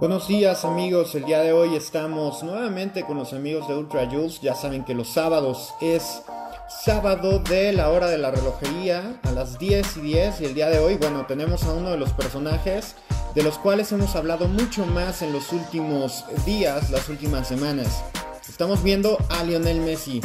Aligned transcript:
Buenos 0.00 0.28
días 0.28 0.64
amigos, 0.64 1.14
el 1.14 1.26
día 1.26 1.42
de 1.42 1.52
hoy 1.52 1.74
estamos 1.76 2.42
nuevamente 2.42 3.04
con 3.04 3.18
los 3.18 3.34
amigos 3.34 3.68
de 3.68 3.76
Ultra 3.76 4.08
Jules. 4.10 4.40
Ya 4.40 4.54
saben 4.54 4.82
que 4.82 4.94
los 4.94 5.08
sábados 5.08 5.74
es 5.82 6.22
sábado 6.70 7.38
de 7.40 7.74
la 7.74 7.90
hora 7.90 8.06
de 8.08 8.16
la 8.16 8.30
relojería 8.30 9.20
a 9.22 9.32
las 9.32 9.58
10 9.58 9.98
y 9.98 10.00
10 10.00 10.40
y 10.40 10.44
el 10.46 10.54
día 10.54 10.70
de 10.70 10.78
hoy, 10.78 10.96
bueno, 10.96 11.26
tenemos 11.26 11.64
a 11.64 11.74
uno 11.74 11.90
de 11.90 11.98
los 11.98 12.14
personajes 12.14 12.94
de 13.34 13.42
los 13.42 13.58
cuales 13.58 13.92
hemos 13.92 14.16
hablado 14.16 14.48
mucho 14.48 14.86
más 14.86 15.20
en 15.20 15.34
los 15.34 15.52
últimos 15.52 16.24
días, 16.46 16.88
las 16.88 17.10
últimas 17.10 17.46
semanas. 17.46 18.02
Estamos 18.48 18.82
viendo 18.82 19.18
a 19.28 19.44
Lionel 19.44 19.82
Messi. 19.82 20.22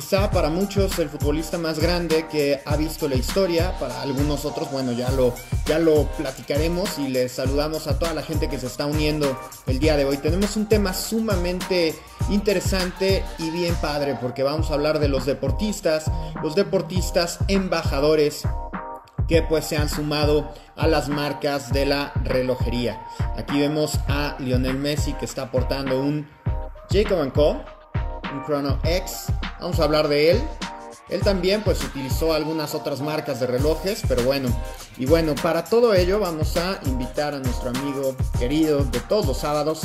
Quizá 0.00 0.30
para 0.30 0.48
muchos 0.48 0.98
el 0.98 1.10
futbolista 1.10 1.58
más 1.58 1.78
grande 1.78 2.26
que 2.26 2.62
ha 2.64 2.74
visto 2.78 3.06
la 3.06 3.16
historia, 3.16 3.78
para 3.78 4.00
algunos 4.00 4.46
otros, 4.46 4.72
bueno, 4.72 4.92
ya 4.92 5.10
lo, 5.10 5.34
ya 5.66 5.78
lo 5.78 6.06
platicaremos 6.16 6.98
y 6.98 7.08
les 7.08 7.32
saludamos 7.32 7.86
a 7.86 7.98
toda 7.98 8.14
la 8.14 8.22
gente 8.22 8.48
que 8.48 8.58
se 8.58 8.66
está 8.66 8.86
uniendo 8.86 9.38
el 9.66 9.78
día 9.78 9.98
de 9.98 10.06
hoy. 10.06 10.16
Tenemos 10.16 10.56
un 10.56 10.70
tema 10.70 10.94
sumamente 10.94 11.94
interesante 12.30 13.22
y 13.38 13.50
bien 13.50 13.74
padre 13.74 14.16
porque 14.18 14.42
vamos 14.42 14.70
a 14.70 14.74
hablar 14.74 15.00
de 15.00 15.08
los 15.08 15.26
deportistas, 15.26 16.10
los 16.42 16.54
deportistas 16.54 17.38
embajadores 17.48 18.44
que 19.28 19.42
pues 19.42 19.66
se 19.66 19.76
han 19.76 19.90
sumado 19.90 20.50
a 20.76 20.86
las 20.86 21.10
marcas 21.10 21.74
de 21.74 21.84
la 21.84 22.14
relojería. 22.24 23.04
Aquí 23.36 23.60
vemos 23.60 24.00
a 24.08 24.36
Lionel 24.38 24.78
Messi 24.78 25.12
que 25.12 25.26
está 25.26 25.50
portando 25.50 26.00
un 26.00 26.26
Jacob 26.90 27.30
Co 27.34 27.79
un 28.32 28.44
Chrono 28.44 28.78
X. 28.84 29.26
Vamos 29.60 29.80
a 29.80 29.84
hablar 29.84 30.08
de 30.08 30.32
él. 30.32 30.42
Él 31.08 31.20
también 31.22 31.62
pues 31.62 31.82
utilizó 31.82 32.32
algunas 32.32 32.74
otras 32.74 33.00
marcas 33.00 33.40
de 33.40 33.46
relojes, 33.46 34.02
pero 34.06 34.22
bueno. 34.22 34.48
Y 34.96 35.06
bueno, 35.06 35.34
para 35.42 35.64
todo 35.64 35.92
ello 35.94 36.20
vamos 36.20 36.56
a 36.56 36.78
invitar 36.86 37.34
a 37.34 37.40
nuestro 37.40 37.70
amigo 37.70 38.14
querido 38.38 38.84
de 38.84 39.00
todos 39.00 39.26
los 39.26 39.38
sábados, 39.38 39.82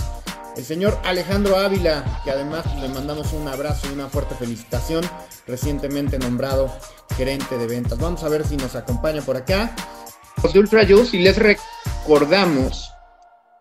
el 0.55 0.63
señor 0.63 0.97
Alejandro 1.03 1.57
Ávila, 1.57 2.21
que 2.23 2.31
además 2.31 2.65
le 2.79 2.87
mandamos 2.89 3.33
un 3.33 3.47
abrazo 3.47 3.87
y 3.89 3.93
una 3.93 4.07
fuerte 4.07 4.35
felicitación, 4.35 5.03
recientemente 5.47 6.19
nombrado 6.19 6.71
gerente 7.17 7.57
de 7.57 7.67
ventas. 7.67 7.97
Vamos 7.97 8.23
a 8.23 8.29
ver 8.29 8.45
si 8.45 8.55
nos 8.55 8.75
acompaña 8.75 9.21
por 9.21 9.35
acá. 9.35 9.75
De 10.53 10.59
Ultra 10.59 10.85
Juice 10.85 11.17
y 11.17 11.21
les 11.21 11.37
recordamos 11.37 12.91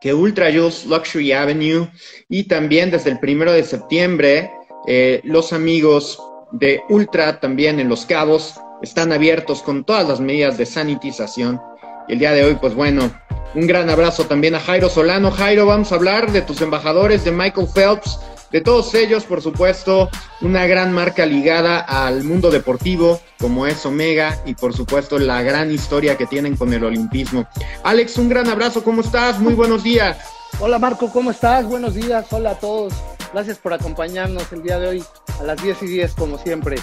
que 0.03 0.13
Ultra 0.13 0.53
Juice 0.53 0.87
Luxury 0.87 1.33
Avenue 1.33 1.89
y 2.29 2.45
también 2.45 2.91
desde 2.91 3.11
el 3.11 3.19
primero 3.19 3.53
de 3.53 3.65
septiembre 3.65 4.51
eh, 4.87 5.21
los 5.25 5.53
amigos 5.53 6.21
de 6.53 6.83
Ultra 6.89 7.41
también 7.41 7.81
en 7.81 7.89
Los 7.89 8.07
Cabos 8.07 8.55
están 8.83 9.13
abiertos 9.13 9.63
con 9.63 9.85
todas 9.85 10.07
las 10.09 10.21
medidas 10.21 10.59
de 10.59 10.67
sanitización. 10.67 11.61
Y 12.09 12.13
el 12.13 12.19
día 12.19 12.33
de 12.33 12.45
hoy, 12.45 12.55
pues 12.61 12.75
bueno, 12.75 13.11
un 13.55 13.67
gran 13.67 13.89
abrazo 13.89 14.25
también 14.25 14.55
a 14.55 14.61
Jairo 14.61 14.89
Solano. 14.89 15.31
Jairo, 15.31 15.67
vamos 15.67 15.91
a 15.91 15.95
hablar 15.95 16.31
de 16.33 16.43
tus 16.43 16.61
embajadores, 16.61 17.25
de 17.25 17.33
Michael 17.33 17.69
Phelps, 17.73 18.19
de 18.51 18.61
todos 18.61 18.95
ellos, 18.95 19.25
por 19.25 19.43
supuesto, 19.43 20.11
una 20.41 20.67
gran 20.67 20.93
marca 20.93 21.25
ligada 21.27 21.81
al 21.81 22.25
mundo 22.25 22.51
deportivo, 22.51 23.21
como 23.41 23.67
es 23.67 23.85
Omega, 23.87 24.39
y 24.45 24.55
por 24.55 24.75
supuesto 24.75 25.19
la 25.19 25.43
gran 25.43 25.73
historia 25.73 26.17
que 26.17 26.27
tienen 26.27 26.57
con 26.57 26.73
el 26.73 26.85
olimpismo. 26.85 27.47
Alex, 27.83 28.17
un 28.19 28.29
gran 28.29 28.49
abrazo, 28.49 28.85
¿cómo 28.85 29.01
estás? 29.01 29.41
Muy 29.41 29.55
buenos 29.55 29.83
días. 29.83 30.19
Hola 30.61 30.79
Marco, 30.79 31.11
¿cómo 31.11 31.31
estás? 31.33 31.67
Buenos 31.67 31.95
días, 31.95 32.27
hola 32.31 32.51
a 32.51 32.59
todos. 32.61 32.93
Gracias 33.35 33.59
por 33.59 33.73
acompañarnos 33.73 34.53
el 34.53 34.63
día 34.63 34.79
de 34.79 34.87
hoy 34.87 35.05
a 35.41 35.43
las 35.43 35.61
10 35.61 35.83
y 35.83 35.87
10, 35.89 36.15
como 36.15 36.39
siempre. 36.39 36.77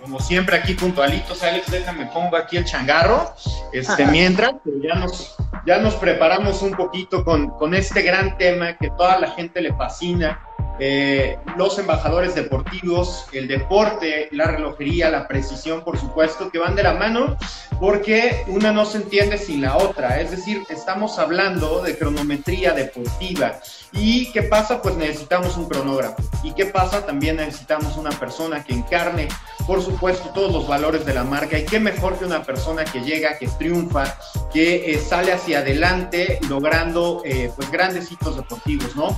Como 0.00 0.18
siempre, 0.18 0.56
aquí 0.56 0.74
puntualitos, 0.74 1.40
Alex, 1.44 1.70
déjame 1.70 2.06
pongo 2.06 2.36
aquí 2.36 2.56
el 2.56 2.64
changarro. 2.64 3.32
Este, 3.72 4.04
mientras, 4.06 4.54
ya 4.82 4.96
nos, 4.96 5.36
ya 5.64 5.78
nos 5.78 5.94
preparamos 5.94 6.62
un 6.62 6.72
poquito 6.72 7.24
con, 7.24 7.50
con 7.50 7.74
este 7.74 8.02
gran 8.02 8.36
tema 8.38 8.76
que 8.76 8.90
toda 8.90 9.20
la 9.20 9.30
gente 9.30 9.60
le 9.60 9.72
fascina, 9.72 10.40
eh, 10.78 11.38
los 11.56 11.78
embajadores 11.78 12.34
deportivos, 12.34 13.26
el 13.32 13.48
deporte, 13.48 14.28
la 14.32 14.46
relojería, 14.46 15.10
la 15.10 15.26
precisión, 15.26 15.82
por 15.82 15.98
supuesto, 15.98 16.50
que 16.50 16.58
van 16.58 16.76
de 16.76 16.82
la 16.82 16.94
mano 16.94 17.36
porque 17.80 18.44
una 18.48 18.72
no 18.72 18.84
se 18.84 18.98
entiende 18.98 19.38
sin 19.38 19.62
la 19.62 19.76
otra. 19.76 20.20
Es 20.20 20.30
decir, 20.30 20.64
estamos 20.68 21.18
hablando 21.18 21.82
de 21.82 21.96
cronometría 21.96 22.72
deportiva. 22.72 23.60
¿Y 23.92 24.30
qué 24.32 24.42
pasa? 24.42 24.82
Pues 24.82 24.96
necesitamos 24.96 25.56
un 25.56 25.68
cronógrafo. 25.68 26.22
¿Y 26.42 26.52
qué 26.52 26.66
pasa? 26.66 27.06
También 27.06 27.36
necesitamos 27.36 27.96
una 27.96 28.10
persona 28.10 28.64
que 28.64 28.74
encarne, 28.74 29.28
por 29.66 29.82
supuesto, 29.82 30.30
todos 30.30 30.52
los 30.52 30.66
valores 30.66 31.06
de 31.06 31.14
la 31.14 31.24
marca. 31.24 31.58
Y 31.58 31.64
qué 31.64 31.80
mejor 31.80 32.18
que 32.18 32.24
una 32.24 32.42
persona 32.42 32.84
que 32.84 33.00
llega, 33.00 33.38
que 33.38 33.48
triunfa, 33.48 34.16
que 34.52 34.92
eh, 34.92 34.98
sale 34.98 35.32
hacia 35.32 35.60
adelante 35.60 36.38
logrando 36.48 37.22
eh, 37.24 37.50
pues 37.54 37.70
grandes 37.70 38.10
hitos 38.10 38.36
deportivos, 38.36 38.94
¿no? 38.96 39.16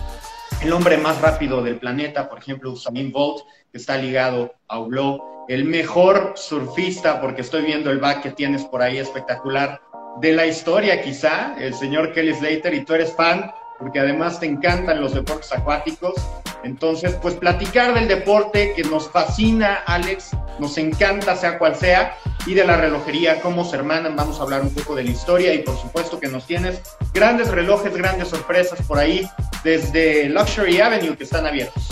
El 0.62 0.72
hombre 0.74 0.98
más 0.98 1.20
rápido 1.20 1.62
del 1.62 1.78
planeta, 1.78 2.28
por 2.28 2.38
ejemplo, 2.38 2.70
Usain 2.70 3.10
Bolt, 3.10 3.44
que 3.72 3.78
está 3.78 3.96
ligado 3.96 4.54
a 4.68 4.78
Hublot, 4.78 5.22
el 5.48 5.64
mejor 5.64 6.34
surfista, 6.36 7.20
porque 7.20 7.40
estoy 7.40 7.62
viendo 7.62 7.90
el 7.90 7.98
back 7.98 8.22
que 8.22 8.30
tienes 8.30 8.64
por 8.64 8.82
ahí 8.82 8.98
espectacular, 8.98 9.80
de 10.20 10.32
la 10.32 10.46
historia 10.46 11.00
quizá, 11.02 11.56
el 11.58 11.72
señor 11.72 12.12
Kelly 12.12 12.34
Slater, 12.34 12.74
y 12.74 12.84
tú 12.84 12.92
eres 12.92 13.14
fan, 13.16 13.50
porque 13.80 13.98
además 13.98 14.38
te 14.38 14.46
encantan 14.46 15.00
los 15.00 15.14
deportes 15.14 15.52
acuáticos. 15.52 16.14
Entonces, 16.62 17.16
pues 17.22 17.34
platicar 17.34 17.94
del 17.94 18.06
deporte 18.06 18.74
que 18.76 18.82
nos 18.84 19.08
fascina, 19.08 19.76
Alex, 19.86 20.30
nos 20.58 20.76
encanta, 20.76 21.34
sea 21.34 21.58
cual 21.58 21.74
sea, 21.74 22.16
y 22.46 22.54
de 22.54 22.64
la 22.64 22.76
relojería, 22.76 23.40
cómo 23.40 23.64
se 23.64 23.76
hermanan, 23.76 24.14
vamos 24.14 24.38
a 24.38 24.42
hablar 24.42 24.60
un 24.60 24.72
poco 24.74 24.94
de 24.94 25.04
la 25.04 25.10
historia 25.10 25.54
y 25.54 25.60
por 25.60 25.76
supuesto 25.78 26.20
que 26.20 26.28
nos 26.28 26.46
tienes 26.46 26.80
grandes 27.14 27.48
relojes, 27.48 27.96
grandes 27.96 28.28
sorpresas 28.28 28.80
por 28.86 28.98
ahí 28.98 29.26
desde 29.64 30.28
Luxury 30.28 30.80
Avenue 30.80 31.16
que 31.16 31.24
están 31.24 31.46
abiertos. 31.46 31.88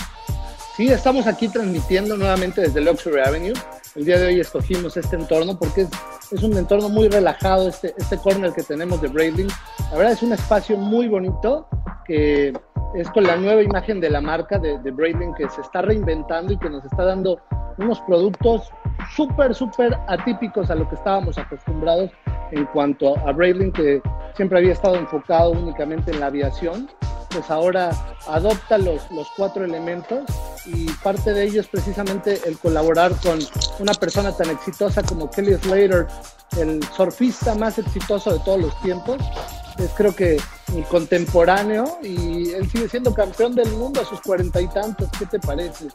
Sí, 0.76 0.88
estamos 0.88 1.26
aquí 1.26 1.48
transmitiendo 1.48 2.16
nuevamente 2.16 2.60
desde 2.60 2.80
Luxury 2.80 3.20
Avenue. 3.20 3.54
El 3.98 4.04
día 4.04 4.16
de 4.16 4.28
hoy 4.28 4.38
escogimos 4.38 4.96
este 4.96 5.16
entorno 5.16 5.58
porque 5.58 5.80
es, 6.30 6.42
un 6.44 6.56
entorno 6.56 6.88
muy 6.88 7.08
relajado, 7.08 7.68
este, 7.68 7.94
este 7.98 8.16
corner 8.16 8.52
que 8.52 8.62
tenemos 8.62 9.00
de 9.02 9.08
Braiding. 9.08 9.48
La 9.90 9.96
verdad 9.96 10.12
es 10.12 10.22
un 10.22 10.32
espacio 10.32 10.76
muy 10.76 11.08
bonito 11.08 11.66
que 12.06 12.52
es 12.94 13.10
con 13.10 13.24
la 13.24 13.34
nueva 13.34 13.60
imagen 13.60 13.98
de 14.00 14.08
la 14.08 14.20
marca 14.20 14.56
de, 14.56 14.78
de 14.78 14.92
Braiding 14.92 15.34
que 15.34 15.48
se 15.48 15.62
está 15.62 15.82
reinventando 15.82 16.52
y 16.52 16.58
que 16.58 16.70
nos 16.70 16.84
está 16.84 17.06
dando 17.06 17.40
unos 17.78 18.00
productos 18.02 18.70
súper, 19.16 19.52
súper 19.52 19.98
atípicos 20.06 20.70
a 20.70 20.76
lo 20.76 20.88
que 20.88 20.94
estábamos 20.94 21.36
acostumbrados 21.36 22.12
en 22.52 22.66
cuanto 22.66 23.18
a 23.26 23.32
Braiding, 23.32 23.72
que 23.72 24.00
siempre 24.36 24.60
había 24.60 24.74
estado 24.74 24.94
enfocado 24.94 25.50
únicamente 25.50 26.12
en 26.12 26.20
la 26.20 26.26
aviación, 26.26 26.88
pues 27.30 27.50
ahora 27.50 27.90
adopta 28.26 28.78
los, 28.78 29.10
los 29.10 29.28
cuatro 29.36 29.64
elementos 29.64 30.20
y 30.66 30.90
parte 31.02 31.32
de 31.32 31.44
ello 31.44 31.60
es 31.60 31.66
precisamente 31.68 32.40
el 32.46 32.58
colaborar 32.58 33.12
con 33.22 33.38
una 33.78 33.94
persona 33.94 34.36
tan 34.36 34.50
exitosa 34.50 35.02
como 35.02 35.30
Kelly 35.30 35.56
Slater, 35.56 36.06
el 36.58 36.82
surfista 36.96 37.54
más 37.54 37.78
exitoso 37.78 38.32
de 38.32 38.40
todos 38.40 38.60
los 38.60 38.80
tiempos. 38.82 39.18
Es 39.78 39.90
creo 39.96 40.14
que 40.14 40.40
el 40.74 40.84
contemporáneo 40.84 41.98
y 42.02 42.50
él 42.50 42.68
sigue 42.70 42.88
siendo 42.88 43.14
campeón 43.14 43.54
del 43.54 43.70
mundo 43.70 44.00
a 44.00 44.04
sus 44.04 44.20
cuarenta 44.20 44.60
y 44.60 44.66
tantos. 44.68 45.08
¿Qué 45.18 45.26
te 45.26 45.38
parece? 45.38 45.86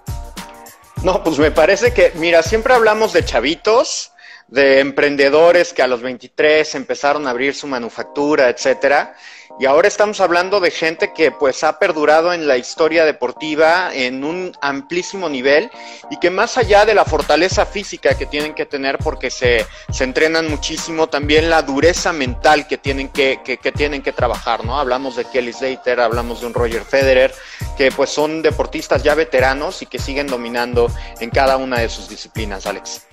No, 1.03 1.21
pues 1.21 1.37
me 1.37 1.51
parece 1.51 1.93
que, 1.93 2.13
mira, 2.15 2.41
siempre 2.41 2.73
hablamos 2.73 3.11
de 3.11 3.25
chavitos, 3.25 4.12
de 4.47 4.79
emprendedores 4.79 5.73
que 5.73 5.81
a 5.81 5.87
los 5.87 6.01
23 6.01 6.75
empezaron 6.75 7.27
a 7.27 7.31
abrir 7.31 7.55
su 7.55 7.67
manufactura, 7.67 8.49
etcétera. 8.49 9.15
Y 9.59 9.67
ahora 9.67 9.87
estamos 9.87 10.19
hablando 10.19 10.59
de 10.59 10.71
gente 10.71 11.13
que 11.13 11.29
pues 11.31 11.63
ha 11.63 11.77
perdurado 11.77 12.33
en 12.33 12.47
la 12.47 12.57
historia 12.57 13.05
deportiva 13.05 13.93
en 13.93 14.23
un 14.23 14.51
amplísimo 14.61 15.29
nivel 15.29 15.69
y 16.09 16.17
que 16.17 16.31
más 16.31 16.57
allá 16.57 16.85
de 16.85 16.95
la 16.95 17.05
fortaleza 17.05 17.67
física 17.67 18.17
que 18.17 18.25
tienen 18.25 18.55
que 18.55 18.65
tener 18.65 18.97
porque 18.97 19.29
se, 19.29 19.67
se 19.91 20.03
entrenan 20.05 20.49
muchísimo, 20.49 21.07
también 21.07 21.51
la 21.51 21.61
dureza 21.61 22.13
mental 22.13 22.67
que 22.67 22.79
tienen 22.79 23.09
que, 23.09 23.41
que, 23.45 23.57
que, 23.57 23.71
tienen 23.71 24.01
que 24.01 24.11
trabajar, 24.11 24.65
¿no? 24.65 24.79
Hablamos 24.79 25.15
de 25.15 25.25
Kelly 25.25 25.53
Slater, 25.53 25.99
hablamos 25.99 26.41
de 26.41 26.47
un 26.47 26.55
Roger 26.55 26.83
Federer, 26.83 27.31
que 27.77 27.91
pues 27.91 28.09
son 28.09 28.41
deportistas 28.41 29.03
ya 29.03 29.13
veteranos 29.13 29.83
y 29.83 29.85
que 29.85 29.99
siguen 29.99 30.25
dominando 30.25 30.91
en 31.19 31.29
cada 31.29 31.57
una 31.57 31.77
de 31.77 31.89
sus 31.89 32.09
disciplinas, 32.09 32.65
Alex. 32.65 33.12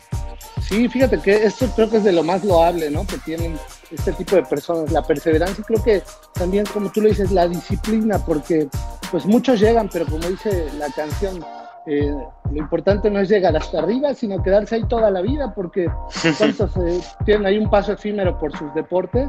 Sí, 0.70 0.88
fíjate 0.88 1.18
que 1.18 1.32
esto 1.44 1.66
creo 1.74 1.90
que 1.90 1.96
es 1.96 2.04
de 2.04 2.12
lo 2.12 2.22
más 2.22 2.44
loable, 2.44 2.92
¿no? 2.92 3.04
Que 3.04 3.18
tienen 3.18 3.58
este 3.90 4.12
tipo 4.12 4.36
de 4.36 4.44
personas, 4.44 4.92
la 4.92 5.02
perseverancia 5.02 5.60
y 5.60 5.64
creo 5.64 5.82
que 5.82 6.02
también, 6.32 6.64
como 6.72 6.92
tú 6.92 7.00
lo 7.00 7.08
dices, 7.08 7.32
la 7.32 7.48
disciplina, 7.48 8.24
porque 8.24 8.68
pues 9.10 9.26
muchos 9.26 9.58
llegan, 9.58 9.88
pero 9.92 10.06
como 10.06 10.28
dice 10.28 10.68
la 10.78 10.86
canción, 10.92 11.44
eh, 11.86 12.14
lo 12.52 12.56
importante 12.56 13.10
no 13.10 13.18
es 13.18 13.28
llegar 13.28 13.56
hasta 13.56 13.80
arriba, 13.80 14.14
sino 14.14 14.40
quedarse 14.44 14.76
ahí 14.76 14.84
toda 14.86 15.10
la 15.10 15.22
vida, 15.22 15.52
porque 15.56 15.90
cuántos 16.38 16.76
eh, 16.76 17.00
tienen 17.24 17.46
ahí 17.46 17.58
un 17.58 17.68
paso 17.68 17.94
efímero 17.94 18.38
por 18.38 18.56
sus 18.56 18.72
deportes 18.72 19.28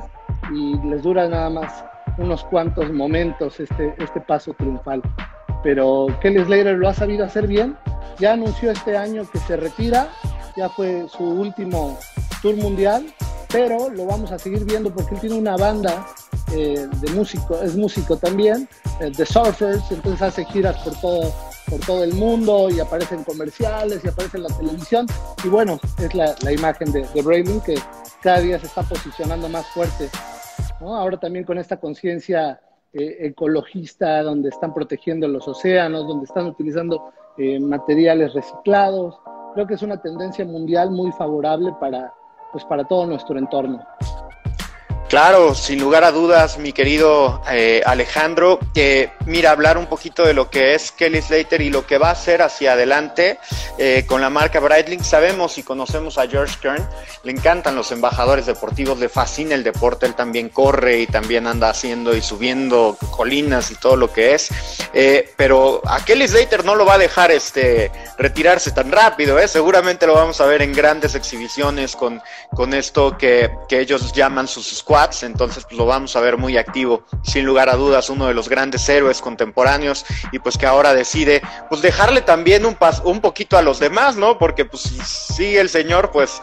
y 0.54 0.78
les 0.90 1.02
dura 1.02 1.28
nada 1.28 1.50
más 1.50 1.84
unos 2.20 2.44
cuantos 2.46 2.92
momentos 2.92 3.60
este, 3.60 3.96
este 3.98 4.22
paso 4.22 4.54
triunfal. 4.54 5.02
Pero 5.64 6.08
Kelly 6.22 6.44
Slater 6.44 6.78
lo 6.78 6.90
ha 6.90 6.94
sabido 6.94 7.26
hacer 7.26 7.48
bien, 7.48 7.78
ya 8.20 8.34
anunció 8.34 8.72
este 8.72 8.98
año 8.98 9.30
que 9.32 9.40
se 9.40 9.58
retira, 9.58 10.10
ya 10.56 10.70
fue 10.70 11.08
su 11.10 11.24
último 11.24 11.98
tour 12.42 12.56
mundial 12.56 13.06
pero 13.52 13.90
lo 13.90 14.06
vamos 14.06 14.32
a 14.32 14.40
seguir 14.40 14.64
viendo 14.66 14.94
porque 14.94 15.16
él 15.16 15.22
tiene 15.22 15.36
una 15.36 15.58
banda 15.58 16.06
eh, 16.54 16.88
de 16.90 17.12
músico, 17.12 17.62
es 17.62 17.76
músico 17.76 18.18
también, 18.18 18.68
eh, 19.00 19.12
The 19.16 19.26
Surfers, 19.26 19.92
entonces 19.92 20.22
hace 20.22 20.46
giras 20.46 20.78
por 20.84 20.96
todo, 21.00 21.34
por 21.70 21.80
todo 21.82 22.04
el 22.04 22.14
mundo 22.14 22.70
y 22.70 22.80
aparece 22.80 23.16
en 23.16 23.24
comerciales 23.24 24.02
y 24.04 24.08
aparece 24.08 24.38
en 24.38 24.44
la 24.44 24.58
televisión. 24.58 25.06
Y 25.44 25.50
bueno, 25.50 25.80
es 26.00 26.14
la, 26.14 26.36
imagen 26.52 26.92
de, 26.92 27.02
de 27.02 27.62
que 27.66 27.76
cada 28.22 28.40
día 28.40 28.60
se 28.60 28.68
está 28.68 28.84
posicionando 28.84 29.50
más 29.50 29.66
fuerte. 29.68 30.10
Ahora 30.80 31.18
también 31.18 31.46
con 31.46 31.58
esta 31.58 31.78
conciencia 31.78 32.60
eh, 32.94 33.18
ecologista, 33.22 34.24
donde 34.24 34.50
están 34.50 34.74
protegiendo 34.74 35.28
los 35.28 35.48
océanos, 35.48 36.08
donde 36.08 36.26
están 36.26 36.46
utilizando 36.48 37.12
materiales 37.62 38.34
reciclados. 38.34 39.18
Creo 39.56 39.66
que 39.66 39.74
es 39.74 39.82
una 39.82 40.00
tendencia 40.00 40.46
mundial 40.46 40.92
muy 40.92 41.12
favorable 41.14 41.74
para, 41.80 42.14
pues, 42.52 42.64
para 42.66 42.84
todo 42.84 43.08
nuestro 43.08 43.40
entorno. 43.40 43.84
Claro, 45.12 45.56
sin 45.56 45.82
lugar 45.82 46.06
a 46.06 46.14
dudas, 46.14 46.58
mi 46.58 46.72
querido 46.72 47.42
eh, 47.52 47.82
Alejandro, 47.86 48.60
que 48.74 49.12
mira, 49.26 49.52
hablar 49.52 49.78
un 49.78 49.88
poquito 49.88 50.24
de 50.24 50.34
lo 50.34 50.50
que 50.50 50.74
es 50.74 50.94
Kelly 50.94 51.22
Slater 51.22 51.60
y 51.60 51.70
lo 51.70 51.86
que 51.86 51.98
va 51.98 52.08
a 52.08 52.12
hacer 52.12 52.42
hacia 52.42 52.72
adelante 52.72 53.38
eh, 53.78 54.06
con 54.08 54.22
la 54.22 54.30
marca 54.30 54.62
Breitling. 54.62 55.04
Sabemos 55.04 55.58
y 55.58 55.64
conocemos 55.64 56.18
a 56.18 56.30
George 56.30 56.56
Kern, 56.62 56.88
le 57.24 57.34
encantan 57.34 57.76
los 57.76 57.92
embajadores 57.92 58.46
deportivos, 58.46 59.00
le 59.00 59.10
fascina 59.10 59.54
el 59.54 59.66
deporte, 59.66 60.06
él 60.06 60.16
también 60.16 60.48
corre 60.48 61.02
y 61.02 61.08
también 61.08 61.46
anda 61.46 61.70
haciendo 61.70 62.16
y 62.16 62.22
subiendo 62.22 62.98
colinas 63.10 63.70
y 63.70 63.76
todo 63.76 63.98
lo 63.98 64.14
que 64.14 64.34
es. 64.34 64.48
Eh, 64.94 65.30
pero 65.36 65.82
a 65.84 66.06
Kelly 66.06 66.26
Slater 66.26 66.64
no 66.64 66.74
lo 66.74 66.86
va 66.86 66.94
a 66.94 66.98
dejar 66.98 67.32
este, 67.32 67.92
retirarse 68.18 68.72
tan 68.72 68.90
rápido, 68.90 69.38
seguramente 69.50 70.08
lo 70.08 70.14
vamos 70.14 70.40
a 70.40 70.46
ver 70.46 70.62
en 70.62 70.72
grandes 70.72 71.16
exhibiciones 71.16 71.98
con, 71.98 72.22
con 72.56 72.74
esto 72.74 73.18
que, 73.18 73.52
que 73.68 73.82
ellos 73.82 74.14
llaman 74.14 74.48
sus 74.48 74.70
squads 74.74 75.01
entonces 75.24 75.64
pues 75.64 75.78
lo 75.78 75.86
vamos 75.86 76.16
a 76.16 76.20
ver 76.20 76.38
muy 76.38 76.58
activo, 76.58 77.04
sin 77.24 77.46
lugar 77.46 77.70
a 77.70 77.76
dudas, 77.76 78.10
uno 78.10 78.28
de 78.28 78.34
los 78.34 78.50
grandes 78.50 78.88
héroes 78.88 79.22
contemporáneos 79.22 80.06
y 80.32 80.40
pues 80.40 80.58
que 80.58 80.66
ahora 80.66 80.94
decide 80.94 81.42
pues 81.70 81.82
dejarle 81.82 82.22
también 82.22 82.66
un, 82.66 82.78
un 83.04 83.22
poquito 83.22 83.58
a 83.58 83.62
los 83.62 83.80
demás, 83.80 84.16
¿no? 84.16 84.38
Porque 84.38 84.66
pues 84.66 84.84
sigue 84.84 85.60
el 85.60 85.70
señor, 85.70 86.12
pues 86.12 86.42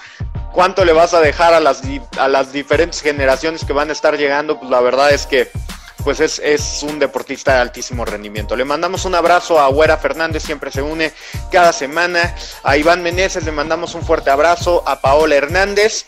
cuánto 0.52 0.84
le 0.84 0.93
vas 0.93 1.14
a 1.14 1.20
dejar 1.20 1.55
a 1.55 1.60
las, 1.60 1.82
a 2.19 2.28
las 2.28 2.52
diferentes 2.52 3.00
generaciones 3.00 3.64
que 3.64 3.72
van 3.72 3.90
a 3.90 3.93
estar 3.93 4.16
llegando, 4.16 4.58
pues 4.58 4.70
la 4.70 4.81
verdad 4.81 5.12
es 5.12 5.26
que 5.26 5.50
pues 6.05 6.20
es, 6.20 6.38
es, 6.38 6.82
un 6.82 6.99
deportista 6.99 7.55
de 7.55 7.60
altísimo 7.60 8.05
rendimiento. 8.05 8.56
Le 8.56 8.64
mandamos 8.64 9.05
un 9.05 9.14
abrazo 9.14 9.60
a 9.60 9.69
Güera 9.69 9.99
Fernández, 9.99 10.43
siempre 10.43 10.70
se 10.70 10.81
une 10.81 11.12
cada 11.50 11.72
semana. 11.72 12.34
A 12.62 12.76
Iván 12.76 13.02
Meneses 13.02 13.44
le 13.44 13.52
mandamos 13.52 13.94
un 13.94 14.02
fuerte 14.02 14.31
abrazo. 14.31 14.82
A 14.87 15.00
Paola 15.00 15.34
Hernández 15.34 16.06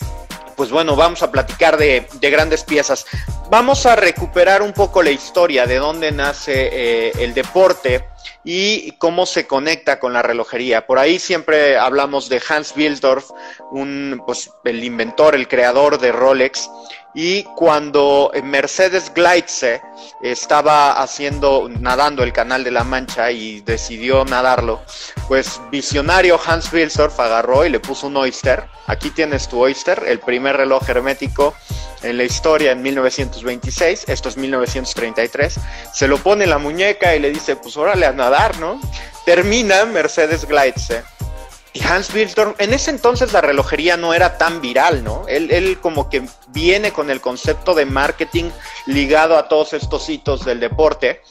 pues 0.61 0.71
bueno, 0.71 0.95
vamos 0.95 1.23
a 1.23 1.31
platicar 1.31 1.79
de, 1.79 2.07
grandes 2.21 2.65
piezas. 2.65 3.07
Vamos 3.49 3.87
a 3.87 3.97
recuperar 3.97 4.61
un 4.61 4.75
poco 4.75 5.03
la 5.03 5.11
historia 5.11 5.65
de 5.65 5.77
dónde 5.77 6.13
nace 6.13 6.69
eh, 6.71 7.13
el 7.19 7.33
deporte 7.33 8.05
y 8.45 8.93
cómo 8.93 9.27
se 9.27 9.47
conecta 9.47 9.99
con 9.99 10.13
la 10.13 10.23
relojería. 10.23 10.87
Por 10.87 10.99
ahí 10.99 11.19
siempre 11.19 11.79
hablamos 11.79 12.29
de 12.29 12.43
Hans 12.49 12.75
Wilsdorf, 12.77 13.31
un, 13.71 14.23
pues, 14.27 14.51
el 14.65 14.83
inventor, 14.83 15.35
el 15.35 15.49
creador 15.49 15.99
de 15.99 16.13
Rolex, 16.13 16.69
y 17.15 17.43
cuando 17.43 18.31
Mercedes 18.45 19.13
Gleitze 19.13 19.83
estaba 20.23 20.93
haciendo, 21.03 21.69
nadando 21.69 22.23
el 22.23 22.33
canal 22.33 22.63
de 22.63 22.71
la 22.71 22.85
Mancha 22.85 23.33
y 23.33 23.61
decidió 23.63 24.25
nadarlo, 24.25 24.81
pues 25.27 25.61
visionario 25.71 26.39
Hans 26.45 26.73
Wilsdorf 26.73 27.19
agarró 27.19 27.67
y 27.67 27.71
le 27.71 27.81
puso 27.81 28.07
un 28.07 28.17
oyster. 28.17 28.65
Aquí 28.87 29.11
tienes 29.11 29.49
tu 29.49 29.61
oyster, 29.61 30.05
el 30.07 30.21
primer 30.21 30.57
reloj 30.57 30.89
hermético 30.89 31.55
en 32.03 32.17
la 32.17 32.25
historia 32.25 32.73
en 32.73 32.83
1926, 32.83 34.05
esto 34.09 34.29
es 34.29 34.37
1933, 34.37 35.55
se 35.93 36.09
lo 36.09 36.19
pone 36.19 36.47
la 36.47 36.59
muñeca 36.59 37.15
y 37.15 37.21
le 37.21 37.31
dice, 37.31 37.57
pues 37.57 37.77
órale 37.77 38.07
a 38.07 38.13
nadar, 38.13 38.59
¿no? 38.59 38.81
Termina 39.25 39.85
Mercedes 39.85 40.47
Gleitze 40.47 41.03
y 41.73 41.83
Hans 41.85 42.13
Wilsdorf, 42.13 42.61
en 42.61 42.75
ese 42.75 42.91
entonces 42.91 43.33
la 43.33 43.41
relojería 43.41 43.97
no 43.97 44.13
era 44.13 44.39
tan 44.39 44.61
viral, 44.61 45.05
¿no? 45.05 45.25
Él, 45.29 45.51
él, 45.53 45.79
como 45.81 46.11
que 46.11 46.23
viene 46.49 46.93
con 46.93 47.11
el 47.11 47.21
concepto 47.21 47.75
de 47.75 47.85
marketing 47.85 48.51
ligado 48.87 49.37
a 49.37 49.47
todos 49.47 49.73
estos 49.73 50.09
hitos 50.09 50.45
del 50.45 50.59
deporte, 50.59 51.23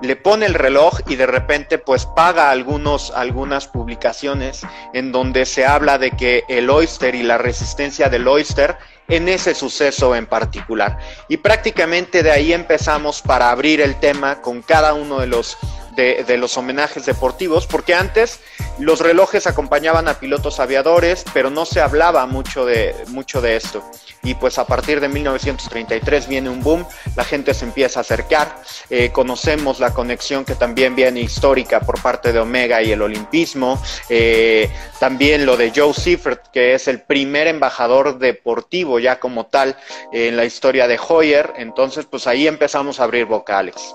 le 0.00 0.14
pone 0.14 0.46
el 0.46 0.54
reloj 0.54 1.00
y 1.08 1.16
de 1.16 1.26
repente 1.26 1.78
pues 1.78 2.06
paga 2.06 2.50
algunos, 2.50 3.10
algunas 3.10 3.66
publicaciones 3.66 4.62
en 4.94 5.10
donde 5.10 5.44
se 5.46 5.66
habla 5.66 5.98
de 5.98 6.12
que 6.12 6.44
el 6.48 6.70
oyster 6.70 7.16
y 7.16 7.24
la 7.24 7.38
resistencia 7.38 8.08
del 8.08 8.28
oyster 8.28 8.78
en 9.08 9.28
ese 9.28 9.54
suceso 9.54 10.14
en 10.14 10.26
particular. 10.26 10.98
Y 11.28 11.38
prácticamente 11.38 12.22
de 12.22 12.30
ahí 12.30 12.52
empezamos 12.52 13.22
para 13.22 13.50
abrir 13.50 13.80
el 13.80 13.98
tema 13.98 14.40
con 14.40 14.62
cada 14.62 14.94
uno 14.94 15.20
de 15.20 15.26
los 15.26 15.56
de, 15.98 16.36
los 16.36 16.56
homenajes 16.56 17.06
deportivos, 17.06 17.66
porque 17.66 17.92
antes 17.92 18.38
los 18.78 19.00
relojes 19.00 19.48
acompañaban 19.48 20.06
a 20.06 20.14
pilotos 20.14 20.60
aviadores, 20.60 21.24
pero 21.34 21.50
no 21.50 21.64
se 21.64 21.80
hablaba 21.80 22.24
mucho 22.26 22.64
de, 22.64 22.94
mucho 23.08 23.40
de 23.40 23.56
esto. 23.56 23.82
Y 24.22 24.34
pues 24.34 24.58
a 24.58 24.66
partir 24.66 25.00
de 25.00 25.08
1933 25.08 26.28
viene 26.28 26.50
un 26.50 26.62
boom, 26.62 26.84
la 27.16 27.24
gente 27.24 27.54
se 27.54 27.64
empieza 27.64 28.00
a 28.00 28.02
acercar, 28.02 28.56
eh, 28.90 29.10
conocemos 29.10 29.80
la 29.80 29.94
conexión 29.94 30.44
que 30.44 30.54
también 30.54 30.94
viene 30.94 31.20
histórica 31.20 31.80
por 31.80 32.00
parte 32.02 32.32
de 32.32 32.40
Omega 32.40 32.82
y 32.82 32.92
el 32.92 33.02
olimpismo, 33.02 33.80
eh, 34.08 34.70
también 34.98 35.46
lo 35.46 35.56
de 35.56 35.72
Joe 35.74 35.94
Seifert, 35.94 36.48
que 36.48 36.74
es 36.74 36.88
el 36.88 37.00
primer 37.02 37.46
embajador 37.46 38.18
deportivo 38.18 38.98
ya 38.98 39.18
como 39.20 39.46
tal 39.46 39.76
en 40.12 40.36
la 40.36 40.44
historia 40.44 40.88
de 40.88 40.98
Hoyer, 41.08 41.52
entonces 41.56 42.06
pues 42.06 42.26
ahí 42.26 42.46
empezamos 42.46 43.00
a 43.00 43.04
abrir 43.04 43.26
vocales. 43.26 43.94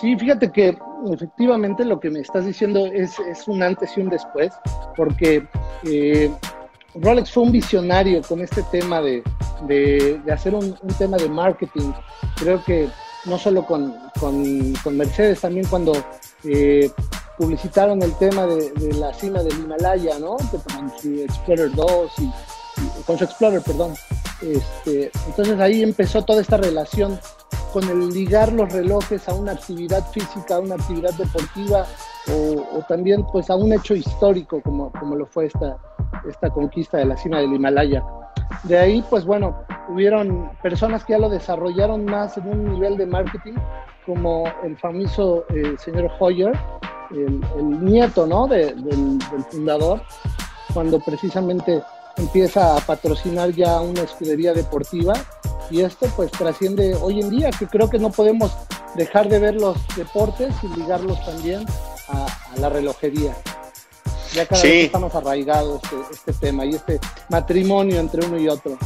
Sí, 0.00 0.16
fíjate 0.16 0.50
que 0.50 0.76
efectivamente 1.12 1.84
lo 1.84 2.00
que 2.00 2.10
me 2.10 2.20
estás 2.20 2.46
diciendo 2.46 2.86
es, 2.86 3.16
un 3.46 3.62
antes 3.62 3.96
y 3.96 4.00
un 4.00 4.08
después, 4.08 4.52
porque 4.96 5.46
eh, 5.84 6.30
Rolex 6.94 7.32
fue 7.32 7.42
un 7.42 7.52
visionario 7.52 8.22
con 8.22 8.40
este 8.40 8.62
tema 8.64 9.00
de, 9.00 9.22
hacer 10.32 10.54
un, 10.54 10.76
tema 10.98 11.16
de 11.16 11.28
marketing. 11.28 11.92
Creo 12.36 12.62
que 12.64 12.88
no 13.24 13.38
solo 13.38 13.66
con, 13.66 13.94
Mercedes, 14.92 15.40
también 15.40 15.66
cuando 15.66 15.92
eh, 16.44 16.90
publicitaron 17.36 18.02
el 18.02 18.14
tema 18.14 18.46
de, 18.46 18.92
la 18.94 19.12
cima 19.12 19.42
del 19.42 19.58
Himalaya, 19.58 20.18
¿no? 20.18 20.36
Con 20.36 20.92
su 21.00 21.20
Explorer 21.20 21.74
2 21.74 22.12
y, 22.18 22.30
con 23.06 23.18
su 23.18 23.24
Explorer, 23.24 23.60
perdón. 23.62 23.94
Este, 24.40 25.10
entonces 25.26 25.58
ahí 25.58 25.82
empezó 25.82 26.22
toda 26.24 26.42
esta 26.42 26.58
relación 26.58 27.18
con 27.72 27.88
el 27.88 28.10
ligar 28.10 28.52
los 28.52 28.72
relojes 28.72 29.28
a 29.28 29.34
una 29.34 29.52
actividad 29.52 30.08
física, 30.12 30.56
a 30.56 30.58
una 30.60 30.76
actividad 30.76 31.12
deportiva 31.14 31.86
o, 32.30 32.82
también 32.88 33.24
pues 33.32 33.50
a 33.50 33.56
un 33.56 33.72
hecho 33.72 33.94
histórico 33.94 34.60
como, 34.62 34.92
como 34.92 35.16
lo 35.16 35.26
fue 35.26 35.46
esta, 35.46 35.76
esta 36.28 36.50
conquista 36.50 36.98
de 36.98 37.06
la 37.06 37.16
cima 37.16 37.38
del 37.38 37.54
Himalaya. 37.54 38.02
De 38.64 38.78
ahí 38.78 39.04
pues 39.08 39.24
bueno, 39.24 39.64
hubieron 39.88 40.50
personas 40.62 41.04
que 41.04 41.12
ya 41.12 41.18
lo 41.18 41.28
desarrollaron 41.28 42.04
más 42.04 42.36
en 42.38 42.48
un 42.48 42.72
nivel 42.72 42.96
de 42.96 43.06
marketing 43.06 43.54
como 44.06 44.44
el 44.62 44.76
famoso 44.76 45.44
eh, 45.50 45.74
señor 45.78 46.10
Hoyer, 46.18 46.52
el, 47.10 47.84
nieto 47.84 48.26
¿no? 48.26 48.46
del, 48.46 48.74
fundador, 49.50 50.02
cuando 50.72 51.00
precisamente 51.00 51.82
empieza 52.16 52.76
a 52.76 52.80
patrocinar 52.80 53.50
ya 53.50 53.80
una 53.80 54.02
escudería 54.02 54.52
deportiva 54.52 55.14
y 55.70 55.80
esto 55.80 56.06
pues 56.16 56.30
trasciende 56.32 56.94
hoy 56.94 57.20
en 57.20 57.30
día, 57.30 57.50
que 57.50 57.66
creo 57.66 57.88
que 57.88 57.98
no 57.98 58.10
podemos 58.10 58.56
dejar 58.96 59.28
de 59.28 59.38
ver 59.38 59.54
los 59.54 59.76
deportes 59.96 60.54
y 60.62 60.68
ligarlos 60.78 61.24
también 61.24 61.64
a, 62.08 62.26
la 62.60 62.68
relojería. 62.68 63.34
Ya 64.34 64.46
cada 64.46 64.62
vez 64.62 64.86
estamos 64.86 65.14
arraigados 65.14 65.80
este, 65.84 65.96
este 66.12 66.32
tema 66.32 66.64
y 66.64 66.74
este 66.74 66.98
matrimonio 67.28 68.00
entre 68.00 68.26
uno 68.26 68.36
y 68.36 68.48
otro. 68.48 68.76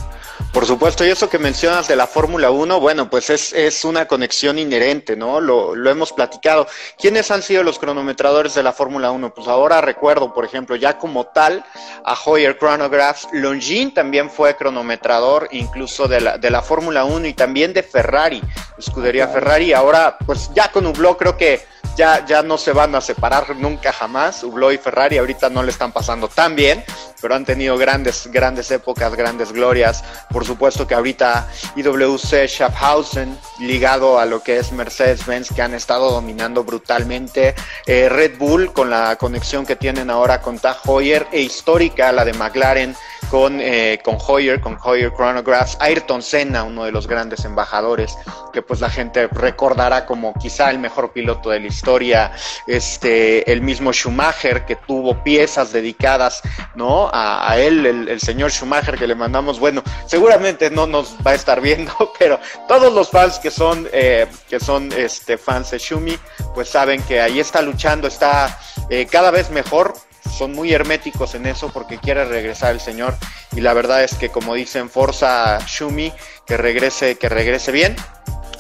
Por 0.53 0.67
supuesto, 0.67 1.07
y 1.07 1.09
eso 1.09 1.31
que 1.31 1.39
mencionas 1.39 1.89
de 1.89 1.97
la 1.97 2.07
Fórmula 2.07 2.51
1, 2.51 2.81
bueno, 2.81 3.09
pues 3.09 3.31
es, 3.31 3.55
es 3.55 3.85
una 3.85 4.07
conexión 4.07 4.59
inherente, 4.59 5.17
¿no? 5.17 5.41
Lo, 5.41 5.75
lo, 5.75 5.91
hemos 5.91 6.13
platicado. 6.13 6.67
¿Quiénes 6.99 7.31
han 7.31 7.43
sido 7.43 7.63
los 7.63 7.79
cronometradores 7.79 8.55
de 8.55 8.63
la 8.63 8.73
Fórmula 8.73 9.11
1? 9.11 9.33
Pues 9.35 9.49
ahora 9.49 9.81
recuerdo, 9.81 10.35
por 10.35 10.45
ejemplo, 10.45 10.77
ya 10.77 10.99
como 10.99 11.27
tal, 11.27 11.65
a 12.05 12.15
Hoyer 12.25 12.59
Chronographs. 12.59 13.29
Longines 13.33 13.95
también 13.95 14.31
fue 14.31 14.55
cronometrador, 14.57 15.49
incluso 15.51 16.09
de 16.09 16.21
la, 16.21 16.39
de 16.39 16.51
la 16.51 16.61
Fórmula 16.61 17.05
1 17.05 17.27
y 17.27 17.33
también 17.33 17.73
de 17.73 17.83
Ferrari, 17.83 18.43
escudería 18.79 19.29
Ferrari. 19.29 19.73
Ahora, 19.73 20.19
pues 20.27 20.51
ya 20.55 20.71
con 20.71 20.87
Hublot 20.87 21.19
creo 21.19 21.37
que 21.37 21.65
ya, 21.99 22.25
ya 22.25 22.43
no 22.45 22.57
se 22.57 22.73
van 22.73 22.95
a 22.95 23.01
separar 23.01 23.57
nunca 23.57 23.93
jamás. 23.93 24.45
Hublot 24.45 24.73
y 24.73 24.79
Ferrari 24.79 25.19
ahorita 25.19 25.51
no 25.51 25.63
le 25.65 25.71
están 25.71 25.93
pasando 25.93 26.29
tan 26.29 26.55
bien, 26.55 26.85
pero 27.21 27.35
han 27.35 27.45
tenido 27.45 27.77
grandes, 27.77 28.29
grandes 28.33 28.71
épocas, 28.71 29.15
grandes 29.15 29.53
glorias. 29.53 30.05
Por 30.31 30.45
supuesto 30.45 30.87
que 30.87 30.95
ahorita 30.95 31.49
IWC 31.77 32.47
Schaffhausen, 32.47 33.39
ligado 33.61 34.19
a 34.19 34.27
lo 34.27 34.43
que 34.43 34.59
es 34.59 34.73
Mercedes-Benz, 34.73 35.53
que 35.55 35.63
han 35.63 35.75
estado 35.75 36.11
dominando 36.11 36.65
brutalmente. 36.65 37.55
Eh, 37.87 38.09
Red 38.09 38.39
Bull, 38.39 38.73
con 38.73 38.91
la 38.91 39.17
conexión 39.17 39.67
que 39.67 39.77
tienen 39.77 40.11
ahora 40.11 40.41
con 40.41 40.59
Tag 40.59 40.79
Heuer, 40.85 41.27
e 41.33 41.41
histórica 41.41 42.13
la 42.13 42.25
de 42.25 42.33
McLaren 42.33 42.95
con, 43.31 43.61
eh, 43.61 44.01
con 44.03 44.17
Hoyer, 44.27 44.61
con 44.61 44.79
Hoyer 44.83 45.13
Chronographs, 45.13 45.77
Ayrton 45.81 46.23
Senna, 46.23 46.65
uno 46.65 46.85
de 46.85 46.93
los 46.93 47.07
grandes 47.07 47.45
embajadores, 47.45 48.17
que 48.53 48.63
pues 48.63 48.81
la 48.81 48.91
gente 48.91 49.27
recordará 49.29 50.07
como 50.07 50.35
quizá 50.35 50.71
el 50.71 50.79
mejor 50.79 51.13
piloto 51.13 51.51
de 51.51 51.61
la 51.61 51.67
historia, 51.67 52.33
este, 52.67 53.51
el 53.51 53.61
mismo 53.61 53.93
Schumacher, 53.93 54.65
que 54.65 54.77
tuvo 54.77 55.23
piezas 55.23 55.73
dedicadas, 55.73 56.43
¿no? 56.75 57.08
A, 57.13 57.57
él, 57.59 57.87
el, 57.87 58.21
señor 58.21 58.51
Schumacher, 58.51 58.99
que 58.99 59.07
le 59.07 59.15
mandamos, 59.15 59.59
bueno, 59.59 59.83
seguramente 60.07 60.71
no 60.71 60.87
nos 60.87 61.17
va 61.27 61.33
a 61.33 61.35
estar 61.35 61.61
viendo, 61.61 61.93
pero 62.19 62.39
todos 62.67 62.93
los 62.93 63.11
fans 63.11 63.39
que 63.39 63.51
son, 63.51 63.89
eh, 63.93 64.27
que 64.49 64.61
son 64.61 64.93
este, 64.93 65.39
fans 65.39 65.71
de 65.71 65.79
Schumi, 65.79 66.19
pues 66.55 66.69
saben 66.69 67.03
que 67.03 67.21
ahí 67.21 67.41
está 67.41 67.63
luchando, 67.63 68.09
está 68.09 68.59
eh, 68.91 69.07
cada 69.11 69.31
vez 69.31 69.51
mejor, 69.51 69.95
son 70.29 70.53
muy 70.53 70.73
herméticos 70.73 71.35
en 71.35 71.47
eso 71.47 71.71
porque 71.73 71.99
quiere 71.99 72.25
regresar 72.25 72.73
el 72.73 72.81
señor 72.81 73.15
y 73.57 73.61
la 73.61 73.73
verdad 73.73 74.05
es 74.05 74.15
que 74.15 74.29
como 74.29 74.55
dicen 74.55 74.91
Forza 74.91 75.59
Shumi 75.67 76.13
que 76.47 76.57
regrese 76.57 77.17
que 77.17 77.29
regrese 77.29 77.73
bien 77.73 77.97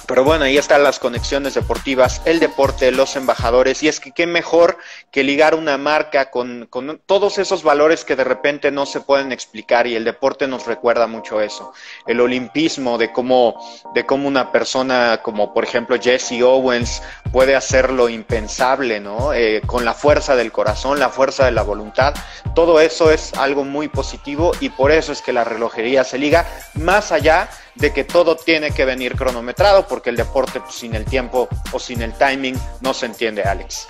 pero 0.09 0.25
bueno, 0.25 0.47
ahí 0.47 0.57
están 0.57 0.83
las 0.83 0.99
conexiones 0.99 1.53
deportivas, 1.53 2.23
el 2.25 2.41
deporte, 2.41 2.91
los 2.93 3.15
embajadores, 3.15 3.83
y 3.83 3.89
es 3.89 4.01
que 4.01 4.13
qué 4.13 4.27
mejor 4.27 4.79
que 5.11 5.23
ligar 5.23 5.55
una 5.55 5.77
marca 5.77 6.31
con, 6.31 6.67
con, 6.71 6.99
todos 7.05 7.37
esos 7.37 7.63
valores 7.63 8.07
que 8.07 8.17
de 8.17 8.25
repente 8.25 8.71
no 8.71 8.87
se 8.87 9.03
pueden 9.03 9.33
explicar 9.33 9.87
y 9.87 9.97
el 9.97 10.05
deporte 10.05 10.49
nos 10.49 10.65
recuerda 10.65 11.07
mucho 11.07 11.43
eso. 11.43 11.75
El 12.07 12.23
olimpismo, 12.23 12.97
de 12.97 13.13
cómo, 13.13 13.63
de 13.95 14.07
cómo 14.07 14.27
una 14.29 14.51
persona 14.51 15.21
como 15.23 15.53
por 15.53 15.65
ejemplo 15.65 15.99
Jesse 16.01 16.41
Owens 16.43 17.03
puede 17.31 17.55
hacer 17.55 17.93
lo 17.93 18.09
impensable, 18.09 19.01
¿no? 19.01 19.35
Eh, 19.35 19.61
con 19.67 19.85
la 19.85 19.93
fuerza 19.93 20.37
del 20.37 20.53
corazón, 20.53 20.99
la 20.99 21.11
fuerza 21.11 21.45
de 21.45 21.53
la 21.53 21.63
voluntad, 21.63 22.15
todo 22.55 22.81
eso 22.81 23.11
es 23.11 23.35
algo 23.35 23.63
muy 23.63 23.89
positivo 23.89 24.53
y 24.59 24.71
por 24.71 24.91
eso 24.91 25.13
es 25.13 25.21
que 25.21 25.35
la 25.35 25.45
relojería 25.45 26.03
se 26.03 26.17
liga 26.17 26.47
más 26.73 27.13
allá 27.13 27.51
que 27.79 28.05
todo 28.05 28.37
tiene 28.37 28.71
que 28.73 28.85
venir 28.85 29.15
cronometrado, 29.15 29.87
porque 29.87 30.11
el 30.11 30.17
deporte 30.17 30.61
pues, 30.61 30.75
sin 30.75 30.95
el 30.95 31.05
tiempo 31.05 31.49
o 31.73 31.79
sin 31.79 32.03
el 32.03 32.13
timing 32.15 32.57
no 32.81 32.93
se 32.93 33.07
entiende, 33.07 33.43
Alex. 33.43 33.87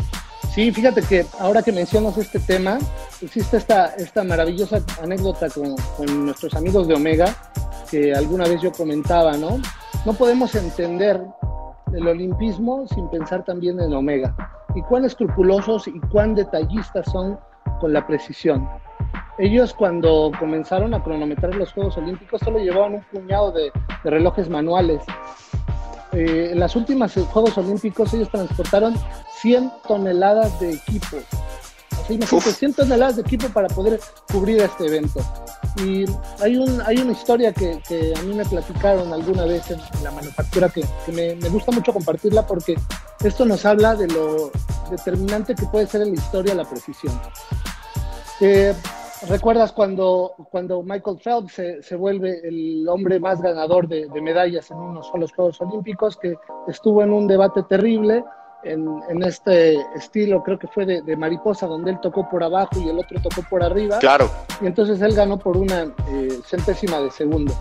Sí, 0.54 0.72
fíjate 0.72 1.02
que 1.02 1.24
ahora 1.38 1.62
que 1.62 1.72
mencionas 1.72 2.16
este 2.18 2.38
tema, 2.40 2.78
existe 3.20 3.58
esta, 3.58 3.94
esta 3.94 4.24
maravillosa 4.24 4.80
anécdota 5.02 5.48
con, 5.48 5.76
con 5.96 6.26
nuestros 6.26 6.54
amigos 6.54 6.88
de 6.88 6.94
Omega, 6.94 7.34
que 7.90 8.12
alguna 8.12 8.44
vez 8.44 8.60
yo 8.60 8.72
comentaba, 8.72 9.36
¿no? 9.36 9.60
No 10.04 10.12
podemos 10.14 10.54
entender 10.54 11.20
el 11.94 12.06
olimpismo 12.06 12.86
sin 12.88 13.08
pensar 13.08 13.44
también 13.44 13.80
en 13.80 13.92
Omega, 13.94 14.34
y 14.74 14.82
cuán 14.82 15.04
escrupulosos 15.04 15.88
y 15.88 15.98
cuán 16.12 16.34
detallistas 16.34 17.06
son 17.10 17.38
con 17.80 17.92
la 17.92 18.06
precisión. 18.06 18.68
Ellos 19.38 19.72
cuando 19.72 20.32
comenzaron 20.38 20.94
a 20.94 21.02
cronometrar 21.02 21.54
los 21.54 21.72
Juegos 21.72 21.96
Olímpicos 21.96 22.40
solo 22.40 22.58
llevaban 22.58 22.94
un 22.94 23.02
puñado 23.02 23.52
de, 23.52 23.70
relojes 24.02 24.48
manuales. 24.48 25.02
Eh, 26.12 26.50
en 26.52 26.58
las 26.58 26.74
últimas 26.74 27.14
Juegos 27.14 27.56
Olímpicos 27.56 28.12
ellos 28.14 28.30
transportaron 28.30 28.94
100 29.40 29.70
toneladas 29.86 30.58
de 30.58 30.72
equipo. 30.72 31.18
Sea, 32.08 32.40
100 32.40 32.72
toneladas 32.72 33.16
de 33.16 33.22
equipo 33.22 33.48
para 33.48 33.68
poder 33.68 34.00
cubrir 34.32 34.62
este 34.62 34.86
evento. 34.86 35.20
Y 35.84 36.06
hay, 36.42 36.56
un, 36.56 36.80
hay 36.86 36.98
una 36.98 37.12
historia 37.12 37.52
que, 37.52 37.80
a 38.16 38.22
mí 38.22 38.34
me 38.34 38.44
platicaron 38.46 39.12
alguna 39.12 39.44
vez 39.44 39.70
en, 39.70 39.78
la 40.02 40.10
manufactura 40.10 40.70
que, 40.70 40.84
me, 41.12 41.34
gusta 41.50 41.70
mucho 41.70 41.92
compartirla 41.92 42.46
porque 42.46 42.76
esto 43.22 43.44
nos 43.44 43.64
habla 43.66 43.94
de 43.94 44.08
lo 44.08 44.50
determinante 44.90 45.54
que 45.54 45.66
puede 45.66 45.86
ser 45.86 46.02
en 46.02 46.14
la 46.14 46.14
historia 46.14 46.54
la 46.54 46.64
precisión. 46.64 47.12
Eh, 48.40 48.74
¿Recuerdas 49.26 49.72
cuando, 49.72 50.34
cuando 50.50 50.82
Michael 50.82 51.18
Phelps 51.18 51.60
se, 51.80 51.96
vuelve 51.96 52.40
el 52.46 52.88
hombre 52.88 53.18
más 53.18 53.42
ganador 53.42 53.88
de, 53.88 54.08
medallas 54.22 54.70
en 54.70 54.78
unos 54.78 55.08
solos 55.08 55.32
Juegos 55.32 55.60
Olímpicos, 55.60 56.16
que 56.16 56.36
estuvo 56.68 57.02
en 57.02 57.12
un 57.12 57.26
debate 57.26 57.64
terrible 57.64 58.24
en, 58.64 59.22
este 59.22 59.76
estilo, 59.96 60.42
creo 60.42 60.58
que 60.58 60.66
fue 60.68 60.84
de, 60.84 61.16
mariposa, 61.16 61.66
donde 61.66 61.92
él 61.92 62.00
tocó 62.00 62.28
por 62.28 62.42
abajo 62.42 62.78
y 62.78 62.88
el 62.88 62.98
otro 62.98 63.20
tocó 63.20 63.42
por 63.48 63.62
arriba? 63.62 63.98
Claro. 63.98 64.30
Y 64.60 64.66
entonces 64.66 65.00
él 65.00 65.14
ganó 65.14 65.38
por 65.38 65.56
una 65.56 65.82
eh, 66.08 66.40
centésima 66.44 67.00
de 67.00 67.10
segundo. 67.10 67.54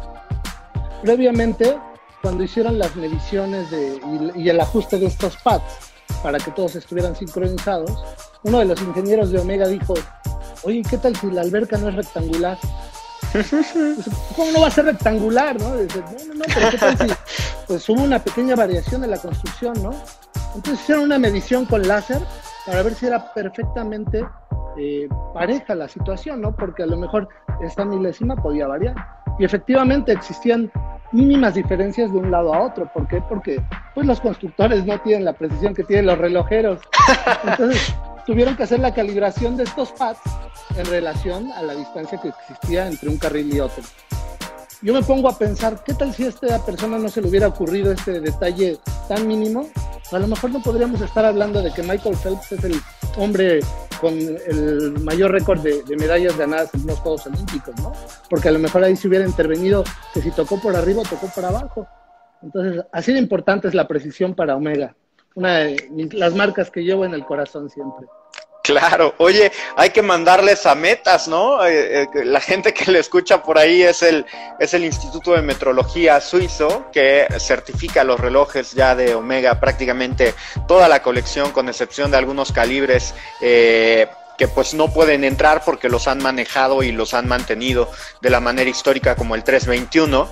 Previamente, 1.02 1.78
cuando 2.22 2.44
hicieron 2.44 2.80
las 2.80 2.96
mediciones 2.96 3.70
de, 3.72 4.02
y, 4.36 4.44
y 4.44 4.50
el 4.50 4.60
ajuste 4.60 4.98
de 4.98 5.06
estos 5.08 5.38
pads 5.38 5.92
para 6.24 6.40
que 6.40 6.52
todos 6.52 6.76
estuvieran 6.76 7.16
sincronizados, 7.16 8.04
uno 8.44 8.60
de 8.60 8.66
los 8.66 8.82
ingenieros 8.82 9.32
de 9.32 9.40
Omega 9.40 9.68
dijo, 9.68 9.94
oye, 10.64 10.82
¿qué 10.90 10.98
tal 10.98 11.16
si 11.16 11.30
la 11.30 11.42
alberca 11.42 11.78
no 11.78 11.90
es 11.90 11.96
rectangular? 11.96 12.58
¿Cómo 14.36 14.52
no 14.52 14.62
va 14.62 14.68
a 14.68 14.72
ser 14.72 14.86
rectangular, 14.86 15.60
no? 15.60 15.70
no, 15.70 15.76
no, 15.76 16.34
no, 16.36 16.46
pero 16.54 16.70
¿qué 16.72 16.78
tal 16.78 16.98
si 16.98 17.14
pues 17.68 17.90
hubo 17.90 18.04
una 18.04 18.20
pequeña 18.20 18.56
variación 18.56 19.02
de 19.02 19.08
la 19.08 19.18
construcción, 19.18 19.74
¿no? 19.84 19.92
Entonces 20.56 20.82
hicieron 20.82 21.06
una 21.06 21.20
medición 21.20 21.66
con 21.66 21.88
láser 21.88 22.22
para 22.66 22.84
ver 22.84 22.96
si 22.96 23.06
era 23.06 23.34
perfectamente 23.34 24.26
eh, 24.78 25.08
pareja 25.34 25.76
la 25.76 25.88
situación, 25.88 26.42
¿no? 26.42 26.56
Porque 26.56 26.84
a 26.84 26.86
lo 26.86 26.98
mejor 26.98 27.28
esta 27.62 27.84
milésima 27.86 28.36
podía 28.36 28.68
variar. 28.68 28.96
Y 29.40 29.46
efectivamente 29.46 30.12
existían 30.12 30.72
mínimas 31.12 31.56
diferencias 31.56 32.12
de 32.12 32.18
un 32.18 32.32
lado 32.32 32.54
a 32.54 32.62
otro. 32.62 32.90
¿Por 32.94 33.08
qué? 33.08 33.22
Porque 33.22 33.62
pues 33.94 34.06
los 34.06 34.20
constructores 34.20 34.86
no 34.86 35.00
tienen 35.02 35.26
la 35.26 35.34
precisión 35.34 35.74
que 35.74 35.84
tienen 35.84 36.08
los 36.08 36.18
relojeros. 36.18 36.82
Entonces, 37.44 37.96
tuvieron 38.28 38.58
que 38.58 38.64
hacer 38.64 38.82
la 38.82 38.94
calibración 38.94 39.56
de 39.56 39.64
estos 39.64 39.94
pads 39.94 40.20
en 40.76 40.86
relación 40.86 41.50
a 41.54 41.64
la 41.64 41.74
distancia 41.74 42.20
que 42.22 42.28
existía 42.28 42.86
entre 42.86 43.10
un 43.10 43.18
carril 43.18 43.52
y 43.56 43.62
otro. 43.62 43.82
Yo 44.82 44.94
me 44.94 45.02
pongo 45.02 45.30
a 45.30 45.38
pensar, 45.40 45.82
¿qué 45.84 45.94
tal 45.94 46.14
si 46.14 46.26
a 46.26 46.28
esta 46.28 46.64
persona 46.64 47.00
no 47.00 47.10
se 47.10 47.22
le 47.22 47.30
hubiera 47.30 47.48
ocurrido 47.48 47.92
este 47.92 48.20
detalle 48.20 48.78
tan 49.08 49.26
mínimo? 49.26 49.68
A 50.12 50.20
lo 50.20 50.28
mejor 50.28 50.52
no 50.52 50.62
podríamos 50.62 51.02
estar 51.02 51.26
hablando 51.26 51.64
de 51.64 51.72
que 51.72 51.82
Michael 51.82 52.18
Phelps 52.18 52.52
es 52.52 52.64
el 52.66 52.76
hombre 53.18 53.62
con 54.00 54.14
el 54.14 55.00
mayor 55.00 55.32
récord 55.32 55.62
de, 55.62 55.82
medallas 55.98 56.38
ganadas 56.38 56.70
en 56.76 56.86
los 56.86 57.00
Juegos 57.00 57.26
Olímpicos, 57.26 57.76
¿no? 57.80 57.94
Porque 58.30 58.50
a 58.50 58.52
lo 58.52 58.60
mejor 58.60 58.84
ahí 58.84 58.96
se 58.96 59.08
hubiera 59.08 59.26
intervenido 59.26 59.84
que 60.14 60.22
si 60.22 60.30
tocó 60.32 60.62
por 60.62 60.76
arriba, 60.76 61.02
tocó 61.10 61.28
por 61.28 61.46
abajo. 61.46 61.88
Entonces, 62.44 62.86
así 62.92 63.14
de 63.14 63.20
importante 63.20 63.68
es 63.68 63.74
la 63.74 63.88
precisión 63.88 64.36
para 64.36 64.56
Omega 64.56 64.94
una 65.38 65.60
de 65.60 66.10
las 66.14 66.34
marcas 66.34 66.72
que 66.72 66.84
llevo 66.84 67.06
en 67.06 67.14
el 67.14 67.24
corazón 67.24 67.70
siempre. 67.70 68.08
Claro, 68.68 69.16
oye, 69.20 69.50
hay 69.78 69.92
que 69.92 70.02
mandarles 70.02 70.66
a 70.66 70.76
metas, 70.76 71.30
¿no? 71.30 71.66
Eh, 71.66 72.02
eh, 72.02 72.08
la 72.26 72.42
gente 72.42 72.74
que 72.74 72.92
le 72.92 73.00
escucha 73.00 73.42
por 73.42 73.58
ahí 73.58 73.82
es 73.82 74.04
el, 74.04 74.26
es 74.60 74.74
el 74.74 74.84
Instituto 74.84 75.32
de 75.32 75.42
Metrología 75.42 76.20
Suizo 76.20 76.88
que 76.92 77.28
certifica 77.40 78.04
los 78.04 78.20
relojes 78.20 78.74
ya 78.74 78.94
de 78.94 79.16
Omega, 79.16 79.62
prácticamente 79.62 80.34
toda 80.68 80.90
la 80.90 81.02
colección, 81.02 81.54
con 81.54 81.70
excepción 81.70 82.12
de 82.12 82.18
algunos 82.18 82.52
calibres. 82.52 83.14
Eh, 83.40 84.10
que 84.38 84.48
pues 84.48 84.76
no 84.76 84.94
pueden 84.94 85.24
entrar 85.24 85.64
porque 85.66 85.90
los 85.90 86.08
han 86.08 86.22
manejado 86.22 86.84
y 86.84 86.92
los 86.92 87.16
han 87.16 87.28
mantenido 87.28 87.90
de 88.22 88.30
la 88.30 88.40
manera 88.40 88.70
histórica 88.70 89.16
como 89.16 89.34
el 89.34 89.44
321 89.44 90.30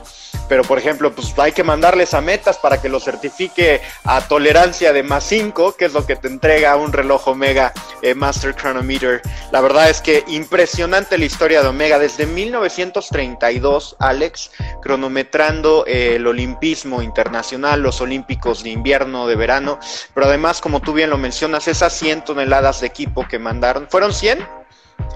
pero 0.48 0.64
por 0.64 0.78
ejemplo, 0.78 1.14
pues 1.14 1.34
hay 1.38 1.52
que 1.52 1.64
mandarles 1.64 2.14
a 2.14 2.22
metas 2.22 2.58
para 2.58 2.82
que 2.82 2.90
lo 2.90 3.00
certifique 3.00 3.82
a 4.04 4.22
tolerancia 4.28 4.94
de 4.94 5.04
más 5.04 5.24
5, 5.26 5.76
que 5.76 5.86
es 5.86 5.94
lo 5.94 6.06
que 6.06 6.16
te 6.16 6.28
entrega 6.28 6.76
un 6.76 6.94
reloj 6.94 7.28
Omega 7.28 7.74
eh, 8.02 8.16
Master 8.16 8.56
Chronometer. 8.56 9.22
La 9.52 9.62
verdad 9.62 9.90
es 9.90 10.02
que 10.02 10.24
impresionante 10.28 11.18
la 11.18 11.26
historia 11.26 11.62
de 11.62 11.70
Omega 11.70 12.00
desde 12.00 12.26
1932, 12.26 13.96
Alex, 14.00 14.52
cronometrando 14.82 15.86
eh, 15.88 16.16
el 16.16 16.28
olimpismo 16.28 17.02
internacional, 17.02 17.82
los 17.82 18.02
olímpicos 18.02 18.64
de 18.64 18.70
invierno, 18.70 19.28
de 19.28 19.36
verano, 19.36 19.80
pero 20.14 20.28
además, 20.28 20.62
como 20.62 20.82
tú 20.82 20.94
bien 20.94 21.10
lo 21.10 21.18
mencionas, 21.18 21.68
esas 21.68 21.94
100 21.94 22.26
toneladas 22.26 22.82
de 22.82 22.88
equipo 22.88 23.28
que 23.28 23.40
mandaron, 23.40 23.88
¿fueron 23.90 24.14
100? 24.14 24.65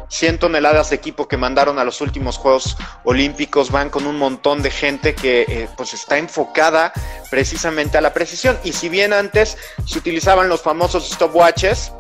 100 0.09 0.39
toneladas 0.39 0.89
de 0.89 0.95
equipo 0.95 1.27
que 1.27 1.37
mandaron 1.37 1.79
a 1.79 1.83
los 1.83 2.01
últimos 2.01 2.37
Juegos 2.37 2.77
Olímpicos 3.03 3.71
van 3.71 3.89
con 3.89 4.07
un 4.07 4.17
montón 4.17 4.61
de 4.61 4.71
gente 4.71 5.13
que 5.13 5.45
eh, 5.47 5.69
pues 5.77 5.93
está 5.93 6.17
enfocada 6.17 6.91
precisamente 7.29 7.97
a 7.97 8.01
la 8.01 8.13
precisión. 8.13 8.57
Y 8.63 8.73
si 8.73 8.89
bien 8.89 9.13
antes 9.13 9.57
se 9.85 9.97
utilizaban 9.99 10.49
los 10.49 10.61
famosos 10.61 11.09
stopwatches, 11.09 11.91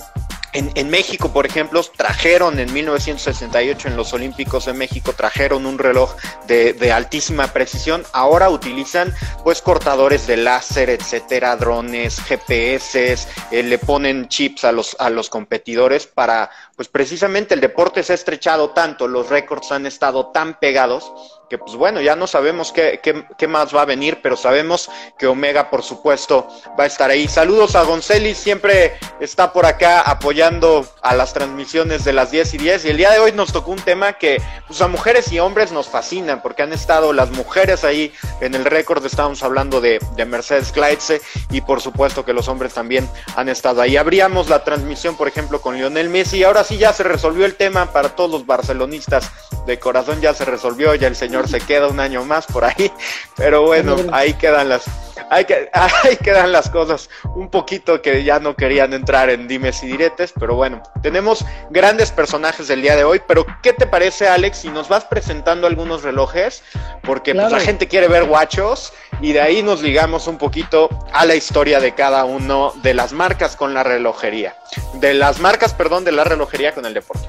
en, 0.53 0.89
México, 0.89 1.31
por 1.31 1.45
ejemplo, 1.45 1.81
trajeron 1.95 2.59
en 2.59 2.73
1968 2.73 3.87
en 3.87 3.95
los 3.95 4.13
Olímpicos 4.13 4.65
de 4.65 4.73
México, 4.73 5.13
trajeron 5.13 5.65
un 5.65 5.77
reloj 5.77 6.15
de, 6.47 6.91
altísima 6.91 7.53
precisión. 7.53 8.03
Ahora 8.13 8.49
utilizan 8.49 9.13
pues 9.43 9.61
cortadores 9.61 10.25
de 10.27 10.37
láser, 10.37 10.89
etcétera, 10.89 11.55
drones, 11.55 12.19
GPS, 12.21 13.17
eh, 13.51 13.63
le 13.63 13.77
ponen 13.77 14.27
chips 14.27 14.63
a 14.63 14.71
los, 14.71 14.95
a 14.99 15.09
los 15.09 15.29
competidores 15.29 16.07
para 16.07 16.49
pues 16.75 16.87
precisamente 16.87 17.53
el 17.53 17.61
deporte 17.61 18.03
se 18.03 18.13
ha 18.13 18.15
estrechado 18.15 18.69
tanto, 18.69 19.07
los 19.07 19.29
récords 19.29 19.71
han 19.71 19.85
estado 19.85 20.27
tan 20.27 20.59
pegados 20.59 21.11
que 21.49 21.57
pues 21.57 21.75
bueno, 21.75 21.99
ya 21.99 22.15
no 22.15 22.27
sabemos 22.27 22.71
qué, 22.71 22.99
qué, 23.01 23.47
más 23.47 23.75
va 23.75 23.81
a 23.81 23.85
venir, 23.85 24.19
pero 24.21 24.37
sabemos 24.37 24.89
que 25.17 25.25
Omega, 25.25 25.69
por 25.69 25.81
supuesto, 25.81 26.47
va 26.79 26.83
a 26.83 26.87
estar 26.87 27.09
ahí. 27.09 27.27
Saludos 27.27 27.75
a 27.75 27.83
Goncelis, 27.83 28.37
siempre 28.37 28.97
está 29.19 29.51
por 29.51 29.65
acá 29.65 30.01
apoyando 30.01 30.87
a 31.01 31.15
las 31.15 31.33
transmisiones 31.33 32.05
de 32.05 32.13
las 32.13 32.29
10 32.29 32.53
y 32.53 32.57
10. 32.59 32.85
Y 32.85 32.89
el 32.89 32.97
día 32.97 33.11
de 33.11 33.19
hoy 33.19 33.31
nos 33.31 33.51
tocó 33.51 33.71
un 33.71 33.81
tema 33.81 34.13
que 34.13 34.39
pues 34.67 34.79
a 34.81 34.87
mujeres 34.87 35.31
y 35.31 35.39
hombres 35.39 35.71
nos 35.71 35.87
fascina, 35.87 36.43
porque 36.43 36.61
han 36.61 36.71
estado 36.71 37.13
las 37.13 37.31
mujeres 37.31 37.83
ahí 37.83 38.13
en 38.41 38.53
el 38.53 38.65
récord, 38.65 39.03
estábamos 39.03 39.41
hablando 39.41 39.81
de, 39.81 39.99
de 40.15 40.25
Mercedes 40.25 40.71
Kleitze, 40.71 41.21
y 41.49 41.61
por 41.61 41.81
supuesto 41.81 42.23
que 42.23 42.33
los 42.33 42.47
hombres 42.47 42.75
también 42.75 43.09
han 43.35 43.49
estado 43.49 43.81
ahí. 43.81 43.97
Abríamos 43.97 44.49
la 44.49 44.63
transmisión, 44.63 45.17
por 45.17 45.27
ejemplo, 45.27 45.61
con 45.61 45.75
Lionel 45.75 46.09
Messi, 46.09 46.37
y 46.37 46.43
ahora 46.43 46.63
sí 46.63 46.77
ya 46.77 46.93
se 46.93 47.03
resolvió 47.03 47.45
el 47.45 47.55
tema 47.55 47.91
para 47.91 48.09
todos 48.09 48.29
los 48.29 48.45
barcelonistas 48.45 49.31
de 49.65 49.79
corazón, 49.79 50.21
ya 50.21 50.33
se 50.33 50.45
resolvió, 50.45 50.93
ya 50.95 51.07
el 51.07 51.15
señor 51.15 51.38
se 51.47 51.59
queda 51.59 51.87
un 51.87 51.99
año 51.99 52.23
más 52.25 52.45
por 52.45 52.65
ahí, 52.65 52.91
pero 53.35 53.63
bueno, 53.63 53.95
ahí 54.11 54.33
quedan 54.33 54.69
las, 54.69 54.85
ahí, 55.29 55.45
que, 55.45 55.69
ahí 55.73 56.17
quedan 56.17 56.51
las 56.51 56.69
cosas 56.69 57.09
un 57.35 57.49
poquito 57.49 58.01
que 58.01 58.23
ya 58.23 58.39
no 58.39 58.55
querían 58.55 58.93
entrar 58.93 59.29
en 59.29 59.47
dimes 59.47 59.83
y 59.83 59.87
diretes, 59.87 60.33
pero 60.39 60.55
bueno, 60.55 60.81
tenemos 61.01 61.45
grandes 61.69 62.11
personajes 62.11 62.67
del 62.67 62.81
día 62.81 62.95
de 62.95 63.03
hoy, 63.03 63.21
pero 63.27 63.45
¿qué 63.61 63.73
te 63.73 63.87
parece 63.87 64.27
Alex 64.27 64.59
si 64.59 64.69
nos 64.69 64.89
vas 64.89 65.05
presentando 65.05 65.67
algunos 65.67 66.03
relojes? 66.03 66.63
Porque 67.03 67.33
pues, 67.33 67.51
la 67.51 67.59
gente 67.59 67.87
quiere 67.87 68.07
ver 68.07 68.25
guachos 68.25 68.93
y 69.21 69.33
de 69.33 69.41
ahí 69.41 69.63
nos 69.63 69.81
ligamos 69.81 70.27
un 70.27 70.37
poquito 70.37 70.89
a 71.13 71.25
la 71.25 71.35
historia 71.35 71.79
de 71.79 71.93
cada 71.93 72.25
uno 72.25 72.73
de 72.81 72.93
las 72.93 73.13
marcas 73.13 73.55
con 73.55 73.73
la 73.73 73.83
relojería, 73.83 74.55
de 74.93 75.13
las 75.13 75.39
marcas, 75.39 75.73
perdón, 75.73 76.05
de 76.05 76.11
la 76.11 76.23
relojería 76.23 76.73
con 76.73 76.85
el 76.85 76.93
deporte. 76.93 77.27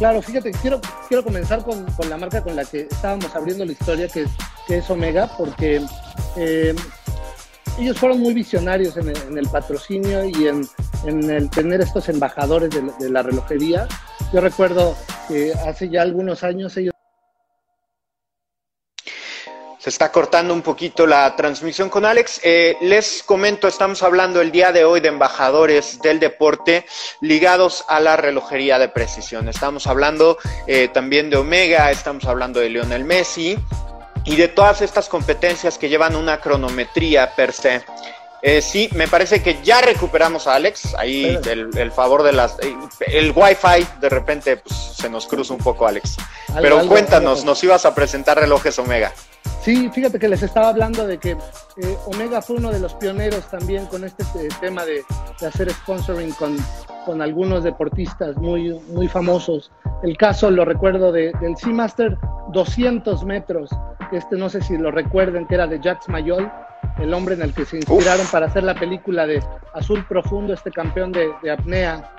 Claro, 0.00 0.22
fíjate, 0.22 0.52
quiero, 0.52 0.80
quiero 1.08 1.22
comenzar 1.22 1.62
con, 1.62 1.84
la 2.08 2.16
marca 2.16 2.42
con 2.42 2.56
la 2.56 2.64
que 2.64 2.88
estábamos 2.90 3.36
abriendo 3.36 3.66
la 3.66 3.72
historia, 3.72 4.08
que, 4.08 4.24
que 4.66 4.78
es 4.78 4.88
Omega, 4.88 5.30
porque 5.36 5.84
eh, 6.38 6.74
ellos 7.78 7.98
fueron 7.98 8.18
muy 8.20 8.32
visionarios 8.32 8.96
en 8.96 9.10
el, 9.36 9.48
patrocinio 9.50 10.24
y 10.24 10.46
en, 10.46 10.66
el 11.04 11.50
tener 11.50 11.82
estos 11.82 12.08
embajadores 12.08 12.70
de 12.70 13.10
la 13.10 13.22
relojería. 13.22 13.86
Yo 14.32 14.40
recuerdo 14.40 14.96
que 15.28 15.52
hace 15.52 15.90
ya 15.90 16.00
algunos 16.00 16.44
años 16.44 16.74
ellos 16.78 16.94
se 19.80 19.88
está 19.88 20.12
cortando 20.12 20.52
un 20.52 20.60
poquito 20.60 21.06
la 21.06 21.34
transmisión 21.36 21.88
con 21.88 22.04
Alex. 22.04 22.40
Eh, 22.44 22.76
les 22.82 23.22
comento, 23.22 23.66
estamos 23.66 24.02
hablando 24.02 24.42
el 24.42 24.52
día 24.52 24.72
de 24.72 24.84
hoy 24.84 25.00
de 25.00 25.08
embajadores 25.08 26.02
del 26.02 26.20
deporte 26.20 26.84
ligados 27.22 27.86
a 27.88 27.98
la 27.98 28.18
relojería 28.18 28.78
de 28.78 28.90
precisión. 28.90 29.48
Estamos 29.48 29.86
hablando 29.86 30.36
eh, 30.66 30.88
también 30.88 31.30
de 31.30 31.38
Omega, 31.38 31.90
estamos 31.90 32.26
hablando 32.26 32.60
de 32.60 32.68
Lionel 32.68 33.04
Messi 33.04 33.58
y 34.26 34.36
de 34.36 34.48
todas 34.48 34.82
estas 34.82 35.08
competencias 35.08 35.78
que 35.78 35.88
llevan 35.88 36.14
una 36.14 36.42
cronometría 36.42 37.34
per 37.34 37.54
se. 37.54 37.82
Eh, 38.42 38.60
sí, 38.60 38.90
me 38.92 39.08
parece 39.08 39.42
que 39.42 39.62
ya 39.62 39.80
recuperamos 39.80 40.46
a 40.46 40.56
Alex. 40.56 40.94
Ahí 40.94 41.38
el, 41.46 41.92
favor 41.92 42.22
de 42.22 42.32
las. 42.32 42.56
El 43.06 43.32
Wi-Fi, 43.34 43.86
de 43.98 44.08
repente 44.10 44.58
pues, 44.58 44.76
se 44.76 45.08
nos 45.08 45.26
cruza 45.26 45.54
un 45.54 45.60
poco, 45.60 45.86
Alex. 45.86 46.16
Pero 46.60 46.86
cuéntanos, 46.86 47.44
nos 47.44 47.62
ibas 47.64 47.86
a 47.86 47.94
presentar 47.94 48.38
relojes 48.38 48.78
Omega. 48.78 49.12
Sí, 49.62 49.90
fíjate 49.90 50.18
que 50.18 50.28
les 50.28 50.42
estaba 50.42 50.68
hablando 50.68 51.06
de 51.06 51.18
que 51.18 51.32
eh, 51.32 51.96
Omega 52.06 52.40
fue 52.40 52.56
uno 52.56 52.70
de 52.70 52.80
los 52.80 52.94
pioneros 52.94 53.44
también 53.50 53.84
con 53.86 54.04
este 54.04 54.22
eh, 54.22 54.48
tema 54.58 54.84
de, 54.86 55.02
hacer 55.46 55.70
sponsoring 55.70 56.32
con, 56.32 56.56
con, 57.04 57.20
algunos 57.20 57.62
deportistas 57.62 58.36
muy, 58.38 58.72
muy 58.88 59.06
famosos. 59.06 59.70
El 60.02 60.16
caso 60.16 60.50
lo 60.50 60.64
recuerdo 60.64 61.12
de, 61.12 61.32
del 61.42 61.58
Seamaster 61.58 62.16
200 62.52 63.22
metros, 63.24 63.70
este 64.12 64.36
no 64.36 64.48
sé 64.48 64.62
si 64.62 64.78
lo 64.78 64.90
recuerden, 64.90 65.46
que 65.46 65.56
era 65.56 65.66
de 65.66 65.78
Jacques 65.78 66.08
Mayol, 66.08 66.50
el 66.98 67.12
hombre 67.12 67.34
en 67.34 67.42
el 67.42 67.52
que 67.52 67.66
se 67.66 67.76
inspiraron 67.76 68.26
para 68.32 68.46
hacer 68.46 68.64
la 68.64 68.74
película 68.74 69.26
de 69.26 69.42
Azul 69.74 70.04
Profundo, 70.06 70.54
este 70.54 70.70
campeón 70.70 71.12
de, 71.12 71.50
apnea. 71.50 72.12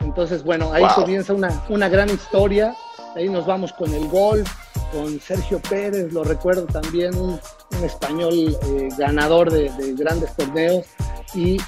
Entonces, 0.00 0.42
bueno, 0.42 0.72
ahí 0.72 0.84
comienza 0.96 1.32
una, 1.32 1.62
una 1.68 1.88
gran 1.88 2.08
historia. 2.08 2.74
Ahí 3.16 3.28
nos 3.28 3.46
vamos 3.46 3.72
con 3.72 3.92
el 3.94 4.06
golf, 4.08 4.48
con 4.92 5.20
Sergio 5.20 5.60
Pérez, 5.68 6.12
lo 6.12 6.24
recuerdo 6.24 6.66
también, 6.66 7.16
un, 7.16 7.38
español 7.82 8.56
eh, 8.62 8.88
ganador 8.98 9.50
de, 9.52 9.70
grandes 9.94 10.34
torneos. 10.34 10.86
Y 11.34 11.58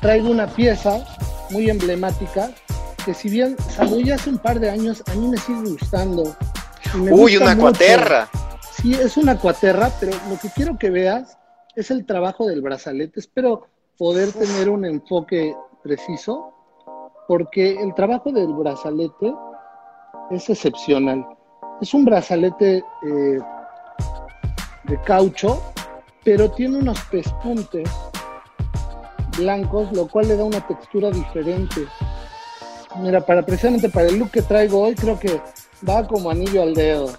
traigo 0.00 0.30
una 0.30 0.46
pieza 0.46 1.04
muy 1.50 1.68
emblemática 1.70 2.50
que 3.04 3.14
si 3.14 3.28
bien 3.28 3.56
salió 3.70 4.00
ya 4.00 4.14
hace 4.14 4.30
un 4.30 4.38
par 4.38 4.58
de 4.60 4.70
años, 4.70 5.02
a 5.06 5.14
mí 5.14 5.28
me 5.28 5.36
sigue 5.36 5.70
gustando. 5.70 6.36
Uy, 7.10 7.36
una 7.36 7.56
cuaterra. 7.56 8.28
Sí, 8.72 8.94
es 8.94 9.16
una 9.16 9.38
cuaterra, 9.38 9.90
pero 10.00 10.12
lo 10.28 10.38
que 10.38 10.48
quiero 10.50 10.78
que 10.78 10.90
veas 10.90 11.38
es 11.76 11.90
el 11.90 12.06
trabajo 12.06 12.46
del 12.46 12.62
brazalete. 12.62 13.20
Espero 13.20 13.66
poder 13.98 14.32
tener 14.32 14.68
un 14.68 14.84
enfoque 14.84 15.54
preciso, 15.82 16.52
porque 17.28 17.80
el 17.80 17.94
trabajo 17.94 18.32
del 18.32 18.52
brazalete 18.52 19.32
es 20.30 20.48
excepcional. 20.48 21.24
Es 21.82 21.92
un 21.94 22.04
brazalete 22.04 22.84
eh, 23.02 23.38
de 24.84 25.00
caucho, 25.04 25.60
pero 26.22 26.48
tiene 26.48 26.78
unos 26.78 26.96
pespuntes 27.10 27.90
blancos, 29.36 29.90
lo 29.90 30.06
cual 30.06 30.28
le 30.28 30.36
da 30.36 30.44
una 30.44 30.64
textura 30.64 31.10
diferente. 31.10 31.88
Mira, 33.00 33.20
para 33.20 33.44
precisamente 33.44 33.88
para 33.88 34.06
el 34.06 34.16
look 34.16 34.30
que 34.30 34.42
traigo 34.42 34.80
hoy, 34.80 34.94
creo 34.94 35.18
que 35.18 35.40
va 35.86 36.06
como 36.06 36.30
anillo 36.30 36.62
al 36.62 36.72
dedo. 36.72 37.10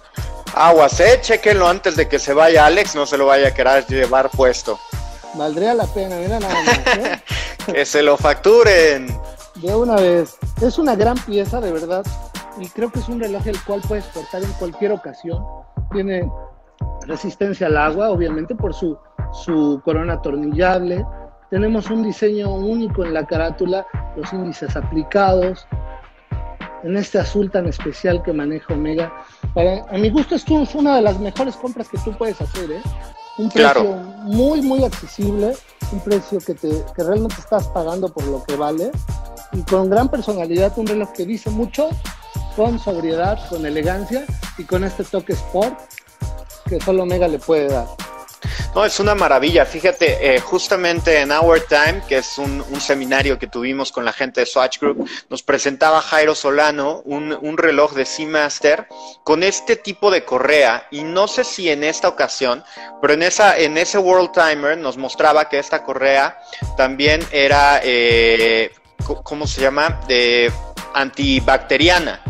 Aguas, 0.54 0.98
eh, 0.98 1.18
chequenlo 1.20 1.68
antes 1.68 1.94
de 1.94 2.08
que 2.08 2.18
se 2.18 2.32
vaya 2.32 2.64
Alex, 2.64 2.94
no 2.94 3.04
se 3.04 3.18
lo 3.18 3.26
vaya 3.26 3.48
a 3.48 3.54
querer 3.54 3.86
llevar 3.86 4.30
puesto. 4.30 4.78
Valdría 5.34 5.74
la 5.74 5.84
pena, 5.88 6.16
mira 6.16 6.40
nada 6.40 6.62
más. 6.62 6.78
¿eh? 6.96 7.22
que 7.70 7.84
se 7.84 8.00
lo 8.00 8.16
facturen. 8.16 9.08
De 9.56 9.74
una 9.74 9.96
vez. 9.96 10.38
Es 10.62 10.78
una 10.78 10.96
gran 10.96 11.18
pieza, 11.18 11.60
de 11.60 11.70
verdad 11.70 12.02
y 12.58 12.68
creo 12.68 12.90
que 12.90 13.00
es 13.00 13.08
un 13.08 13.20
reloj 13.20 13.46
el 13.46 13.60
cual 13.64 13.80
puedes 13.86 14.04
portar 14.06 14.42
en 14.42 14.52
cualquier 14.52 14.92
ocasión. 14.92 15.44
Tiene 15.92 16.30
resistencia 17.06 17.66
al 17.66 17.76
agua, 17.76 18.10
obviamente 18.10 18.54
por 18.54 18.74
su, 18.74 18.96
su 19.44 19.80
corona 19.84 20.14
atornillable. 20.14 21.04
Tenemos 21.50 21.90
un 21.90 22.02
diseño 22.02 22.54
único 22.54 23.04
en 23.04 23.14
la 23.14 23.26
carátula, 23.26 23.86
los 24.16 24.32
índices 24.32 24.76
aplicados, 24.76 25.66
en 26.82 26.96
este 26.96 27.18
azul 27.18 27.50
tan 27.50 27.66
especial 27.66 28.22
que 28.22 28.32
maneja 28.32 28.74
Omega. 28.74 29.12
Para, 29.54 29.84
a 29.88 29.98
mi 29.98 30.10
gusto, 30.10 30.34
esto 30.34 30.60
es 30.60 30.74
una 30.74 30.96
de 30.96 31.02
las 31.02 31.18
mejores 31.18 31.56
compras 31.56 31.88
que 31.88 31.98
tú 31.98 32.12
puedes 32.16 32.40
hacer. 32.40 32.70
¿eh? 32.72 32.82
Un 33.38 33.50
precio 33.50 33.84
muy, 34.24 34.62
muy 34.62 34.84
accesible, 34.84 35.54
un 35.92 36.00
precio 36.00 36.38
que, 36.40 36.54
te, 36.54 36.84
que 36.94 37.02
realmente 37.02 37.36
estás 37.38 37.68
pagando 37.68 38.08
por 38.08 38.24
lo 38.26 38.44
que 38.44 38.56
vale 38.56 38.90
y 39.52 39.62
con 39.62 39.88
gran 39.88 40.08
personalidad, 40.08 40.72
un 40.76 40.86
reloj 40.86 41.12
que 41.12 41.24
dice 41.24 41.50
mucho 41.50 41.88
con 42.56 42.78
sobriedad, 42.78 43.38
con 43.48 43.66
elegancia 43.66 44.24
y 44.58 44.64
con 44.64 44.84
este 44.84 45.04
toque 45.04 45.32
sport 45.32 45.78
que 46.68 46.80
solo 46.80 47.02
Omega 47.02 47.28
le 47.28 47.38
puede 47.38 47.68
dar. 47.68 47.86
No, 48.74 48.84
es 48.84 48.98
una 48.98 49.14
maravilla. 49.14 49.64
Fíjate, 49.64 50.34
eh, 50.34 50.40
justamente 50.40 51.20
en 51.20 51.30
Our 51.30 51.60
Time, 51.60 52.02
que 52.08 52.18
es 52.18 52.38
un, 52.38 52.64
seminario 52.80 53.38
que 53.38 53.46
tuvimos 53.46 53.92
con 53.92 54.04
la 54.04 54.12
gente 54.12 54.40
de 54.40 54.46
Swatch 54.46 54.80
Group, 54.80 55.08
nos 55.30 55.42
presentaba 55.42 56.00
Jairo 56.02 56.34
Solano 56.34 57.00
un, 57.04 57.56
reloj 57.56 57.94
de 57.94 58.04
Seamaster 58.04 58.88
con 59.22 59.42
este 59.44 59.76
tipo 59.76 60.10
de 60.10 60.24
correa. 60.24 60.88
Y 60.90 61.04
no 61.04 61.28
sé 61.28 61.44
si 61.44 61.70
en 61.70 61.84
esta 61.84 62.08
ocasión, 62.08 62.64
pero 63.00 63.14
en, 63.14 63.22
esa, 63.22 63.56
en 63.56 63.78
ese 63.78 63.98
World 63.98 64.32
Timer 64.32 64.76
nos 64.76 64.96
mostraba 64.96 65.48
que 65.48 65.58
esta 65.58 65.84
correa 65.84 66.38
también 66.76 67.24
era, 67.30 67.80
eh, 67.82 68.72
¿cómo 69.22 69.46
se 69.46 69.60
llama? 69.60 70.00
De 70.08 70.52
antibacteriana. 70.94 72.20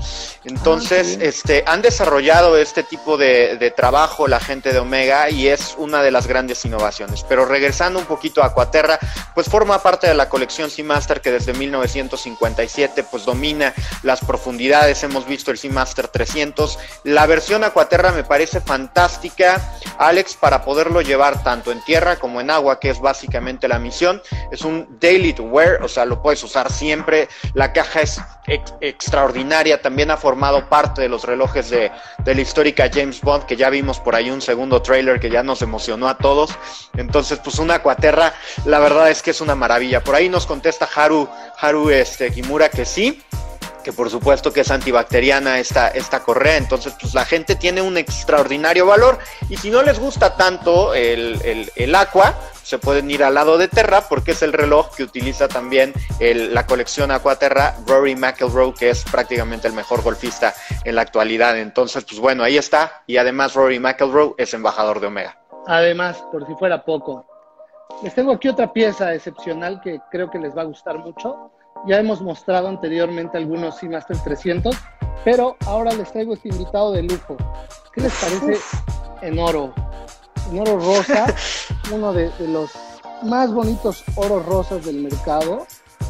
Entonces, 0.44 1.18
este, 1.22 1.64
han 1.66 1.81
desarrollado 1.81 2.59
este 2.59 2.83
tipo 2.83 3.16
de, 3.16 3.72
trabajo 3.74 4.29
la 4.29 4.40
gente 4.40 4.72
de 4.72 4.79
Omega 4.79 5.31
y 5.31 5.48
es 5.48 5.74
una 5.79 6.03
de 6.03 6.11
las 6.11 6.27
grandes 6.27 6.64
innovaciones. 6.64 7.24
Pero 7.27 7.46
regresando 7.46 7.98
un 7.98 8.05
poquito 8.05 8.42
a 8.42 8.46
Aquaterra, 8.46 8.98
pues 9.35 9.48
forma 9.48 9.83
parte 9.83 10.07
de 10.07 10.14
la 10.14 10.29
colección 10.29 10.70
Seamaster 10.70 11.20
que 11.20 11.33
desde 11.33 11.55
1957 11.55 13.05
pues 13.11 13.24
domina 13.24 13.72
las 14.03 14.20
profundidades. 14.20 15.03
Hemos 15.03 15.27
visto 15.27 15.50
el 15.50 15.59
Seamaster 15.59 16.09
300. 16.09 16.79
La 17.05 17.27
versión 17.27 17.64
Aquaterra 17.64 18.12
me 18.12 18.22
parece 18.22 18.61
fantástica, 18.61 19.77
Alex, 19.98 20.35
para 20.35 20.62
poderlo 20.62 21.00
llevar 21.00 21.42
tanto 21.42 21.72
en 21.72 21.83
tierra 21.85 22.16
como 22.16 22.40
en 22.40 22.50
agua, 22.50 22.81
que 22.81 22.90
es 22.90 23.00
básicamente 23.00 23.66
la 23.66 23.79
misión. 23.79 24.22
Es 24.53 24.62
un 24.62 24.98
daily 25.00 25.33
to 25.33 25.44
wear, 25.44 25.83
o 25.83 25.88
sea, 25.88 26.05
lo 26.05 26.22
puedes 26.22 26.42
usar 26.44 26.70
siempre. 26.70 27.29
La 27.55 27.72
caja 27.72 28.03
es 28.03 28.20
extraordinaria, 28.46 29.80
también 29.80 30.11
ha 30.11 30.16
formado 30.16 30.68
parte 30.68 31.02
de 31.02 31.09
los 31.09 31.24
relojes 31.24 31.70
de, 31.70 31.90
la 32.24 32.40
histórica 32.40 32.90
James 32.92 33.20
Bond, 33.20 33.46
que 33.46 33.57
ya 33.57 33.70
vimos 33.70 34.00
por 34.00 34.14
ahí 34.14 34.30
un 34.30 34.42
segundo 34.42 34.83
trailer 34.83 35.20
que 35.20 35.30
ya 35.30 35.42
nos 35.42 35.62
emocionó 35.62 36.09
a 36.09 36.18
todos. 36.18 36.57
Entonces, 36.96 37.38
pues 37.42 37.59
una 37.59 37.80
cuaterra, 37.80 38.35
la 38.66 38.78
verdad 38.78 39.11
es 39.11 39.22
que 39.22 39.30
es 39.30 39.40
una 39.40 39.54
maravilla. 39.54 40.02
Por 40.02 40.14
ahí 40.14 40.28
nos 40.28 40.46
contesta 40.46 40.88
Haru, 40.94 41.28
Haru 41.59 41.90
este, 41.90 42.30
Kimura 42.30 42.68
que 42.68 42.85
sí. 42.85 43.22
Que 43.85 43.92
por 43.92 44.11
supuesto 44.11 44.53
que 44.53 44.62
es 44.62 44.70
antibacteriana 44.73 45.61
esta, 45.61 45.88
esta 45.88 46.25
correa, 46.25 46.57
entonces 46.57 46.94
pues 47.01 47.14
la 47.14 47.25
gente 47.25 47.55
tiene 47.55 47.83
un 47.83 47.97
extraordinario 47.97 48.87
valor 48.87 49.18
y 49.49 49.57
si 49.57 49.70
no 49.70 49.83
les 49.83 50.01
gusta 50.01 50.37
tanto 50.37 50.94
el, 50.94 51.40
el, 51.44 51.70
el 51.77 51.94
Aqua, 51.94 52.35
se 52.64 52.79
pueden 52.79 53.11
ir 53.11 53.23
al 53.23 53.35
lado 53.35 53.59
de 53.59 53.68
Terra 53.68 54.09
porque 54.09 54.33
es 54.33 54.42
el 54.42 54.53
reloj 54.53 54.97
que 54.97 55.05
utiliza 55.05 55.47
también 55.47 55.92
la 56.18 56.66
colección 56.66 57.11
Aquaterra 57.11 57.77
Rory 57.87 58.16
McIlroy, 58.16 58.73
que 58.73 58.90
es 58.90 59.05
prácticamente 59.05 59.68
el 59.68 59.75
mejor 59.75 60.03
golfista 60.03 60.55
en 60.85 60.97
la 60.97 61.03
actualidad. 61.03 61.59
Entonces, 61.59 62.05
pues 62.05 62.18
bueno, 62.18 62.42
ahí 62.42 62.57
está. 62.57 63.03
Y 63.07 63.18
además 63.18 63.55
Rory 63.55 63.79
McIlroy 63.79 64.35
es 64.38 64.55
embajador 64.55 65.01
de 65.01 65.09
Omega. 65.09 65.38
Además, 65.66 66.23
por 66.33 66.47
si 66.47 66.55
fuera 66.55 66.85
poco, 66.85 67.27
les 68.03 68.14
tengo 68.14 68.33
aquí 68.33 68.49
otra 68.49 68.73
pieza 68.73 69.14
excepcional 69.14 69.81
que 69.83 70.01
creo 70.11 70.31
que 70.31 70.38
les 70.38 70.57
va 70.57 70.62
a 70.62 70.66
gustar 70.66 70.99
mucho. 70.99 71.53
Ya 71.87 71.99
hemos 71.99 72.23
mostrado 72.23 72.68
anteriormente 72.68 73.37
algunos 73.37 73.77
Seamaster 73.77 74.16
300, 74.18 74.75
pero 75.23 75.57
ahora 75.66 75.92
les 75.92 76.11
traigo 76.11 76.33
este 76.33 76.49
invitado 76.49 76.92
de 76.92 77.03
lujo. 77.03 77.37
¿Qué 77.92 78.01
les 78.01 78.12
parece 78.14 78.59
en 79.20 79.38
oro? 79.38 79.73
En 80.51 80.61
oro 80.61 80.79
rosa, 80.79 81.27
uno 81.92 82.12
de, 82.12 82.31
de 82.38 82.49
los 82.49 82.70
más 83.23 83.53
bonitos 83.53 84.03
oros 84.14 84.47
rosas 84.47 84.85
del 84.85 85.03
mercado. 85.03 85.66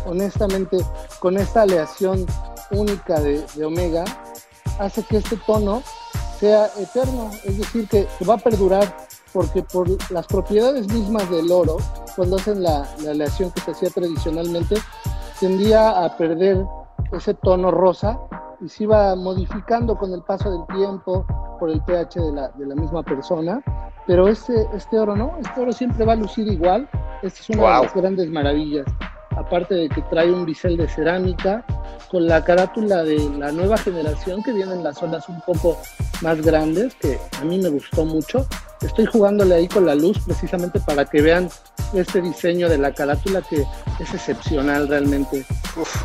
Honestamente, 0.07 0.79
con 1.19 1.39
esta 1.39 1.63
aleación 1.63 2.25
única 2.71 3.21
de, 3.21 3.45
de 3.55 3.65
Omega, 3.65 4.05
hace 4.79 5.03
que 5.03 5.19
este 5.19 5.37
tono 5.39 5.83
sea 6.39 6.71
eterno, 6.79 7.31
es 7.45 7.59
decir, 7.59 7.89
que, 7.89 8.07
que, 8.19 8.25
va 8.25 8.35
a 8.35 8.39
perdurar, 8.39 8.97
porque 9.33 9.63
por 9.63 9.89
las 10.13 10.27
propiedades 10.27 10.87
mismas 10.89 11.29
del 11.31 11.51
oro, 11.51 11.79
cuando 12.15 12.37
hacen 12.37 12.63
la, 12.63 12.87
la 13.03 13.13
aleación 13.13 13.51
que 13.51 13.61
se 13.61 13.71
hacía 13.73 13.91
tradicionalmente, 13.91 14.77
tendía 15.41 16.05
a 16.05 16.17
perder 16.17 16.65
ese 17.13 17.35
tono 17.35 17.71
rosa 17.71 18.19
y 18.61 18.69
se 18.69 18.85
iba 18.85 19.15
modificando 19.17 19.97
con 19.97 20.13
el 20.13 20.23
paso 20.23 20.51
del 20.51 20.67
tiempo 20.77 21.27
por 21.59 21.71
el 21.71 21.81
pH 21.83 22.21
de 22.21 22.33
la, 22.33 22.49
de 22.49 22.67
la 22.67 22.75
misma 22.75 23.03
persona. 23.03 23.63
Pero 24.07 24.29
este, 24.29 24.69
este 24.75 24.99
oro 24.99 25.17
no, 25.17 25.37
este 25.41 25.61
oro 25.61 25.73
siempre 25.73 26.05
va 26.05 26.13
a 26.13 26.17
lucir 26.17 26.47
igual. 26.49 26.89
Esta 27.23 27.41
es 27.41 27.51
una 27.51 27.63
wow. 27.63 27.77
de 27.77 27.83
las 27.83 27.95
grandes 27.95 28.31
maravillas. 28.31 28.87
Aparte 29.47 29.75
de 29.75 29.89
que 29.89 30.03
trae 30.03 30.31
un 30.31 30.45
bisel 30.47 30.77
de 30.77 30.89
cerámica 30.89 31.65
con 32.11 32.27
la 32.27 32.45
carátula 32.45 33.03
de 33.03 33.19
la 33.39 33.53
nueva 33.53 33.77
generación 33.77 34.43
que 34.43 34.53
vienen 34.53 34.83
las 34.83 35.03
olas 35.03 35.29
un 35.29 35.41
poco 35.43 35.81
más 36.23 36.41
grandes, 36.41 36.95
que 36.95 37.19
a 37.41 37.45
mí 37.45 37.59
me 37.59 37.69
gustó 37.69 38.05
mucho. 38.05 38.47
Estoy 38.81 39.07
jugándole 39.07 39.55
ahí 39.55 39.69
con 39.69 39.87
la 39.87 39.95
luz 39.95 40.19
precisamente 40.25 40.81
para 40.81 41.05
que 41.05 41.23
vean 41.23 41.49
este 41.93 42.21
diseño 42.21 42.69
de 42.69 42.79
la 42.79 42.93
carátula 42.93 43.43
que 43.43 43.67
es 44.01 44.15
excepcional 44.15 44.89
realmente. 44.89 45.45
Uf. 45.77 46.05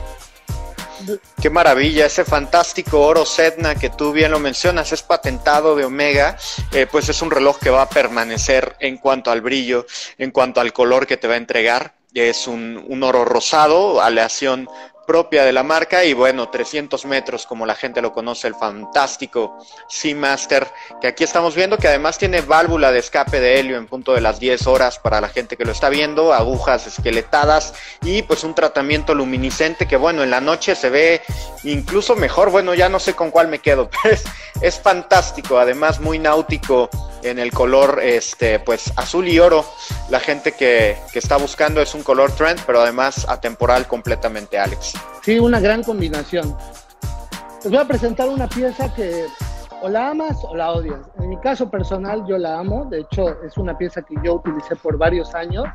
Qué 1.41 1.49
maravilla, 1.49 2.05
ese 2.05 2.25
fantástico 2.25 3.01
oro 3.01 3.25
Sedna 3.25 3.75
que 3.75 3.89
tú 3.89 4.11
bien 4.11 4.31
lo 4.31 4.39
mencionas, 4.39 4.91
es 4.91 5.01
patentado 5.01 5.75
de 5.75 5.85
Omega, 5.85 6.37
eh, 6.73 6.87
pues 6.91 7.07
es 7.07 7.21
un 7.21 7.31
reloj 7.31 7.57
que 7.59 7.69
va 7.69 7.83
a 7.83 7.89
permanecer 7.89 8.75
en 8.79 8.97
cuanto 8.97 9.31
al 9.31 9.41
brillo, 9.41 9.85
en 10.17 10.31
cuanto 10.31 10.59
al 10.59 10.73
color 10.73 11.07
que 11.07 11.17
te 11.17 11.27
va 11.27 11.35
a 11.35 11.37
entregar. 11.37 11.98
Es 12.13 12.47
un, 12.47 12.83
un 12.87 13.03
oro 13.03 13.25
rosado, 13.25 14.01
aleación 14.01 14.67
propia 15.09 15.43
de 15.43 15.51
la 15.51 15.63
marca 15.63 16.05
y 16.05 16.13
bueno, 16.13 16.49
300 16.49 17.03
metros 17.07 17.47
como 17.47 17.65
la 17.65 17.73
gente 17.73 17.99
lo 17.99 18.13
conoce, 18.13 18.47
el 18.47 18.53
fantástico 18.53 19.57
Seamaster 19.87 20.67
que 21.01 21.07
aquí 21.07 21.23
estamos 21.23 21.55
viendo 21.55 21.79
que 21.79 21.87
además 21.87 22.19
tiene 22.19 22.41
válvula 22.41 22.91
de 22.91 22.99
escape 22.99 23.39
de 23.39 23.59
helio 23.59 23.77
en 23.77 23.87
punto 23.87 24.13
de 24.13 24.21
las 24.21 24.39
10 24.39 24.67
horas 24.67 24.99
para 24.99 25.19
la 25.19 25.29
gente 25.29 25.57
que 25.57 25.65
lo 25.65 25.71
está 25.71 25.89
viendo, 25.89 26.31
agujas 26.31 26.85
esqueletadas 26.85 27.73
y 28.03 28.21
pues 28.21 28.43
un 28.43 28.53
tratamiento 28.53 29.15
luminiscente 29.15 29.87
que 29.87 29.97
bueno, 29.97 30.21
en 30.21 30.29
la 30.29 30.41
noche 30.41 30.75
se 30.75 30.91
ve 30.91 31.21
incluso 31.63 32.15
mejor, 32.15 32.51
bueno, 32.51 32.75
ya 32.75 32.87
no 32.87 32.99
sé 32.99 33.15
con 33.15 33.31
cuál 33.31 33.47
me 33.47 33.57
quedo, 33.57 33.89
pero 34.03 34.15
es, 34.61 34.79
fantástico, 34.79 35.57
además 35.57 35.99
muy 35.99 36.19
náutico 36.19 36.87
en 37.23 37.39
el 37.39 37.51
color 37.51 37.99
este 38.03 38.59
pues 38.59 38.93
azul 38.95 39.27
y 39.27 39.39
oro. 39.39 39.65
La 40.09 40.19
gente 40.19 40.51
que, 40.53 40.97
que, 41.11 41.19
está 41.19 41.37
buscando 41.37 41.81
es 41.81 41.93
un 41.93 42.03
color 42.03 42.31
trend, 42.31 42.61
pero 42.65 42.81
además 42.81 43.25
atemporal 43.27 43.87
completamente, 43.87 44.57
Alex. 44.57 44.93
Sí, 45.21 45.39
una 45.39 45.59
gran 45.59 45.83
combinación. 45.83 46.55
Les 47.63 47.71
voy 47.71 47.77
a 47.77 47.85
presentar 47.85 48.29
una 48.29 48.47
pieza 48.47 48.93
que 48.93 49.25
o 49.81 49.89
la 49.89 50.09
amas 50.09 50.37
o 50.43 50.55
la 50.55 50.71
odias. 50.71 50.99
En 51.19 51.29
mi 51.29 51.37
caso 51.37 51.69
personal 51.69 52.25
yo 52.27 52.37
la 52.37 52.59
amo, 52.59 52.85
de 52.85 53.01
hecho 53.01 53.41
es 53.43 53.57
una 53.57 53.77
pieza 53.77 54.01
que 54.01 54.15
yo 54.23 54.35
utilicé 54.35 54.75
por 54.75 54.97
varios 54.97 55.33
años. 55.35 55.65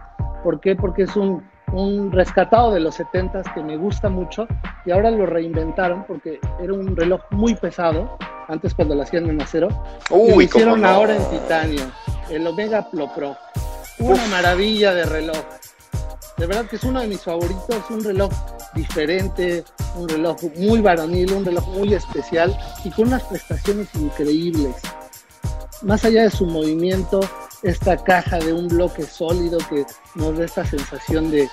¿Por 0.43 0.61
qué? 0.61 0.77
Porque 0.77 1.03
es 1.03 1.17
un, 1.17 1.43
un 1.73 2.13
rescatado 2.13 2.73
de 2.73 2.81
los 2.81 2.99
70s 2.99 3.53
que 3.55 3.63
me 3.63 3.77
gusta 3.77 4.09
mucho 4.09 4.47
y 4.85 4.91
ahora 4.91 5.11
lo 5.11 5.27
reinventaron 5.27 6.05
porque 6.07 6.39
era 6.61 6.73
un 6.73 6.95
reloj 6.97 7.23
muy 7.31 7.55
pesado 7.55 8.17
antes 8.49 8.75
cuando 8.75 8.95
lo 8.95 9.03
hacían 9.03 9.29
en 9.29 9.41
acero. 9.41 9.69
Uy, 10.11 10.29
y 10.29 10.35
lo 10.35 10.43
hicieron 10.43 10.81
no. 10.83 10.89
ahora 10.89 11.17
en 11.17 11.31
titanio, 11.31 11.85
el 12.31 12.47
Omega 12.47 12.89
Pro 12.91 13.09
Pro. 13.15 13.37
Una 13.99 14.15
Uf. 14.15 14.31
maravilla 14.31 14.93
de 14.93 15.05
reloj. 15.05 15.39
De 16.37 16.47
verdad 16.47 16.67
que 16.67 16.77
es 16.77 16.85
uno 16.85 17.01
de 17.01 17.07
mis 17.07 17.23
favoritos, 17.23 17.91
un 17.91 18.03
reloj 18.03 18.33
diferente, 18.75 19.65
un 19.97 20.09
reloj 20.09 20.37
muy 20.57 20.81
varonil, 20.81 21.33
un 21.33 21.45
reloj 21.45 21.67
muy 21.69 21.95
especial 21.95 22.57
y 22.85 22.91
con 22.91 23.09
unas 23.09 23.23
prestaciones 23.25 23.89
increíbles. 23.95 24.75
Más 25.83 26.05
allá 26.05 26.23
de 26.23 26.31
su 26.31 26.47
movimiento, 26.47 27.21
esta 27.63 27.97
caja 27.97 28.39
de 28.39 28.53
un 28.53 28.69
bloque 28.69 29.03
sólido 29.05 29.59
que 29.71 29.85
nos 30.15 30.39
da 30.39 30.45
esta 30.45 30.65
sensación 30.65 31.31
de, 31.31 31.49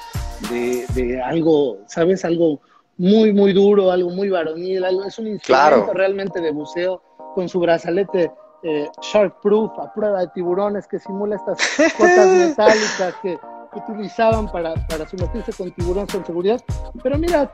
de, 0.50 0.86
de 0.94 1.22
algo, 1.22 1.80
¿sabes? 1.88 2.24
Algo 2.26 2.60
muy, 2.98 3.34
muy 3.34 3.54
duro, 3.54 3.92
algo 3.92 4.10
muy 4.10 4.30
varonil, 4.30 4.84
algo, 4.84 5.04
es 5.06 5.18
un 5.20 5.28
instrumento 5.28 5.76
Claro. 5.86 5.94
realmente 5.94 6.40
de 6.42 6.52
buceo 6.52 7.02
con 7.36 7.50
su 7.50 7.60
brazalete 7.60 8.32
eh, 8.64 8.88
Shark 9.02 9.42
Proof 9.42 9.72
a 9.80 9.92
prueba 9.94 10.20
de 10.20 10.28
tiburones 10.36 10.88
que 10.88 11.00
simula 11.00 11.38
estas 11.38 11.58
cotas 11.98 12.28
metálicas 12.28 13.16
que, 13.22 13.40
que 13.72 13.80
utilizaban 13.80 14.52
para, 14.52 14.74
para 14.88 15.08
sumergirse 15.08 15.54
con 15.54 15.72
tiburones 15.72 16.12
con 16.12 16.26
seguridad. 16.26 16.62
Pero 17.02 17.18
mira, 17.18 17.54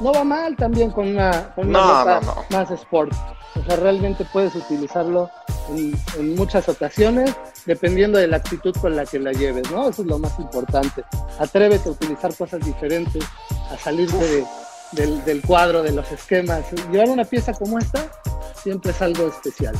no 0.00 0.12
va 0.12 0.24
mal 0.24 0.56
también 0.56 0.90
con 0.90 1.08
una, 1.08 1.54
con 1.54 1.68
una 1.68 2.04
no, 2.04 2.20
no. 2.20 2.44
más 2.50 2.70
sport. 2.70 3.12
O 3.54 3.62
sea, 3.64 3.76
realmente 3.76 4.24
puedes 4.32 4.54
utilizarlo 4.54 5.30
en, 5.70 5.92
en 6.18 6.36
muchas 6.36 6.68
ocasiones, 6.68 7.34
dependiendo 7.66 8.18
de 8.18 8.28
la 8.28 8.36
actitud 8.36 8.74
con 8.80 8.94
la 8.94 9.04
que 9.04 9.18
la 9.18 9.32
lleves, 9.32 9.70
¿no? 9.70 9.88
Eso 9.88 10.02
es 10.02 10.08
lo 10.08 10.18
más 10.18 10.38
importante. 10.38 11.04
Atrévete 11.38 11.88
a 11.88 11.92
utilizar 11.92 12.34
cosas 12.34 12.60
diferentes, 12.64 13.24
a 13.72 13.76
salirte 13.76 14.16
de, 14.16 14.44
del, 14.92 15.24
del 15.24 15.42
cuadro, 15.42 15.82
de 15.82 15.92
los 15.92 16.10
esquemas. 16.10 16.64
Llevar 16.90 17.08
una 17.08 17.24
pieza 17.24 17.52
como 17.52 17.78
esta 17.78 18.06
siempre 18.62 18.92
es 18.92 19.02
algo 19.02 19.28
especial. 19.28 19.74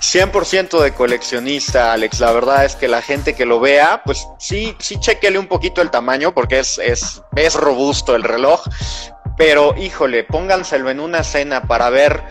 100% 0.00 0.80
de 0.80 0.92
coleccionista, 0.92 1.92
Alex. 1.92 2.20
La 2.20 2.32
verdad 2.32 2.64
es 2.64 2.76
que 2.76 2.88
la 2.88 3.00
gente 3.00 3.34
que 3.34 3.46
lo 3.46 3.58
vea, 3.58 4.02
pues 4.04 4.28
sí, 4.38 4.76
sí 4.78 4.98
chequele 5.00 5.38
un 5.38 5.46
poquito 5.46 5.80
el 5.80 5.90
tamaño 5.90 6.34
porque 6.34 6.58
es, 6.58 6.78
es, 6.78 7.22
es 7.36 7.54
robusto 7.54 8.14
el 8.14 8.22
reloj. 8.22 8.62
Pero 9.36 9.74
híjole, 9.76 10.22
pónganselo 10.24 10.90
en 10.90 11.00
una 11.00 11.24
cena 11.24 11.62
para 11.62 11.90
ver. 11.90 12.22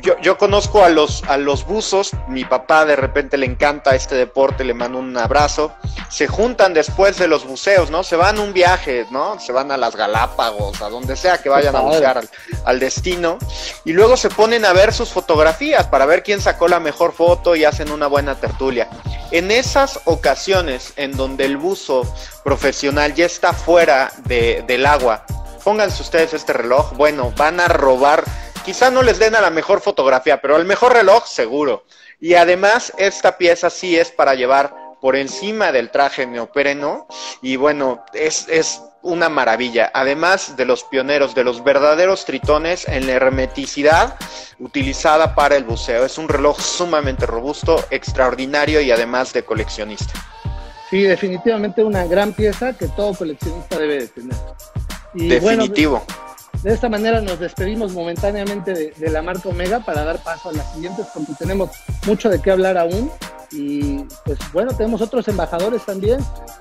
Yo, 0.00 0.18
yo 0.20 0.38
conozco 0.38 0.82
a 0.82 0.88
los, 0.88 1.22
a 1.24 1.36
los 1.36 1.64
buzos, 1.64 2.12
mi 2.26 2.44
papá 2.44 2.84
de 2.84 2.96
repente 2.96 3.36
le 3.36 3.46
encanta 3.46 3.94
este 3.94 4.14
deporte, 4.14 4.64
le 4.64 4.74
mando 4.74 4.98
un 4.98 5.16
abrazo. 5.16 5.72
Se 6.08 6.26
juntan 6.26 6.74
después 6.74 7.18
de 7.18 7.28
los 7.28 7.46
buceos, 7.46 7.90
¿no? 7.90 8.02
Se 8.02 8.16
van 8.16 8.38
un 8.38 8.52
viaje, 8.52 9.06
¿no? 9.10 9.38
Se 9.38 9.52
van 9.52 9.70
a 9.70 9.76
las 9.76 9.94
Galápagos, 9.94 10.82
a 10.82 10.88
donde 10.88 11.16
sea 11.16 11.42
que 11.42 11.48
vayan 11.48 11.76
a 11.76 11.80
bucear 11.80 12.18
al, 12.18 12.28
al 12.64 12.80
destino. 12.80 13.38
Y 13.84 13.92
luego 13.92 14.16
se 14.16 14.28
ponen 14.28 14.64
a 14.64 14.72
ver 14.72 14.92
sus 14.92 15.10
fotografías 15.10 15.86
para 15.86 16.06
ver 16.06 16.22
quién 16.22 16.40
sacó 16.40 16.68
la 16.68 16.80
mejor 16.80 17.12
foto 17.12 17.54
y 17.54 17.64
hacen 17.64 17.90
una 17.90 18.06
buena 18.06 18.34
tertulia. 18.34 18.88
En 19.30 19.50
esas 19.50 20.00
ocasiones 20.04 20.92
en 20.96 21.16
donde 21.16 21.46
el 21.46 21.56
buzo 21.56 22.02
profesional 22.44 23.14
ya 23.14 23.24
está 23.24 23.52
fuera 23.52 24.12
de, 24.24 24.62
del 24.66 24.84
agua, 24.84 25.24
pónganse 25.64 26.02
ustedes 26.02 26.34
este 26.34 26.52
reloj, 26.52 26.92
bueno, 26.96 27.32
van 27.36 27.60
a 27.60 27.68
robar, 27.68 28.24
quizá 28.64 28.90
no 28.90 29.02
les 29.02 29.18
den 29.18 29.34
a 29.34 29.40
la 29.40 29.50
mejor 29.50 29.80
fotografía, 29.80 30.40
pero 30.40 30.56
al 30.56 30.64
mejor 30.64 30.92
reloj 30.92 31.26
seguro. 31.26 31.84
Y 32.20 32.34
además 32.34 32.92
esta 32.98 33.36
pieza 33.36 33.70
sí 33.70 33.98
es 33.98 34.10
para 34.10 34.34
llevar 34.34 34.74
por 35.00 35.16
encima 35.16 35.72
del 35.72 35.90
traje 35.90 36.26
neopreno 36.26 37.08
y 37.42 37.56
bueno, 37.56 38.04
es, 38.14 38.46
es 38.48 38.80
una 39.02 39.28
maravilla. 39.28 39.90
Además 39.92 40.56
de 40.56 40.64
los 40.64 40.84
pioneros, 40.84 41.34
de 41.34 41.42
los 41.42 41.64
verdaderos 41.64 42.24
tritones 42.24 42.86
en 42.86 43.08
la 43.08 43.14
hermeticidad 43.14 44.16
utilizada 44.60 45.34
para 45.34 45.56
el 45.56 45.64
buceo. 45.64 46.04
Es 46.04 46.18
un 46.18 46.28
reloj 46.28 46.60
sumamente 46.60 47.26
robusto, 47.26 47.84
extraordinario 47.90 48.80
y 48.80 48.92
además 48.92 49.32
de 49.32 49.44
coleccionista. 49.44 50.12
Sí, 50.88 51.02
definitivamente 51.02 51.82
una 51.82 52.04
gran 52.04 52.32
pieza 52.32 52.74
que 52.74 52.86
todo 52.86 53.14
coleccionista 53.14 53.78
debe 53.78 54.00
de 54.00 54.08
tener. 54.08 54.36
Y 55.14 55.28
Definitivo. 55.28 56.04
Bueno, 56.06 56.21
de 56.62 56.72
esta 56.72 56.88
manera 56.88 57.20
nos 57.20 57.38
despedimos 57.40 57.92
momentáneamente 57.92 58.72
de, 58.72 58.90
de, 58.92 59.10
la 59.10 59.22
marca 59.22 59.48
Omega 59.48 59.80
para 59.80 60.04
dar 60.04 60.22
paso 60.22 60.50
a 60.50 60.52
las 60.52 60.72
siguientes 60.72 61.06
porque 61.12 61.32
tenemos 61.38 61.70
mucho 62.06 62.28
de 62.28 62.40
qué 62.40 62.50
hablar 62.50 62.78
aún. 62.78 63.10
Y 63.50 64.04
pues 64.24 64.38
bueno, 64.52 64.74
tenemos 64.74 65.02
otros 65.02 65.28
embajadores 65.28 65.84
también. 65.84 66.20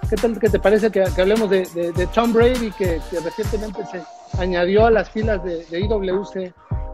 ¿Qué 0.09 0.15
tal 0.15 0.37
que 0.39 0.49
te 0.49 0.59
parece 0.59 0.91
que, 0.91 1.03
hablemos 1.03 1.49
de, 1.49 2.09
Tom 2.13 2.33
Brady, 2.33 2.71
que, 2.71 2.99
recientemente 3.23 3.81
se 3.85 4.01
añadió 4.37 4.85
a 4.85 4.91
las 4.91 5.09
filas 5.09 5.41
de, 5.43 5.65
IWC? 5.71 6.35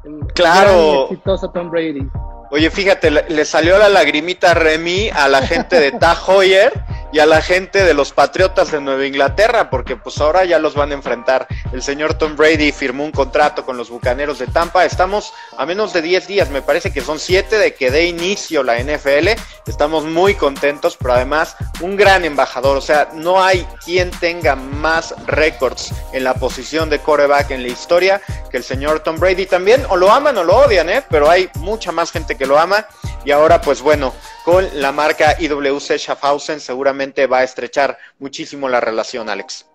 El 0.04 0.20
claro. 0.36 1.06
exitoso 1.06 1.50
Tom 1.50 1.72
Brady. 1.72 2.08
Oye, 2.52 2.70
fíjate, 2.70 3.12
le, 3.12 3.46
salió 3.46 3.78
la 3.78 3.89
lagrimita 3.89 4.54
Remy 4.54 5.10
a 5.10 5.28
la 5.28 5.41
gente 5.41 5.80
de 5.80 5.91
Tahoyer 5.91 6.72
y 7.17 7.19
a 7.19 7.25
la 7.25 7.41
gente 7.41 7.84
de 7.84 7.95
los 7.95 8.12
Patriotas 8.12 8.71
de 8.71 8.80
Nueva 8.80 9.08
Inglaterra, 9.08 9.71
porque 9.71 9.95
pues 9.95 10.19
ahora 10.19 10.45
ya 10.45 10.60
los 10.60 10.75
van 10.75 10.91
a 10.91 10.93
enfrentar. 10.93 11.47
El 11.73 11.82
señor 11.82 12.13
Tom 12.13 12.36
Brady 12.36 12.71
firmó 12.71 13.03
un 13.03 13.12
contrato 13.12 13.65
con 13.65 13.75
los 13.75 13.89
Bucaneros 13.89 14.38
de 14.38 14.45
Tampa. 14.45 14.86
Estamos 14.86 15.34
a 15.58 15.65
menos 15.65 15.93
de 15.93 16.03
10 16.03 16.27
días, 16.27 16.51
me 16.51 16.62
parece 16.62 16.93
que 16.93 17.01
son 17.01 17.17
7 17.17 17.58
de 17.58 17.73
que 17.73 17.89
dé 17.89 18.06
inicio 18.06 18.62
la 18.62 18.77
NFL. 18.77 19.30
Estamos 19.65 20.06
muy 20.06 20.36
contentos, 20.36 20.95
pero 20.95 21.13
además 21.13 21.56
un 21.82 21.95
gran 21.95 22.23
embajador. 22.23 22.77
O 22.77 22.82
sea, 22.82 23.10
no 23.15 23.43
hay 23.43 23.65
quien 23.84 24.12
tenga 24.12 24.56
más 24.56 25.15
récords 25.25 25.91
en 26.13 26.23
la 26.23 26.36
posición 26.36 26.88
de 26.91 26.99
quarterback 26.99 27.49
en 27.49 27.63
la 27.63 27.69
historia 27.69 28.21
que 28.51 28.58
el 28.58 28.63
señor 28.63 28.99
Tom 28.99 29.17
Brady 29.17 29.47
también. 29.47 29.84
O 29.89 29.97
lo 29.97 30.12
aman 30.12 30.38
o 30.38 30.43
lo 30.43 30.56
odian, 30.56 30.88
¿eh? 30.88 31.03
Pero 31.10 31.32
hay 31.32 31.49
mucha 31.56 31.91
más 31.91 32.12
gente 32.12 32.38
que 32.38 32.45
lo 32.45 32.60
ama. 32.60 32.86
Y 33.27 33.31
ahora, 33.31 33.59
pues 33.59 33.81
bueno, 33.81 34.13
con 34.45 34.63
la 34.75 34.93
marca 34.93 35.35
IWC 35.37 35.97
Schaffhausen 35.97 36.61
seguramente 36.61 37.27
va 37.27 37.39
a 37.39 37.43
estrechar 37.43 37.97
muchísimo 38.19 38.69
la 38.69 38.79
relación, 38.79 39.27
Alex. 39.27 39.69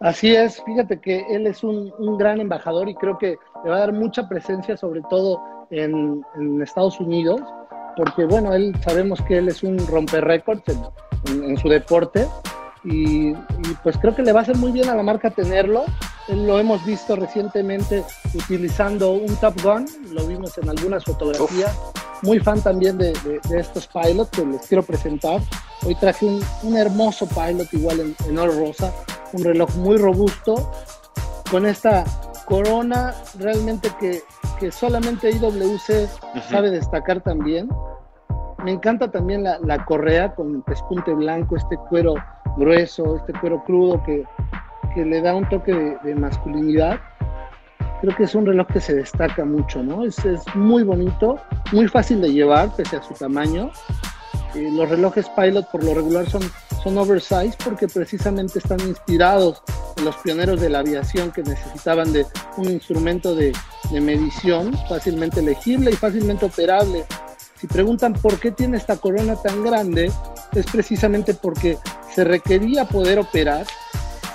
Así 0.00 0.34
es, 0.34 0.62
fíjate 0.64 0.98
que 0.98 1.22
él 1.28 1.46
es 1.46 1.62
un, 1.62 1.92
gran 2.16 2.40
embajador 2.40 2.88
y 2.88 2.94
creo 2.94 3.18
que 3.18 3.36
le 3.62 3.70
va 3.70 3.76
a 3.76 3.80
dar 3.80 3.92
mucha 3.92 4.26
presencia, 4.26 4.78
sobre 4.78 5.02
todo 5.10 5.38
en, 5.70 6.24
Estados 6.62 6.98
Unidos, 6.98 7.42
porque 7.94 8.24
bueno, 8.24 8.54
él 8.54 8.74
sabemos 8.82 9.20
que 9.28 9.36
él 9.36 9.48
es 9.48 9.62
un 9.62 9.76
romper 9.86 10.24
récords 10.24 10.62
en, 11.26 11.58
su 11.58 11.68
deporte 11.68 12.26
y, 12.84 13.32
pues 13.82 13.96
creo 13.98 14.14
que 14.14 14.22
le 14.22 14.32
va 14.32 14.40
a 14.40 14.42
hacer 14.42 14.56
muy 14.56 14.72
bien 14.72 14.88
a 14.88 14.94
la 14.94 15.02
marca 15.02 15.30
tenerlo. 15.30 15.84
Lo 16.28 16.58
hemos 16.58 16.84
visto 16.84 17.16
recientemente 17.16 18.04
utilizando 18.34 19.12
un 19.12 19.34
Top 19.36 19.60
Gun, 19.62 19.86
lo 20.12 20.26
vimos 20.26 20.56
en 20.58 20.68
algunas 20.68 21.04
fotografías 21.04 21.76
muy 22.22 22.40
fan 22.40 22.60
también 22.60 22.98
de, 22.98 23.12
estos 23.56 23.86
pilots 23.86 24.30
que 24.30 24.44
les 24.44 24.66
quiero 24.66 24.82
presentar. 24.82 25.40
Hoy 25.86 25.94
traje 25.94 26.26
un, 26.26 26.76
hermoso 26.76 27.28
pilot 27.28 27.72
igual 27.72 28.00
en, 28.00 28.16
en 28.28 28.38
oro 28.38 28.52
rosa, 28.58 28.92
un 29.32 29.44
reloj 29.44 29.74
muy 29.76 29.96
robusto, 29.96 30.70
con 31.50 31.66
esta 31.66 32.04
corona 32.44 33.14
realmente 33.38 33.90
que, 34.00 34.22
que 34.58 34.72
solamente 34.72 35.30
IWC 35.30 36.08
sabe 36.48 36.70
destacar 36.70 37.22
también. 37.22 37.68
Me 38.64 38.72
encanta 38.72 39.10
también 39.10 39.44
la, 39.44 39.84
correa 39.84 40.34
con 40.34 40.62
pespunte 40.62 41.14
blanco, 41.14 41.56
este 41.56 41.76
cuero 41.88 42.14
grueso, 42.56 43.16
este 43.16 43.32
cuero 43.40 43.62
crudo 43.64 44.02
que, 44.04 44.24
le 44.96 45.20
da 45.20 45.32
un 45.32 45.48
toque 45.48 45.96
de 46.02 46.14
masculinidad 46.16 46.98
creo 48.00 48.16
que 48.16 48.24
es 48.24 48.34
un 48.34 48.46
reloj 48.46 48.66
que 48.68 48.80
se 48.80 48.94
destaca 48.94 49.44
mucho, 49.44 49.82
¿no? 49.82 50.04
Es, 50.04 50.24
es 50.24 50.42
muy 50.54 50.82
bonito, 50.82 51.38
muy 51.72 51.88
fácil 51.88 52.20
de 52.20 52.32
llevar 52.32 52.74
pese 52.74 52.96
a 52.96 53.02
su 53.02 53.14
tamaño. 53.14 53.70
Eh, 54.54 54.70
los 54.72 54.88
relojes 54.88 55.28
Pilot 55.30 55.70
por 55.70 55.84
lo 55.84 55.94
regular 55.94 56.28
son, 56.28 56.42
son 56.82 56.96
oversized 56.96 57.54
porque 57.64 57.86
precisamente 57.86 58.58
están 58.58 58.80
inspirados 58.80 59.62
en 59.96 60.04
los 60.04 60.16
pioneros 60.16 60.60
de 60.60 60.70
la 60.70 60.78
aviación 60.78 61.30
que 61.32 61.42
necesitaban 61.42 62.12
de 62.12 62.24
un 62.56 62.70
instrumento 62.70 63.34
de, 63.34 63.52
de 63.90 64.00
medición 64.00 64.72
fácilmente 64.88 65.42
legible 65.42 65.90
y 65.90 65.94
fácilmente 65.94 66.46
operable. 66.46 67.04
Si 67.58 67.66
preguntan 67.66 68.12
por 68.14 68.38
qué 68.38 68.52
tiene 68.52 68.76
esta 68.76 68.96
corona 68.96 69.34
tan 69.36 69.64
grande, 69.64 70.12
es 70.54 70.66
precisamente 70.66 71.34
porque 71.34 71.76
se 72.14 72.24
requería 72.24 72.84
poder 72.84 73.18
operar 73.18 73.66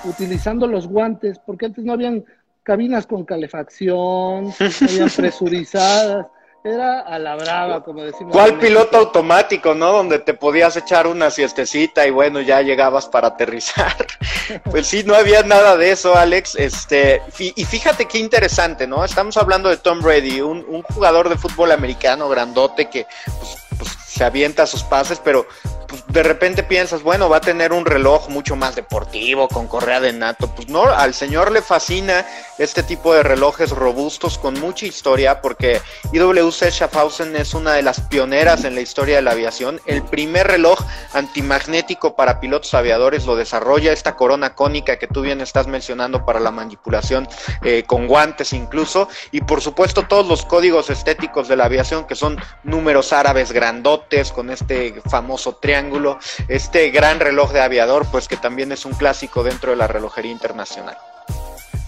utilizando 0.04 0.66
los 0.66 0.86
guantes, 0.86 1.38
porque 1.38 1.66
antes 1.66 1.84
no 1.84 1.94
habían 1.94 2.24
cabinas 2.62 3.06
con 3.06 3.24
calefacción, 3.24 4.52
habían 4.80 5.10
presurizadas. 5.16 6.26
Era 6.66 7.00
a 7.00 7.18
la 7.18 7.36
brava, 7.36 7.84
como 7.84 8.02
decimos. 8.02 8.32
¿Cuál 8.32 8.58
piloto 8.58 8.96
automático, 8.96 9.74
no? 9.74 9.92
Donde 9.92 10.18
te 10.18 10.32
podías 10.32 10.74
echar 10.78 11.06
una 11.06 11.30
siestecita 11.30 12.06
y 12.06 12.10
bueno, 12.10 12.40
ya 12.40 12.62
llegabas 12.62 13.06
para 13.06 13.28
aterrizar. 13.28 14.06
pues 14.70 14.86
sí, 14.86 15.04
no 15.04 15.14
había 15.14 15.42
nada 15.42 15.76
de 15.76 15.90
eso, 15.90 16.16
Alex. 16.16 16.54
Este, 16.54 17.20
y 17.38 17.62
fíjate 17.66 18.06
qué 18.06 18.16
interesante, 18.16 18.86
¿no? 18.86 19.04
Estamos 19.04 19.36
hablando 19.36 19.68
de 19.68 19.76
Tom 19.76 20.00
Brady, 20.00 20.40
un, 20.40 20.64
un 20.66 20.80
jugador 20.80 21.28
de 21.28 21.36
fútbol 21.36 21.70
americano 21.70 22.30
grandote 22.30 22.86
que 22.88 23.06
pues, 23.26 23.56
pues, 23.76 24.03
se 24.14 24.22
avienta 24.22 24.66
sus 24.66 24.84
pases, 24.84 25.20
pero 25.22 25.46
pues, 25.88 26.04
de 26.06 26.22
repente 26.22 26.62
piensas, 26.62 27.02
bueno, 27.02 27.28
va 27.28 27.38
a 27.38 27.40
tener 27.40 27.72
un 27.72 27.84
reloj 27.84 28.28
mucho 28.28 28.54
más 28.54 28.76
deportivo, 28.76 29.48
con 29.48 29.66
correa 29.66 30.00
de 30.00 30.12
nato. 30.12 30.46
Pues 30.54 30.68
no, 30.68 30.84
al 30.84 31.14
señor 31.14 31.50
le 31.50 31.62
fascina 31.62 32.24
este 32.58 32.84
tipo 32.84 33.12
de 33.12 33.24
relojes 33.24 33.70
robustos 33.70 34.38
con 34.38 34.54
mucha 34.60 34.86
historia, 34.86 35.40
porque 35.40 35.80
IWC 36.12 36.70
Schaffhausen 36.70 37.34
es 37.34 37.54
una 37.54 37.72
de 37.72 37.82
las 37.82 38.00
pioneras 38.02 38.64
en 38.64 38.76
la 38.76 38.82
historia 38.82 39.16
de 39.16 39.22
la 39.22 39.32
aviación. 39.32 39.80
El 39.84 40.04
primer 40.04 40.46
reloj 40.46 40.78
antimagnético 41.12 42.14
para 42.14 42.38
pilotos 42.38 42.72
aviadores 42.74 43.26
lo 43.26 43.34
desarrolla 43.34 43.92
esta 43.92 44.14
corona 44.14 44.54
cónica 44.54 44.96
que 44.96 45.08
tú 45.08 45.22
bien 45.22 45.40
estás 45.40 45.66
mencionando 45.66 46.24
para 46.24 46.38
la 46.38 46.52
manipulación 46.52 47.28
eh, 47.62 47.82
con 47.84 48.06
guantes 48.06 48.52
incluso. 48.52 49.08
Y 49.32 49.40
por 49.40 49.60
supuesto 49.60 50.06
todos 50.06 50.28
los 50.28 50.46
códigos 50.46 50.88
estéticos 50.88 51.48
de 51.48 51.56
la 51.56 51.64
aviación 51.64 52.06
que 52.06 52.14
son 52.14 52.40
números 52.62 53.12
árabes 53.12 53.50
grandotes 53.50 54.03
con 54.32 54.50
este 54.50 55.00
famoso 55.10 55.56
triángulo 55.56 56.18
este 56.48 56.90
gran 56.90 57.18
reloj 57.18 57.52
de 57.52 57.60
aviador, 57.60 58.06
pues 58.10 58.28
que 58.28 58.36
también 58.36 58.70
es 58.70 58.84
un 58.84 58.92
clásico 58.92 59.42
dentro 59.42 59.70
de 59.70 59.76
la 59.76 59.86
relojería 59.86 60.30
internacional. 60.30 60.96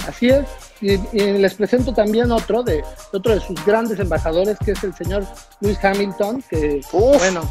Así 0.08 0.28
es, 0.28 0.44
y, 0.80 0.96
les 1.20 1.54
presento 1.54 1.92
también 1.92 2.30
otro 2.30 2.62
de 2.62 2.84
otro 3.12 3.34
de 3.34 3.40
sus 3.40 3.64
grandes 3.64 3.98
embajadores, 3.98 4.56
que 4.64 4.72
es 4.72 4.84
el 4.84 4.94
señor 4.94 5.24
Lewis 5.60 5.78
Hamilton, 5.82 6.42
que 6.48 6.80
bueno, 6.92 7.42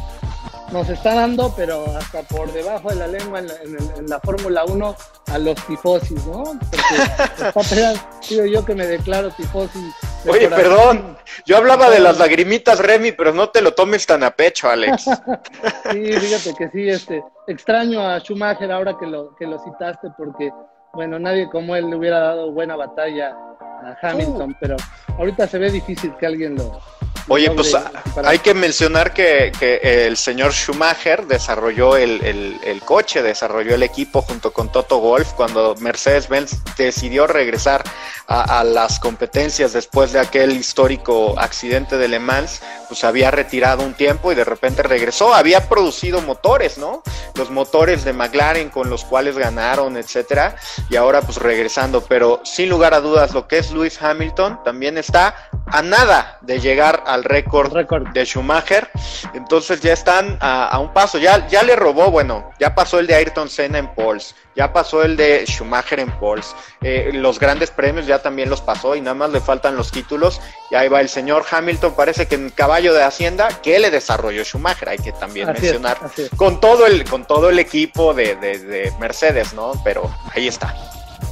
nos 0.72 0.88
está 0.88 1.14
dando, 1.14 1.52
pero 1.56 1.84
hasta 1.96 2.22
por 2.22 2.52
debajo 2.52 2.90
de 2.90 2.96
la 2.96 3.06
lengua 3.06 3.38
en 3.38 4.08
la, 4.08 4.20
Fórmula 4.20 4.64
1 4.64 4.96
a 5.26 5.38
los 5.38 5.54
tifosis, 5.66 6.24
¿no? 6.26 6.58
Porque 7.54 7.74
está 8.22 8.46
yo 8.46 8.64
que 8.64 8.74
me 8.74 8.86
declaro 8.86 9.30
tifosi. 9.30 9.78
Oye, 10.28 10.48
perdón, 10.48 11.16
yo 11.44 11.56
hablaba 11.56 11.88
de 11.90 12.00
las 12.00 12.18
lagrimitas, 12.18 12.80
Remy, 12.80 13.12
pero 13.12 13.32
no 13.32 13.50
te 13.50 13.62
lo 13.62 13.74
tomes 13.74 14.06
tan 14.06 14.24
a 14.24 14.32
pecho, 14.32 14.68
Alex. 14.68 15.04
sí, 15.92 16.12
fíjate 16.12 16.54
que 16.58 16.68
sí, 16.70 16.88
este, 16.88 17.22
extraño 17.46 18.00
a 18.00 18.18
Schumacher 18.18 18.72
ahora 18.72 18.96
que 18.98 19.06
lo, 19.06 19.34
que 19.36 19.46
lo 19.46 19.58
citaste, 19.58 20.08
porque, 20.16 20.50
bueno, 20.92 21.18
nadie 21.18 21.48
como 21.50 21.76
él 21.76 21.90
le 21.90 21.96
hubiera 21.96 22.18
dado 22.18 22.50
buena 22.50 22.74
batalla 22.74 23.36
a 23.82 23.96
Hamilton, 24.02 24.50
uh. 24.50 24.56
pero 24.60 24.76
ahorita 25.18 25.46
se 25.46 25.58
ve 25.58 25.70
difícil 25.70 26.12
que 26.18 26.26
alguien 26.26 26.56
lo, 26.56 26.80
Oye, 27.28 27.50
pues 27.50 27.74
hay 28.24 28.38
que 28.38 28.54
mencionar 28.54 29.12
que, 29.12 29.52
el 30.06 30.16
señor 30.16 30.52
Schumacher 30.52 31.26
desarrolló 31.26 31.96
el, 31.96 32.82
coche, 32.84 33.22
desarrolló 33.22 33.74
el 33.74 33.82
equipo 33.82 34.22
junto 34.22 34.52
con 34.52 34.70
Toto 34.70 34.98
Golf 34.98 35.32
cuando 35.32 35.74
Mercedes-Benz 35.80 36.62
decidió 36.76 37.26
regresar 37.26 37.82
a, 38.28 38.62
las 38.62 39.00
competencias 39.00 39.72
después 39.72 40.12
de 40.12 40.20
aquel 40.20 40.52
histórico 40.52 41.38
accidente 41.38 41.96
de 41.96 42.08
Le 42.08 42.20
Mans, 42.20 42.60
pues 42.88 43.02
había 43.02 43.30
retirado 43.30 43.82
un 43.82 43.94
tiempo 43.94 44.30
y 44.30 44.34
de 44.34 44.44
repente 44.44 44.82
regresó, 44.82 45.34
había 45.34 45.68
producido 45.68 46.20
motores, 46.20 46.78
¿no? 46.78 47.02
Los 47.34 47.50
motores 47.50 48.04
de 48.04 48.12
McLaren 48.12 48.70
con 48.70 48.88
los 48.88 49.04
cuales 49.04 49.36
ganaron, 49.36 49.96
etcétera, 49.96 50.56
y 50.88 50.96
ahora 50.96 51.22
pues 51.22 51.38
regresando, 51.38 52.02
pero 52.02 52.40
sin 52.44 52.68
lugar 52.68 52.94
a 52.94 53.00
dudas 53.00 53.32
lo 53.32 53.48
que 53.48 53.58
es 53.58 53.72
Lewis 53.72 54.00
Hamilton 54.00 54.62
también 54.64 54.96
está 54.96 55.50
a 55.66 55.82
nada 55.82 56.38
de 56.42 56.60
llegar 56.60 57.02
al 57.16 57.24
récord 57.24 58.08
de 58.12 58.24
Schumacher. 58.24 58.88
Entonces 59.34 59.80
ya 59.80 59.92
están 59.92 60.38
a, 60.40 60.78
un 60.78 60.92
paso. 60.92 61.18
Ya, 61.18 61.46
ya 61.48 61.62
le 61.62 61.74
robó, 61.74 62.10
bueno, 62.10 62.50
ya 62.58 62.74
pasó 62.74 62.98
el 62.98 63.06
de 63.06 63.14
Ayrton 63.14 63.48
Senna 63.48 63.78
en 63.78 63.88
Pols, 63.94 64.34
ya 64.54 64.72
pasó 64.72 65.02
el 65.02 65.16
de 65.16 65.44
Schumacher 65.46 66.00
en 66.00 66.10
Pols. 66.18 66.54
Eh, 66.82 67.10
los 67.12 67.38
grandes 67.38 67.70
premios 67.70 68.06
ya 68.06 68.20
también 68.20 68.50
los 68.50 68.60
pasó 68.60 68.94
y 68.94 69.00
nada 69.00 69.14
más 69.14 69.30
le 69.30 69.40
faltan 69.40 69.76
los 69.76 69.90
títulos. 69.90 70.40
Y 70.70 70.74
ahí 70.74 70.88
va 70.88 71.00
el 71.00 71.08
señor 71.08 71.44
Hamilton, 71.50 71.94
parece 71.94 72.26
que 72.26 72.36
en 72.36 72.50
caballo 72.50 72.94
de 72.94 73.02
Hacienda, 73.02 73.48
que 73.62 73.78
le 73.78 73.90
desarrolló 73.90 74.44
Schumacher, 74.44 74.88
hay 74.90 74.98
que 74.98 75.12
también 75.12 75.48
mencionar. 75.48 75.98
Con 76.36 76.60
todo 76.60 76.86
el, 76.86 77.04
con 77.08 77.24
todo 77.24 77.50
el 77.50 77.58
equipo 77.58 78.14
de, 78.14 78.36
de 78.36 78.92
Mercedes, 79.00 79.54
¿no? 79.54 79.72
Pero 79.84 80.10
ahí 80.34 80.48
está. 80.48 80.74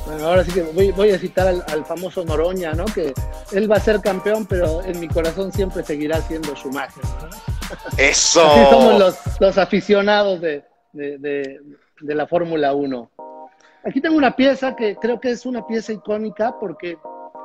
Bueno, 0.06 0.26
ahora 0.26 0.44
sí 0.44 0.52
que 0.52 0.62
voy, 0.62 1.10
a 1.10 1.18
citar 1.18 1.48
al, 1.48 1.84
famoso 1.84 2.24
Noroña, 2.24 2.72
¿no? 2.72 2.84
Que 2.84 3.14
él 3.52 3.70
va 3.70 3.76
a 3.76 3.80
ser 3.80 4.00
campeón, 4.00 4.46
pero 4.46 4.82
en 4.82 5.00
mi 5.00 5.08
corazón 5.08 5.52
siempre 5.52 5.82
seguirá 5.82 6.20
siendo 6.22 6.54
Schumacher. 6.54 7.02
Eso. 7.96 8.44
Así 8.44 8.70
somos 8.70 9.16
los, 9.40 9.58
aficionados 9.58 10.40
de, 10.40 10.64
de 10.92 12.14
la 12.14 12.26
Fórmula 12.26 12.74
1. 12.74 13.10
Aquí 13.84 14.00
tengo 14.00 14.16
una 14.16 14.34
pieza 14.34 14.74
que 14.74 14.96
creo 14.96 15.20
que 15.20 15.30
es 15.30 15.44
una 15.44 15.66
pieza 15.66 15.92
icónica 15.92 16.58
porque 16.58 16.96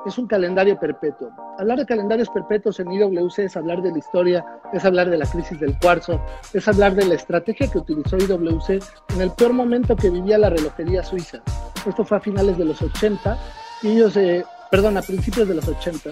es 0.06 0.18
un 0.18 0.28
calendario 0.28 0.80
perpetuo. 0.80 1.32
Hablar 1.58 1.80
de 1.80 1.86
calendarios 1.86 2.30
perpetuos 2.30 2.80
en 2.80 2.92
IWC 2.92 3.40
es 3.40 3.58
hablar 3.58 3.82
de 3.82 3.92
la 3.92 3.98
historia, 3.98 4.46
es 4.74 4.86
hablar 4.86 5.10
de 5.10 5.18
la 5.18 5.26
crisis 5.26 5.60
del 5.60 5.78
cuarzo, 5.80 6.22
es 6.54 6.68
hablar 6.68 6.96
de 6.96 7.06
la 7.06 7.16
estrategia 7.16 7.68
que 7.68 7.78
utilizó 7.78 8.18
IWC 8.18 8.82
en 9.16 9.22
el 9.22 9.32
peor 9.32 9.54
momento 9.54 9.96
que 9.96 10.10
vivía 10.10 10.38
la 10.38 10.50
relojería 10.50 11.04
suiza. 11.04 11.40
Esto 11.86 12.04
fue 12.04 12.18
a 12.18 12.22
finales 12.22 12.58
de 12.58 12.66
los 12.66 12.82
80 12.82 13.38
y 13.84 13.90
ellos, 13.90 14.16
eh, 14.18 14.44
perdón, 14.72 14.98
a 14.98 15.02
principios 15.02 15.48
de 15.48 15.56
los 15.56 15.68
80 15.68 16.12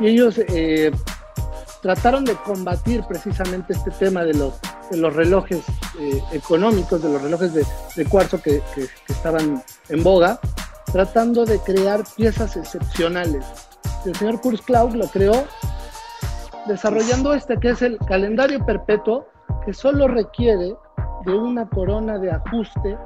y 0.00 0.06
ellos 0.08 0.38
eh, 0.38 0.90
trataron 1.82 2.24
de 2.24 2.34
combatir 2.34 3.02
precisamente 3.08 3.72
este 3.72 3.90
tema 3.90 4.24
de 4.24 4.34
los, 4.34 4.54
relojes 5.14 5.62
eh, 6.00 6.22
económicos, 6.32 7.02
de 7.02 7.10
los 7.10 7.22
relojes 7.22 7.52
de, 7.54 8.04
cuarzo 8.06 8.40
que, 8.40 8.62
que, 8.74 8.88
estaban 9.08 9.62
en 9.88 10.02
boga, 10.02 10.40
tratando 10.92 11.44
de 11.44 11.58
crear 11.60 12.02
piezas 12.16 12.56
excepcionales. 12.56 13.44
El 14.04 14.14
señor 14.16 14.40
Kurzklaug 14.40 14.94
lo 14.94 15.06
creó 15.08 15.44
desarrollando 16.66 17.34
este 17.34 17.58
que 17.58 17.70
es 17.70 17.82
el 17.82 17.98
calendario 17.98 18.64
perpetuo 18.64 19.28
que 19.64 19.72
solo 19.72 20.08
requiere 20.08 20.74
de 21.24 21.34
una 21.34 21.68
corona 21.68 22.18
de 22.18 22.30
ajuste 22.30 22.96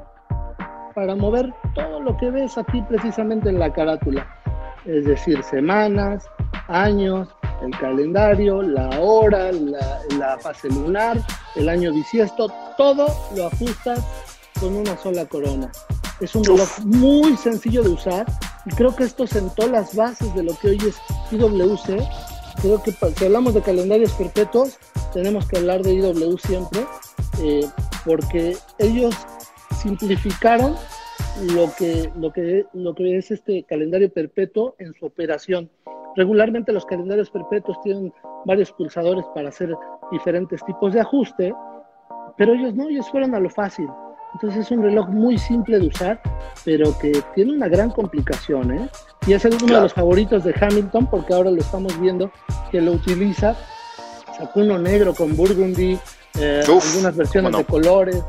para 0.93 1.15
mover 1.15 1.53
todo 1.73 1.99
lo 1.99 2.15
que 2.17 2.29
ves 2.29 2.57
aquí 2.57 2.81
precisamente 2.83 3.49
en 3.49 3.59
la 3.59 3.71
carátula, 3.71 4.27
es 4.85 5.05
decir, 5.05 5.41
semanas, 5.43 6.27
años, 6.67 7.29
el 7.63 7.71
calendario, 7.79 8.61
la 8.61 8.89
hora, 8.99 9.51
la, 9.51 10.37
fase 10.39 10.69
lunar, 10.69 11.17
el 11.55 11.69
año 11.69 11.93
bisiesto, 11.93 12.51
todo 12.77 13.07
lo 13.35 13.47
ajustas 13.47 14.05
con 14.59 14.75
una 14.75 14.97
sola 14.97 15.25
corona. 15.25 15.71
Es 16.21 16.35
un 16.35 16.43
reloj 16.43 16.69
muy 16.85 17.35
sencillo 17.35 17.81
de 17.81 17.89
usar 17.89 18.27
y 18.67 18.69
creo 18.75 18.95
que 18.95 19.03
esto 19.05 19.25
sentó 19.25 19.67
las 19.67 19.95
bases 19.95 20.33
de 20.35 20.43
lo 20.43 20.53
que 20.53 20.69
hoy 20.69 20.77
es 20.77 21.01
IWC. 21.31 21.99
Creo 22.61 22.83
que 22.83 22.91
si 22.91 23.25
hablamos 23.25 23.55
de 23.55 23.61
calendarios 23.61 24.11
perpetuos, 24.13 24.77
tenemos 25.13 25.47
que 25.47 25.57
hablar 25.57 25.81
de 25.81 25.95
IW 25.95 26.37
siempre, 26.37 26.81
eh, 27.41 27.65
porque 28.05 28.55
ellos 28.77 29.15
simplificaron 29.81 30.75
lo 31.55 31.73
que, 31.75 32.11
lo, 32.15 32.31
que, 32.31 32.67
lo 32.73 32.93
que 32.93 33.17
es 33.17 33.31
este 33.31 33.63
calendario 33.63 34.13
perpetuo 34.13 34.75
en 34.77 34.93
su 34.93 35.07
operación. 35.07 35.71
Regularmente 36.15 36.71
los 36.71 36.85
calendarios 36.85 37.31
perpetuos 37.31 37.81
tienen 37.81 38.13
varios 38.45 38.71
pulsadores 38.73 39.25
para 39.33 39.49
hacer 39.49 39.73
diferentes 40.11 40.63
tipos 40.65 40.93
de 40.93 40.99
ajuste, 40.99 41.51
pero 42.37 42.53
ellos 42.53 42.75
no, 42.75 42.89
ellos 42.89 43.09
fueron 43.09 43.33
a 43.33 43.39
lo 43.39 43.49
fácil. 43.49 43.87
Entonces 44.33 44.65
es 44.65 44.71
un 44.71 44.83
reloj 44.83 45.09
muy 45.09 45.37
simple 45.37 45.79
de 45.79 45.87
usar, 45.87 46.21
pero 46.63 46.97
que 46.97 47.21
tiene 47.35 47.53
una 47.53 47.67
gran 47.67 47.91
complicación, 47.91 48.71
¿eh? 48.71 48.89
Y 49.27 49.33
es 49.33 49.45
uno 49.45 49.57
de 49.57 49.81
los 49.81 49.93
favoritos 49.93 50.43
de 50.43 50.55
Hamilton, 50.59 51.07
porque 51.07 51.33
ahora 51.33 51.51
lo 51.51 51.59
estamos 51.59 51.99
viendo 51.99 52.31
que 52.71 52.81
lo 52.81 52.93
utiliza. 52.93 53.55
Sacó 54.37 54.61
uno 54.61 54.79
negro 54.79 55.13
con 55.13 55.35
burgundy, 55.35 55.99
eh, 56.39 56.63
algunas 56.65 57.15
versiones 57.15 57.55
de 57.55 57.65
colores, 57.65 58.23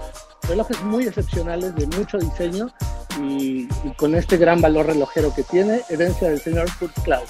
relojes 0.49 0.83
muy 0.83 1.07
excepcionales, 1.07 1.75
de 1.77 1.87
mucho 1.87 2.19
diseño 2.19 2.69
y, 3.21 3.67
con 3.97 4.15
este 4.15 4.37
gran 4.37 4.61
valor 4.61 4.87
relojero 4.87 5.35
que 5.35 5.43
tiene, 5.45 5.83
herencia 5.89 6.29
del 6.29 6.41
señor 6.41 6.67
Kurt 6.79 6.99
Cloud. 7.05 7.29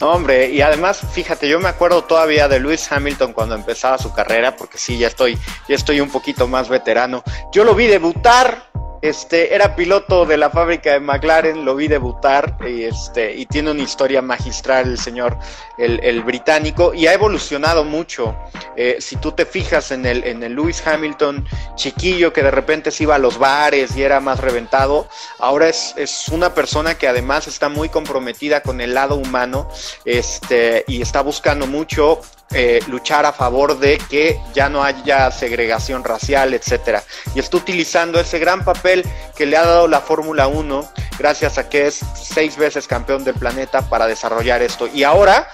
No, 0.00 0.12
hombre, 0.12 0.50
y 0.50 0.62
además, 0.62 1.02
fíjate, 1.12 1.46
yo 1.46 1.60
me 1.60 1.68
acuerdo 1.68 2.04
todavía 2.04 2.48
de 2.48 2.58
Lewis 2.58 2.90
Hamilton 2.90 3.34
cuando 3.34 3.54
empezaba 3.54 3.98
su 3.98 4.12
carrera, 4.14 4.56
porque 4.56 4.78
sí, 4.78 4.96
ya 4.96 5.08
estoy, 5.08 5.38
ya 5.68 5.74
estoy 5.74 6.00
un 6.00 6.10
poquito 6.10 6.48
más 6.48 6.70
veterano. 6.70 7.22
Yo 7.52 7.64
lo 7.64 7.74
vi 7.74 7.86
debutar 7.86 8.70
este, 9.02 9.54
era 9.54 9.74
piloto 9.74 10.26
de 10.26 10.36
la 10.36 10.50
fábrica 10.50 10.92
de 10.92 11.00
McLaren, 11.00 11.64
lo 11.64 11.74
vi 11.74 11.88
debutar 11.88 12.56
y, 12.66 12.84
este, 12.84 13.34
y 13.34 13.46
tiene 13.46 13.70
una 13.70 13.82
historia 13.82 14.20
magistral 14.20 14.88
el 14.88 14.98
señor, 14.98 15.38
el, 15.80 16.22
británico, 16.22 16.92
y 16.94 17.06
ha 17.06 17.12
evolucionado 17.12 17.84
mucho. 17.84 18.36
Eh, 18.76 18.98
si 19.00 19.16
tú 19.16 19.32
te 19.32 19.46
fijas 19.46 19.90
en 19.90 20.06
el, 20.06 20.24
en 20.24 20.42
el 20.42 20.54
Lewis 20.54 20.86
Hamilton 20.86 21.46
chiquillo 21.74 22.32
que 22.32 22.42
de 22.42 22.50
repente 22.50 22.90
se 22.90 23.02
iba 23.02 23.16
a 23.16 23.18
los 23.18 23.38
bares 23.38 23.96
y 23.96 24.02
era 24.02 24.20
más 24.20 24.40
reventado, 24.40 25.08
ahora 25.38 25.68
es, 25.68 25.94
es 25.96 26.28
una 26.28 26.54
persona 26.54 26.96
que 26.96 27.08
además 27.08 27.48
está 27.48 27.68
muy 27.68 27.88
comprometida 27.88 28.62
con 28.62 28.80
el 28.80 28.94
lado 28.94 29.16
humano 29.16 29.68
este, 30.04 30.84
y 30.86 31.02
está 31.02 31.22
buscando 31.22 31.66
mucho 31.66 32.20
eh, 32.52 32.80
luchar 32.88 33.26
a 33.26 33.32
favor 33.32 33.78
de 33.78 33.96
que 34.10 34.40
ya 34.52 34.68
no 34.68 34.82
haya 34.82 35.30
segregación 35.30 36.02
racial, 36.02 36.52
etcétera. 36.52 37.04
Y 37.32 37.38
está 37.38 37.56
utilizando 37.56 38.18
ese 38.18 38.40
gran 38.40 38.64
papel 38.64 39.04
que 39.36 39.46
le 39.46 39.56
ha 39.56 39.64
dado 39.64 39.86
la 39.86 40.00
Fórmula 40.00 40.48
1, 40.48 40.92
gracias 41.16 41.58
a 41.58 41.68
que 41.68 41.86
es 41.86 42.00
seis 42.20 42.56
veces 42.56 42.88
campeón 42.88 43.22
del 43.22 43.36
planeta 43.36 43.88
para 43.88 44.08
desarrollar 44.08 44.62
esto. 44.62 44.88
Y 44.92 45.04
ahora, 45.04 45.48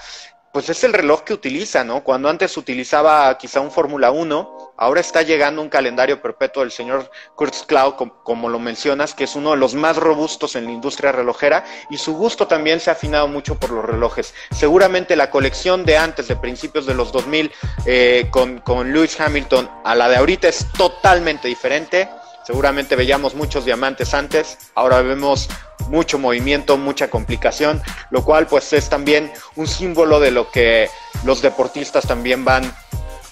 pues 0.51 0.69
es 0.69 0.83
el 0.83 0.93
reloj 0.93 1.23
que 1.23 1.33
utiliza, 1.33 1.83
¿no? 1.83 2.03
Cuando 2.03 2.29
antes 2.29 2.57
utilizaba 2.57 3.37
quizá 3.37 3.61
un 3.61 3.71
Fórmula 3.71 4.11
1, 4.11 4.67
Ahora 4.79 5.01
está 5.01 5.23
llegando 5.23 5.63
un 5.63 5.69
calendario 5.69 6.21
perpetuo 6.21 6.61
del 6.61 6.71
señor 6.71 7.09
Kurtz 7.33 7.63
Cloud, 7.63 7.95
como, 8.23 8.47
lo 8.47 8.59
mencionas, 8.59 9.15
que 9.15 9.23
es 9.23 9.35
uno 9.35 9.51
de 9.51 9.57
los 9.57 9.73
más 9.73 9.97
robustos 9.97 10.55
en 10.55 10.65
la 10.65 10.71
industria 10.71 11.11
relojera 11.11 11.65
y 11.89 11.97
su 11.97 12.15
gusto 12.15 12.45
también 12.45 12.79
se 12.79 12.91
ha 12.91 12.93
afinado 12.93 13.27
mucho 13.27 13.59
por 13.59 13.71
los 13.71 13.83
relojes. 13.83 14.35
Seguramente 14.51 15.15
la 15.15 15.31
colección 15.31 15.83
de 15.83 15.97
antes, 15.97 16.27
de 16.27 16.35
principios 16.35 16.85
de 16.85 16.93
los 16.93 17.11
2000, 17.11 17.51
eh, 17.87 18.27
con, 18.29 18.59
con 18.59 18.93
Lewis 18.93 19.19
Hamilton 19.19 19.67
a 19.83 19.95
la 19.95 20.09
de 20.09 20.17
ahorita 20.17 20.47
es 20.47 20.71
totalmente 20.73 21.47
diferente. 21.47 22.07
Seguramente 22.47 22.95
veíamos 22.95 23.35
muchos 23.35 23.65
diamantes 23.65 24.13
antes, 24.13 24.57
ahora 24.73 25.01
vemos 25.01 25.49
mucho 25.89 26.17
movimiento, 26.17 26.77
mucha 26.77 27.09
complicación, 27.09 27.81
lo 28.09 28.23
cual 28.23 28.47
pues 28.47 28.71
es 28.71 28.87
también 28.87 29.33
un 29.57 29.67
símbolo 29.67 30.21
de 30.21 30.31
lo 30.31 30.49
que 30.49 30.87
los 31.25 31.41
deportistas 31.41 32.07
también 32.07 32.45
van 32.45 32.63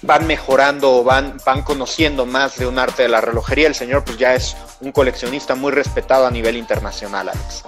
van 0.02 0.26
mejorando, 0.26 1.02
van, 1.02 1.38
van 1.46 1.62
conociendo 1.62 2.26
más 2.26 2.58
de 2.58 2.66
un 2.66 2.78
arte 2.78 3.04
de 3.04 3.08
la 3.08 3.22
relojería. 3.22 3.66
El 3.68 3.74
señor 3.74 4.04
pues 4.04 4.18
ya 4.18 4.34
es 4.34 4.54
un 4.82 4.92
coleccionista 4.92 5.54
muy 5.54 5.72
respetado 5.72 6.26
a 6.26 6.30
nivel 6.30 6.54
internacional, 6.54 7.30
Alex. 7.30 7.64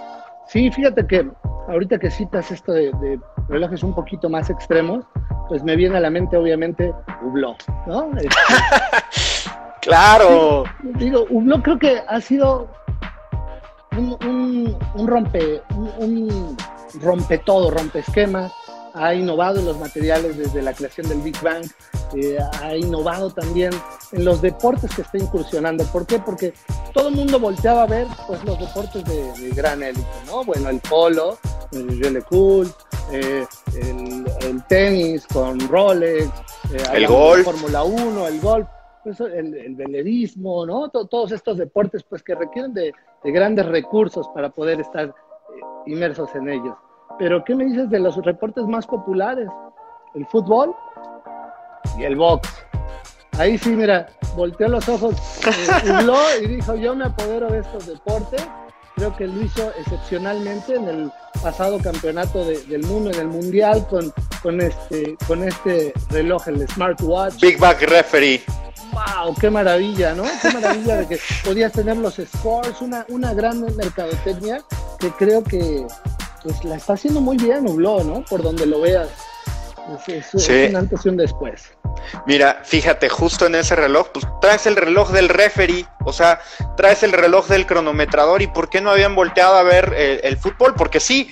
Sí, 0.48 0.70
fíjate 0.70 1.06
que 1.06 1.26
ahorita 1.68 1.98
que 1.98 2.11
citas 2.11 2.50
esto 2.50 2.72
de, 2.72 3.18
relojes 3.48 3.82
un 3.82 3.94
poquito 3.94 4.28
más 4.28 4.50
extremos, 4.50 5.06
pues 5.48 5.62
me 5.62 5.76
viene 5.76 5.96
a 5.96 6.00
la 6.00 6.11
mente 6.11 6.37
obviamente 6.37 6.92
Hublot, 7.22 7.64
¿no? 7.87 8.11
Este, 8.18 8.28
claro. 9.80 10.64
digo, 10.82 11.26
Hublot 11.30 11.62
creo 11.62 11.78
que 11.78 12.02
ha 12.06 12.20
sido 12.20 12.68
un, 13.96 14.76
rompe, 15.06 15.62
un, 15.70 15.90
un 15.98 16.56
rompe 17.00 17.38
todo, 17.38 17.70
rompe 17.70 18.00
esquemas, 18.00 18.52
ha 18.94 19.14
innovado 19.14 19.60
en 19.60 19.66
los 19.66 19.78
materiales 19.78 20.36
desde 20.36 20.62
la 20.62 20.72
creación 20.72 21.08
del 21.08 21.20
Big 21.20 21.40
Bang, 21.40 21.64
eh, 22.14 22.38
ha 22.60 22.74
innovado 22.74 23.30
también 23.30 23.70
en 24.12 24.24
los 24.24 24.40
deportes 24.40 24.94
que 24.94 25.02
está 25.02 25.18
incursionando. 25.18 25.84
¿Por 25.84 26.06
qué? 26.06 26.18
Porque 26.18 26.54
todo 26.92 27.08
el 27.08 27.14
mundo 27.14 27.38
volteaba 27.38 27.82
a 27.82 27.86
ver 27.86 28.06
pues, 28.26 28.42
los 28.44 28.58
deportes 28.58 29.04
de, 29.04 29.50
gran 29.50 29.82
élite, 29.82 30.06
¿no? 30.26 30.44
Bueno, 30.44 30.68
el 30.70 30.80
polo, 30.80 31.38
el 31.72 32.02
Jelle 32.02 32.22
Cool, 32.22 32.72
eh, 33.12 33.46
el, 33.76 34.64
tenis 34.68 35.26
con 35.26 35.60
Rolex, 35.68 36.26
eh, 36.72 36.82
el 36.94 37.06
golf, 37.06 37.44
Fórmula 37.44 37.84
1, 37.84 38.26
el 38.26 38.40
golf, 38.40 38.66
el, 39.20 39.54
el 39.54 39.74
velerismo, 39.74 40.66
¿no? 40.66 40.88
todos 40.88 41.32
estos 41.32 41.58
deportes 41.58 42.02
pues 42.02 42.22
que 42.22 42.34
requieren 42.34 42.74
de, 42.74 42.92
de 43.24 43.32
grandes 43.32 43.66
recursos 43.66 44.28
para 44.34 44.50
poder 44.50 44.80
estar 44.80 45.14
inmersos 45.86 46.34
en 46.34 46.48
ellos. 46.48 46.76
Pero 47.18 47.44
¿qué 47.44 47.54
me 47.54 47.64
dices 47.64 47.90
de 47.90 47.98
los 47.98 48.16
reportes 48.24 48.66
más 48.66 48.86
populares? 48.86 49.48
El 50.14 50.26
fútbol 50.26 50.74
y 51.98 52.04
el 52.04 52.16
box. 52.16 52.48
Ahí 53.38 53.56
sí, 53.56 53.70
mira, 53.70 54.08
volteó 54.36 54.68
los 54.68 54.88
ojos, 54.88 55.14
eh, 55.46 56.40
y 56.42 56.46
dijo, 56.46 56.74
yo 56.74 56.94
me 56.94 57.04
apodero 57.04 57.48
de 57.48 57.58
estos 57.58 57.86
deportes. 57.86 58.46
Creo 58.98 59.16
que 59.16 59.28
lo 59.28 59.42
hizo 59.42 59.72
excepcionalmente 59.78 60.74
en 60.74 60.88
el 60.88 61.12
pasado 61.40 61.78
campeonato 61.78 62.44
del 62.44 62.82
mundo, 62.82 63.12
en 63.12 63.20
el 63.20 63.28
mundial, 63.28 63.87
con, 63.87 64.12
con, 64.42 64.61
este, 64.61 65.16
con 65.28 65.44
este 65.44 65.92
reloj, 66.11 66.48
el 66.48 66.66
smartwatch. 66.66 67.40
Big 67.40 67.61
Back 67.61 67.80
Referee. 67.82 68.42
¡Wow! 68.92 69.37
¡Qué 69.40 69.50
maravilla, 69.50 70.14
¿no? 70.14 70.24
¡Qué 70.42 70.50
maravilla 70.50 70.96
de 70.96 71.06
que 71.06 71.20
podías 71.44 71.70
tener 71.70 71.96
los 71.96 72.14
scores! 72.14 72.80
Una, 72.80 73.06
una 73.08 73.32
gran 73.34 73.61
mercadotecnia 73.76 74.64
que 74.98 75.11
creo 75.12 75.44
que, 75.44 75.87
pues 76.42 76.64
la 76.64 76.74
está 76.74 76.94
haciendo 76.94 77.20
muy 77.20 77.37
bien 77.37 77.68
Hublot, 77.68 78.04
¿no? 78.04 78.24
Por 78.24 78.42
donde 78.42 78.66
lo 78.66 78.80
veas. 78.80 79.11
Es, 80.07 80.35
un 80.35 80.77
antes 80.77 81.05
y 81.05 81.09
un 81.09 81.16
después. 81.16 81.72
Mira, 82.27 82.61
fíjate, 82.64 83.09
justo 83.09 83.46
en 83.46 83.55
ese 83.55 83.74
reloj, 83.74 84.09
pues 84.12 84.27
traes 84.40 84.66
el 84.66 84.77
reloj 84.77 85.11
del 85.11 85.29
referee, 85.29 85.87
o 86.05 86.12
sea, 86.12 86.40
traes 86.77 87.03
el 87.03 87.12
reloj 87.12 87.48
del 87.48 87.66
cronometrador 87.66 88.42
y 88.42 88.46
¿por 88.46 88.68
qué 88.68 88.81
no 88.81 88.90
habían 88.90 89.14
volteado 89.14 89.57
a 89.57 89.62
ver 89.62 89.94
el, 89.96 90.37
fútbol? 90.37 90.74
Porque 90.74 91.01
sí, 91.01 91.31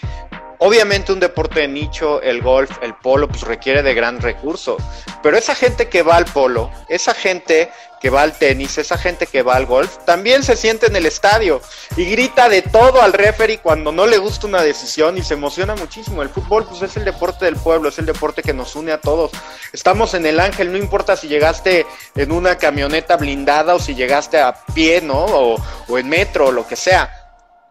obviamente 0.59 1.13
un 1.13 1.21
deporte 1.21 1.61
de 1.61 1.69
nicho, 1.69 2.21
el 2.23 2.43
golf, 2.43 2.71
el 2.83 2.95
polo, 2.95 3.29
pues 3.29 3.43
requiere 3.43 3.83
de 3.83 3.95
gran 3.95 4.21
recurso. 4.21 4.77
Pero 5.23 5.37
esa 5.37 5.55
gente 5.55 5.89
que 5.89 6.03
va 6.03 6.17
al 6.17 6.27
polo, 6.27 6.71
esa 6.89 7.15
gente 7.15 7.71
que 8.01 8.11
va 8.11 8.23
al 8.23 8.37
tenis, 8.37 8.79
esa 8.79 8.99
gente 8.99 9.27
que 9.27 9.43
va 9.43 9.57
al 9.57 9.67
golf, 9.67 9.99
también 10.05 10.43
se 10.43 10.57
siente 10.57 10.87
en 10.87 10.97
el 10.97 11.07
estadio 11.07 11.61
y 11.97 12.05
grita 12.05 12.49
de 12.49 12.63
todo 12.63 13.03
al 13.03 13.13
referee 13.13 13.59
cuando 13.59 13.91
no 13.91 14.07
le 14.07 14.19
gusta 14.19 14.47
una 14.47 14.63
decisión 14.63 15.17
y 15.17 15.23
se 15.23 15.35
emociona 15.35 15.75
muchísimo. 15.75 16.23
El 16.23 16.29
fútbol 16.29 16.67
pues 16.69 16.83
es 16.83 16.97
el 16.97 17.05
deporte 17.05 17.47
del 17.47 17.57
pueblo, 17.57 17.89
es 17.89 17.99
el 17.99 18.07
deporte 18.07 18.43
que 18.43 18.53
nos 18.53 18.77
une 18.77 18.93
a 18.93 19.01
todos. 19.01 19.33
Estamos 19.73 20.15
en 20.15 20.27
el 20.27 20.41
Ángel, 20.41 20.71
no 20.71 20.79
importa 20.79 21.17
si 21.17 21.29
llegaste 21.29 21.87
en 22.15 22.33
una 22.33 22.59
camioneta 22.59 23.17
blindada 23.17 23.75
o 23.75 23.79
si 23.79 23.95
llegaste 23.95 24.39
a 24.39 24.55
pie, 24.75 25.01
¿no? 25.01 25.25
O, 25.25 25.57
o 25.89 25.99
en 25.99 26.09
metro 26.09 26.47
o 26.47 26.53
lo 26.53 26.67
que 26.67 26.77
sea 26.77 27.26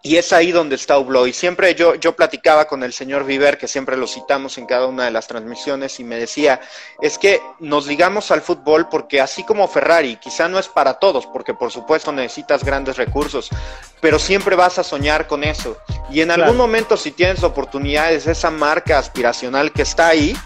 y 0.06 0.18
es 0.18 0.32
ahí 0.34 0.52
donde 0.52 0.76
está 0.76 1.00
Hublot. 1.00 1.28
Y 1.28 1.34
siempre 1.34 1.74
yo, 1.74 1.96
yo 1.96 2.16
platicaba 2.16 2.66
con 2.66 2.84
el 2.84 2.94
señor 2.94 3.26
Viver, 3.26 3.58
que 3.58 3.68
siempre 3.68 3.98
lo 3.98 4.06
citamos 4.06 4.60
en 4.60 4.68
cada 4.68 4.86
una 4.86 5.06
de 5.06 5.10
las 5.10 5.26
transmisiones, 5.26 6.00
y 6.00 6.04
me 6.04 6.16
decía, 6.18 6.62
es 7.02 7.18
que 7.18 7.42
nos 7.60 7.88
ligamos 7.88 8.30
al 8.30 8.42
fútbol 8.42 8.88
porque 8.88 9.20
así 9.20 9.44
como 9.44 9.68
Ferrari, 9.68 10.18
quizá 10.18 10.48
no 10.48 10.60
es 10.60 10.68
para 10.68 11.00
todos, 11.00 11.26
porque 11.26 11.56
por 11.56 11.72
supuesto 11.72 12.12
necesitas 12.12 12.64
grandes 12.64 12.98
recursos, 12.98 13.50
pero 14.00 14.20
siempre 14.20 14.56
vas 14.56 14.78
a 14.78 14.84
soñar 14.84 15.26
con 15.26 15.44
eso. 15.44 15.76
Y 16.12 16.22
en 16.22 16.30
algún 16.30 16.56
momento, 16.56 16.98
si 16.98 17.10
tienes 17.10 17.42
oportunidades, 17.42 18.28
esa 18.28 18.52
marca 18.52 19.00
aspiracional 19.00 19.74
que 19.74 19.82
está 19.82 20.10
ahí, 20.10 20.38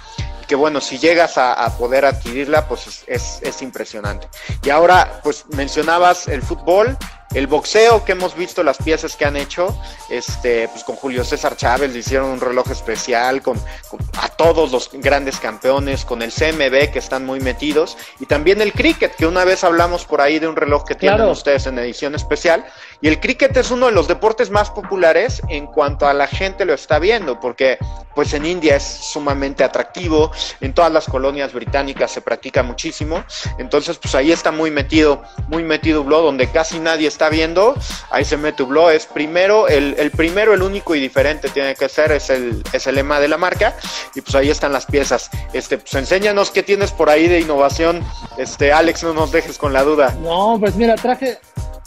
que 0.47 0.55
bueno, 0.55 0.79
si 0.79 0.99
llegas 0.99 1.37
a, 1.37 1.77
poder 1.77 2.05
adquirirla, 2.05 2.65
pues 2.65 3.03
es, 3.07 3.39
es, 3.41 3.61
impresionante. 3.61 4.29
Y 4.63 4.69
ahora, 4.69 5.19
pues 5.21 5.45
mencionabas 5.49 6.29
el 6.29 6.41
fútbol, 6.41 6.97
el 7.33 7.47
boxeo 7.47 8.03
que 8.03 8.13
hemos 8.13 8.35
visto 8.35 8.63
las 8.63 8.77
piezas 8.77 9.15
que 9.15 9.25
han 9.25 9.37
hecho, 9.37 9.77
este, 10.09 10.67
pues 10.69 10.83
con 10.83 10.95
Julio 10.95 11.23
César 11.23 11.55
Chávez 11.55 11.93
le 11.93 11.99
hicieron 11.99 12.29
un 12.29 12.41
reloj 12.41 12.71
especial, 12.71 13.41
con, 13.41 13.59
a 14.19 14.29
todos 14.29 14.71
los 14.71 14.89
grandes 14.93 15.39
campeones, 15.39 16.05
con 16.05 16.21
el 16.21 16.31
CMB 16.31 16.91
que 16.91 16.99
están 16.99 17.25
muy 17.25 17.39
metidos, 17.39 17.97
y 18.19 18.25
también 18.25 18.61
el 18.61 18.73
cricket, 18.73 19.15
que 19.15 19.27
una 19.27 19.45
vez 19.45 19.63
hablamos 19.63 20.05
por 20.05 20.21
ahí 20.21 20.39
de 20.39 20.47
un 20.47 20.55
reloj 20.55 20.85
que 20.85 20.95
tienen 20.95 21.27
ustedes 21.27 21.67
en 21.67 21.77
edición 21.77 22.15
especial, 22.15 22.65
y 23.01 23.07
el 23.07 23.19
cricket 23.19 23.55
es 23.57 23.71
uno 23.71 23.87
de 23.87 23.91
los 23.91 24.07
deportes 24.07 24.49
más 24.49 24.69
populares 24.69 25.41
en 25.47 25.67
cuanto 25.67 26.07
a 26.07 26.13
la 26.13 26.27
gente 26.27 26.65
lo 26.65 26.73
está 26.73 26.99
viendo, 26.99 27.39
porque 27.39 27.77
pues 28.15 28.33
en 28.33 28.45
India 28.45 28.75
es 28.75 28.83
sumamente 28.83 29.63
atractivo, 29.63 30.31
en 30.59 30.73
todas 30.73 30.91
las 30.91 31.05
colonias 31.05 31.53
británicas 31.53 32.11
se 32.11 32.21
practica 32.21 32.63
muchísimo, 32.63 33.23
entonces 33.57 33.97
pues 33.97 34.13
ahí 34.15 34.31
está 34.31 34.51
muy 34.51 34.71
metido, 34.71 35.21
muy 35.47 35.63
metido 35.63 36.03
Blood, 36.03 36.23
donde 36.23 36.51
casi 36.51 36.79
nadie 36.79 37.07
está 37.07 37.29
viendo, 37.29 37.75
ahí 38.09 38.25
se 38.25 38.35
mete 38.35 38.63
Blood, 38.63 38.91
es 38.91 39.05
primero, 39.05 39.67
el, 39.69 39.95
el, 39.97 40.11
primero, 40.11 40.53
el 40.53 40.61
único 40.61 40.95
y 40.95 40.99
diferente 40.99 41.49
tiene 41.49 41.75
que 41.75 41.87
ser, 41.87 42.11
es 42.11 42.29
el, 42.29 42.61
es 42.73 42.87
el 42.87 42.95
lema 42.95 43.19
de 43.21 43.29
la 43.29 43.37
marca, 43.37 43.75
y 44.13 44.21
pues 44.21 44.35
ahí 44.35 44.49
están 44.49 44.73
las 44.73 44.85
piezas, 44.85 45.29
este, 45.53 45.77
pues 45.77 45.93
enséñanos 45.93 46.51
qué 46.51 46.63
tienes 46.63 46.91
por 46.91 47.09
ahí 47.09 47.27
de 47.29 47.39
innovación, 47.39 48.03
este, 48.37 48.73
Alex, 48.73 49.03
no 49.03 49.13
nos 49.13 49.31
dejes 49.31 49.57
con 49.57 49.71
la 49.71 49.83
duda. 49.83 50.13
No, 50.21 50.57
pues 50.59 50.75
mira, 50.75 50.95
traje 50.95 51.39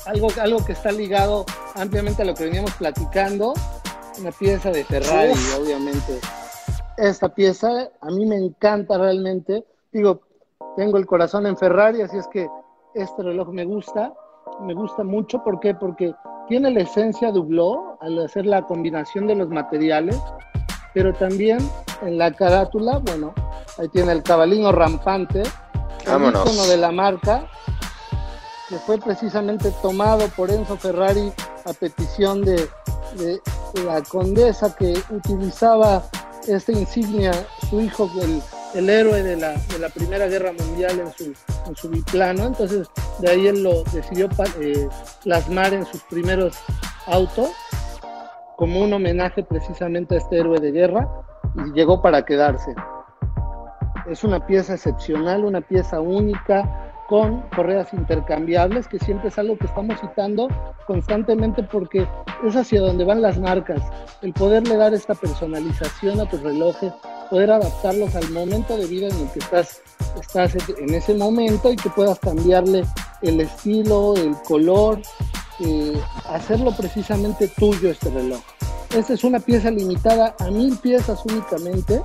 algo, 0.06 0.28
algo 0.40 0.64
que 0.64 0.72
está 0.72 0.92
ligado 0.92 1.44
ampliamente 1.74 2.22
a 2.22 2.24
lo 2.24 2.34
que 2.34 2.44
veníamos 2.44 2.72
platicando, 2.74 3.54
una 4.18 4.30
pieza 4.32 4.70
de 4.70 4.84
Ferrari, 4.84 5.32
obviamente. 5.58 6.18
Esta 6.96 7.28
pieza 7.28 7.90
a 8.00 8.10
mí 8.10 8.26
me 8.26 8.36
encanta 8.36 8.98
realmente. 8.98 9.64
Digo, 9.92 10.20
tengo 10.76 10.98
el 10.98 11.06
corazón 11.06 11.46
en 11.46 11.56
Ferrari, 11.56 12.02
así 12.02 12.18
es 12.18 12.26
que 12.28 12.48
este 12.94 13.22
reloj 13.22 13.48
me 13.48 13.64
gusta, 13.64 14.12
me 14.60 14.74
gusta 14.74 15.02
mucho. 15.02 15.42
¿Por 15.42 15.60
qué? 15.60 15.74
Porque 15.74 16.14
tiene 16.48 16.70
la 16.70 16.80
esencia 16.80 17.32
de 17.32 17.38
Hublot 17.38 17.98
al 18.00 18.18
hacer 18.24 18.46
la 18.46 18.62
combinación 18.62 19.26
de 19.26 19.36
los 19.36 19.48
materiales, 19.48 20.20
pero 20.92 21.12
también 21.14 21.58
en 22.02 22.18
la 22.18 22.32
carátula, 22.32 22.98
bueno, 22.98 23.32
ahí 23.78 23.88
tiene 23.88 24.12
el 24.12 24.22
cabalino 24.22 24.72
rampante, 24.72 25.42
el 26.06 26.68
de 26.68 26.76
la 26.76 26.92
marca, 26.92 27.46
que 28.72 28.78
fue 28.78 28.96
precisamente 28.96 29.70
tomado 29.82 30.26
por 30.28 30.50
Enzo 30.50 30.78
Ferrari 30.78 31.30
a 31.66 31.74
petición 31.74 32.42
de, 32.42 32.66
la 33.84 34.00
condesa 34.00 34.74
que 34.74 34.94
utilizaba 35.10 36.02
esta 36.48 36.72
insignia, 36.72 37.32
su 37.68 37.82
hijo, 37.82 38.10
el, 38.22 38.40
el 38.74 38.88
héroe 38.88 39.22
de 39.22 39.36
la, 39.36 39.52
de 39.52 39.78
la, 39.78 39.90
Primera 39.90 40.26
Guerra 40.26 40.52
Mundial 40.52 41.00
en 41.00 41.12
su, 41.12 41.34
en 41.66 41.76
su 41.76 41.90
biplano. 41.90 42.46
Entonces, 42.46 42.88
de 43.18 43.30
ahí 43.30 43.46
él 43.46 43.62
lo 43.62 43.82
decidió 43.92 44.30
eh, 44.62 44.88
plasmar 45.22 45.74
en 45.74 45.84
sus 45.84 46.02
primeros 46.04 46.56
autos 47.06 47.50
como 48.56 48.80
un 48.80 48.94
homenaje 48.94 49.42
precisamente 49.42 50.14
a 50.14 50.18
este 50.18 50.38
héroe 50.38 50.58
de 50.60 50.72
guerra 50.72 51.10
y 51.56 51.72
llegó 51.72 52.00
para 52.00 52.24
quedarse. 52.24 52.74
Es 54.08 54.24
una 54.24 54.46
pieza 54.46 54.72
excepcional, 54.72 55.44
una 55.44 55.60
pieza 55.60 56.00
única, 56.00 56.91
con 57.12 57.42
correas 57.54 57.92
intercambiables, 57.92 58.88
que 58.88 58.98
siempre 58.98 59.28
es 59.28 59.38
algo 59.38 59.58
que 59.58 59.66
estamos 59.66 60.00
citando 60.00 60.48
constantemente 60.86 61.62
porque 61.62 62.08
es 62.42 62.56
hacia 62.56 62.80
donde 62.80 63.04
van 63.04 63.20
las 63.20 63.36
marcas. 63.36 63.82
El 64.22 64.32
poderle 64.32 64.78
dar 64.78 64.94
esta 64.94 65.14
personalización 65.14 66.20
a 66.20 66.24
tus 66.30 66.40
relojes, 66.40 66.90
poder 67.28 67.50
adaptarlos 67.50 68.16
al 68.16 68.30
momento 68.30 68.78
de 68.78 68.86
vida 68.86 69.08
en 69.08 69.20
el 69.20 69.28
que 69.28 69.40
estás, 69.40 69.82
estás 70.18 70.54
en 70.54 70.94
ese 70.94 71.12
momento 71.12 71.70
y 71.70 71.76
que 71.76 71.90
puedas 71.90 72.18
cambiarle 72.18 72.82
el 73.20 73.42
estilo, 73.42 74.14
el 74.16 74.34
color, 74.48 74.98
eh, 75.60 75.92
hacerlo 76.30 76.74
precisamente 76.74 77.46
tuyo 77.58 77.90
este 77.90 78.08
reloj. 78.08 78.40
Esta 78.96 79.12
es 79.12 79.22
una 79.22 79.38
pieza 79.38 79.70
limitada 79.70 80.34
a 80.38 80.50
mil 80.50 80.78
piezas 80.78 81.20
únicamente 81.26 82.00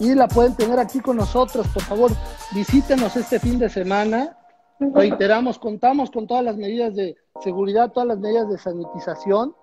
y 0.00 0.14
la 0.14 0.28
pueden 0.28 0.54
tener 0.54 0.78
aquí 0.78 1.00
con 1.00 1.16
nosotros. 1.16 1.66
Por 1.68 1.82
favor, 1.82 2.10
visítenos 2.52 3.16
este 3.16 3.38
fin 3.40 3.58
de 3.58 3.68
semana. 3.68 4.36
Reiteramos, 4.78 5.58
contamos 5.58 6.10
con 6.10 6.26
todas 6.26 6.44
las 6.44 6.56
medidas 6.56 6.94
de 6.94 7.16
seguridad, 7.42 7.92
todas 7.92 8.08
las 8.08 8.18
medidas 8.18 8.48
de 8.48 8.58
sanitización. 8.58 9.54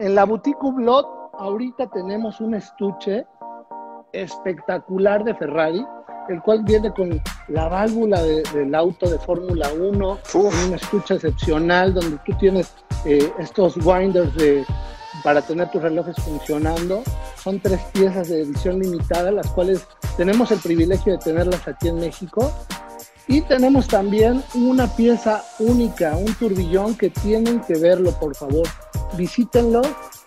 En 0.00 0.14
la 0.14 0.24
boutique 0.24 0.58
Hublot 0.60 1.06
ahorita 1.38 1.88
tenemos 1.90 2.40
un 2.40 2.54
estuche 2.54 3.24
espectacular 4.12 5.22
de 5.24 5.34
Ferrari, 5.34 5.84
el 6.28 6.42
cual 6.42 6.62
viene 6.64 6.92
con 6.92 7.20
la 7.48 7.68
válvula 7.68 8.22
del 8.22 8.74
auto 8.74 9.08
de 9.08 9.18
Fórmula 9.18 9.70
1, 9.72 10.18
un 10.34 10.74
estuche 10.74 11.14
excepcional 11.14 11.94
donde 11.94 12.18
tú 12.26 12.32
tienes 12.38 12.74
eh, 13.04 13.32
estos 13.38 13.76
winders 13.76 14.34
de 14.36 14.64
para 15.22 15.42
tener 15.42 15.70
tus 15.70 15.82
relojes 15.82 16.16
funcionando. 16.16 17.02
Son 17.42 17.60
tres 17.60 17.80
piezas 17.92 18.28
de 18.28 18.42
edición 18.42 18.80
limitada, 18.80 19.30
las 19.30 19.48
cuales 19.48 19.86
tenemos 20.16 20.50
el 20.50 20.58
privilegio 20.58 21.12
de 21.12 21.18
tenerlas 21.18 21.66
aquí 21.68 21.88
en 21.88 21.96
México. 21.96 22.52
Y 23.30 23.42
tenemos 23.42 23.86
también 23.86 24.42
una 24.54 24.86
pieza 24.86 25.42
única, 25.58 26.16
un 26.16 26.32
turbillón 26.34 26.96
que 26.96 27.10
tienen 27.10 27.60
que 27.60 27.78
verlo, 27.78 28.10
por 28.12 28.34
favor. 28.34 28.66
Visítenlo. 29.16 29.82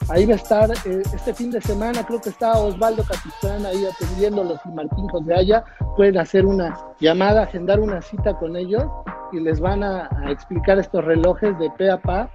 Ahí 0.08 0.26
va 0.26 0.34
a 0.34 0.38
estar 0.38 0.70
eh, 0.72 1.02
este 1.14 1.34
fin 1.34 1.50
de 1.52 1.62
semana. 1.62 2.06
Creo 2.06 2.22
que 2.22 2.30
está 2.30 2.58
Osvaldo 2.60 3.04
Capitán 3.04 3.66
ahí 3.66 3.86
atendiéndolos 3.86 4.60
y 4.66 4.70
Martín 4.70 5.08
José 5.10 5.34
Aya. 5.34 5.64
Pueden 5.96 6.18
hacer 6.18 6.46
una 6.46 6.78
llamada, 7.00 7.44
agendar 7.44 7.80
una 7.80 8.02
cita 8.02 8.38
con 8.38 8.56
ellos 8.56 8.84
y 9.32 9.40
les 9.40 9.60
van 9.60 9.84
a, 9.84 10.10
explicar 10.30 10.78
estos 10.78 11.04
relojes 11.04 11.58
de 11.58 11.72
pe 11.72 11.90
a 11.90 12.00
pa. 12.00 12.30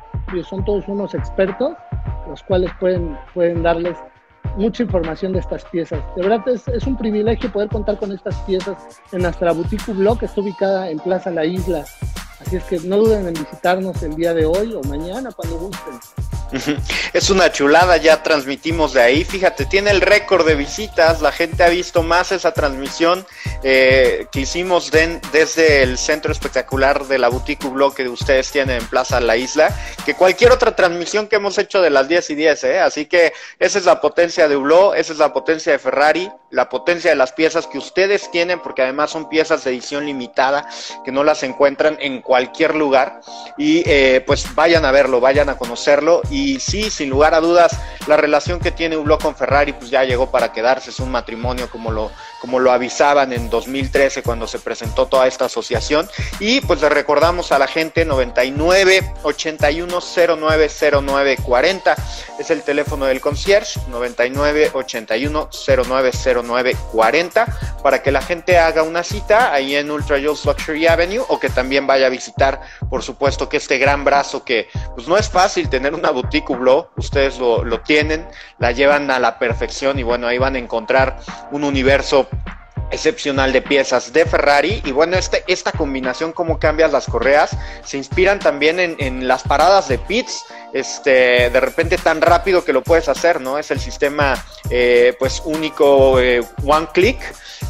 Son 0.48 0.64
todos 0.64 0.88
unos 0.88 1.14
expertos 1.14 1.74
los 2.28 2.42
cuales 2.42 2.70
pueden, 2.80 3.16
pueden 3.34 3.62
darles 3.62 3.96
mucha 4.56 4.82
información 4.82 5.32
de 5.32 5.40
estas 5.40 5.64
piezas. 5.66 6.02
De 6.16 6.22
verdad 6.22 6.46
es, 6.48 6.66
es, 6.68 6.86
un 6.86 6.96
privilegio 6.96 7.50
poder 7.52 7.68
contar 7.68 7.98
con 7.98 8.12
estas 8.12 8.34
piezas 8.42 8.76
en 9.12 9.22
nuestra 9.22 9.52
boutique 9.52 9.92
blog 9.92 10.18
que 10.18 10.26
está 10.26 10.40
ubicada 10.40 10.90
en 10.90 10.98
Plaza 10.98 11.30
La 11.30 11.44
Isla. 11.44 11.84
Así 12.40 12.56
es 12.56 12.64
que 12.64 12.78
no 12.80 12.98
duden 12.98 13.26
en 13.26 13.34
visitarnos 13.34 14.02
el 14.02 14.14
día 14.14 14.34
de 14.34 14.46
hoy 14.46 14.74
o 14.74 14.82
mañana 14.88 15.30
cuando 15.32 15.58
gusten. 15.58 16.25
Es 17.12 17.30
una 17.30 17.50
chulada, 17.50 17.96
ya 17.96 18.22
transmitimos 18.22 18.92
de 18.92 19.02
ahí. 19.02 19.24
Fíjate, 19.24 19.66
tiene 19.66 19.90
el 19.90 20.00
récord 20.00 20.46
de 20.46 20.54
visitas. 20.54 21.20
La 21.20 21.32
gente 21.32 21.64
ha 21.64 21.68
visto 21.68 22.02
más 22.02 22.32
esa 22.32 22.52
transmisión 22.52 23.26
eh, 23.62 24.26
que 24.30 24.40
hicimos 24.40 24.90
desde 24.90 25.82
el 25.82 25.98
centro 25.98 26.32
espectacular 26.32 27.06
de 27.06 27.18
la 27.18 27.28
Boutique 27.28 27.68
Blog 27.68 27.94
que 27.94 28.08
ustedes 28.08 28.50
tienen 28.52 28.82
en 28.82 28.86
Plaza 28.86 29.20
La 29.20 29.36
Isla, 29.36 29.74
que 30.04 30.14
cualquier 30.14 30.52
otra 30.52 30.76
transmisión 30.76 31.26
que 31.26 31.36
hemos 31.36 31.58
hecho 31.58 31.80
de 31.80 31.90
las 31.90 32.08
10 32.08 32.30
y 32.30 32.34
10. 32.34 32.64
¿eh? 32.64 32.80
Así 32.80 33.06
que 33.06 33.32
esa 33.58 33.78
es 33.78 33.84
la 33.84 34.00
potencia 34.00 34.48
de 34.48 34.56
Hublot, 34.56 34.94
esa 34.96 35.12
es 35.12 35.18
la 35.18 35.32
potencia 35.32 35.72
de 35.72 35.78
Ferrari, 35.78 36.30
la 36.50 36.68
potencia 36.68 37.10
de 37.10 37.16
las 37.16 37.32
piezas 37.32 37.66
que 37.66 37.78
ustedes 37.78 38.30
tienen, 38.30 38.60
porque 38.60 38.82
además 38.82 39.10
son 39.10 39.28
piezas 39.28 39.64
de 39.64 39.70
edición 39.70 40.06
limitada 40.06 40.68
que 41.04 41.12
no 41.12 41.24
las 41.24 41.42
encuentran 41.42 41.98
en 42.00 42.22
cualquier 42.22 42.74
lugar. 42.74 43.20
Y 43.58 43.82
eh, 43.86 44.22
pues 44.26 44.54
vayan 44.54 44.84
a 44.84 44.92
verlo, 44.92 45.20
vayan 45.20 45.48
a 45.48 45.58
conocerlo. 45.58 46.22
Sí, 46.60 46.90
sin 46.90 47.10
lugar 47.10 47.34
a 47.34 47.40
dudas, 47.40 47.78
la 48.06 48.16
relación 48.16 48.60
que 48.60 48.70
tiene 48.70 48.96
Hublot 48.96 49.22
con 49.22 49.34
Ferrari 49.34 49.72
pues 49.72 49.90
ya 49.90 50.04
llegó 50.04 50.30
para 50.30 50.52
quedarse, 50.52 50.90
es 50.90 51.00
un 51.00 51.10
matrimonio 51.10 51.68
como 51.70 51.90
lo 51.90 52.10
como 52.40 52.58
lo 52.58 52.72
avisaban 52.72 53.32
en 53.32 53.50
2013 53.50 54.22
cuando 54.22 54.46
se 54.46 54.58
presentó 54.58 55.06
toda 55.06 55.26
esta 55.26 55.46
asociación. 55.46 56.08
Y 56.40 56.60
pues 56.60 56.80
le 56.80 56.88
recordamos 56.88 57.52
a 57.52 57.58
la 57.58 57.66
gente 57.66 58.04
99 58.04 59.14
81 59.22 59.98
09 60.38 60.70
09 61.02 61.36
40 61.42 61.96
es 62.38 62.50
el 62.50 62.62
teléfono 62.62 63.06
del 63.06 63.20
concierge 63.20 63.80
99 63.88 64.70
81 64.74 65.48
09 65.86 66.10
09 66.42 66.76
40 66.92 67.46
para 67.82 68.02
que 68.02 68.12
la 68.12 68.22
gente 68.22 68.58
haga 68.58 68.82
una 68.82 69.02
cita 69.02 69.52
ahí 69.52 69.76
en 69.76 69.90
Ultra 69.90 70.16
Jules 70.16 70.44
Luxury 70.44 70.86
Avenue 70.86 71.24
o 71.28 71.38
que 71.38 71.48
también 71.48 71.86
vaya 71.86 72.06
a 72.06 72.10
visitar, 72.10 72.60
por 72.90 73.02
supuesto, 73.02 73.48
que 73.48 73.56
este 73.56 73.78
gran 73.78 74.04
brazo 74.04 74.44
que 74.44 74.68
pues 74.94 75.08
no 75.08 75.16
es 75.16 75.28
fácil 75.28 75.68
tener 75.68 75.94
una 75.94 76.10
boutique 76.10 76.50
Hublot, 76.50 76.90
ustedes 76.96 77.38
lo, 77.38 77.64
lo 77.64 77.80
tienen, 77.80 78.26
la 78.58 78.72
llevan 78.72 79.10
a 79.10 79.18
la 79.18 79.38
perfección 79.38 79.98
y 79.98 80.02
bueno, 80.02 80.26
ahí 80.26 80.38
van 80.38 80.56
a 80.56 80.58
encontrar 80.58 81.18
un 81.50 81.64
universo 81.64 82.25
excepcional 82.90 83.52
de 83.52 83.62
piezas 83.62 84.12
de 84.12 84.24
Ferrari 84.26 84.80
y 84.84 84.92
bueno, 84.92 85.16
este, 85.16 85.44
esta 85.46 85.72
combinación, 85.72 86.32
cómo 86.32 86.58
cambias 86.58 86.92
las 86.92 87.06
correas, 87.06 87.56
se 87.84 87.96
inspiran 87.96 88.38
también 88.38 88.78
en, 88.78 89.26
las 89.26 89.42
paradas 89.42 89.88
de 89.88 89.98
pits, 89.98 90.44
este, 90.72 91.50
de 91.50 91.60
repente 91.60 91.98
tan 91.98 92.20
rápido 92.20 92.64
que 92.64 92.72
lo 92.72 92.82
puedes 92.82 93.08
hacer, 93.08 93.40
¿no? 93.40 93.58
Es 93.58 93.70
el 93.70 93.80
sistema 93.80 94.34
eh, 94.70 95.14
pues 95.18 95.42
único 95.44 96.20
eh, 96.20 96.44
one 96.64 96.88
click 96.92 97.18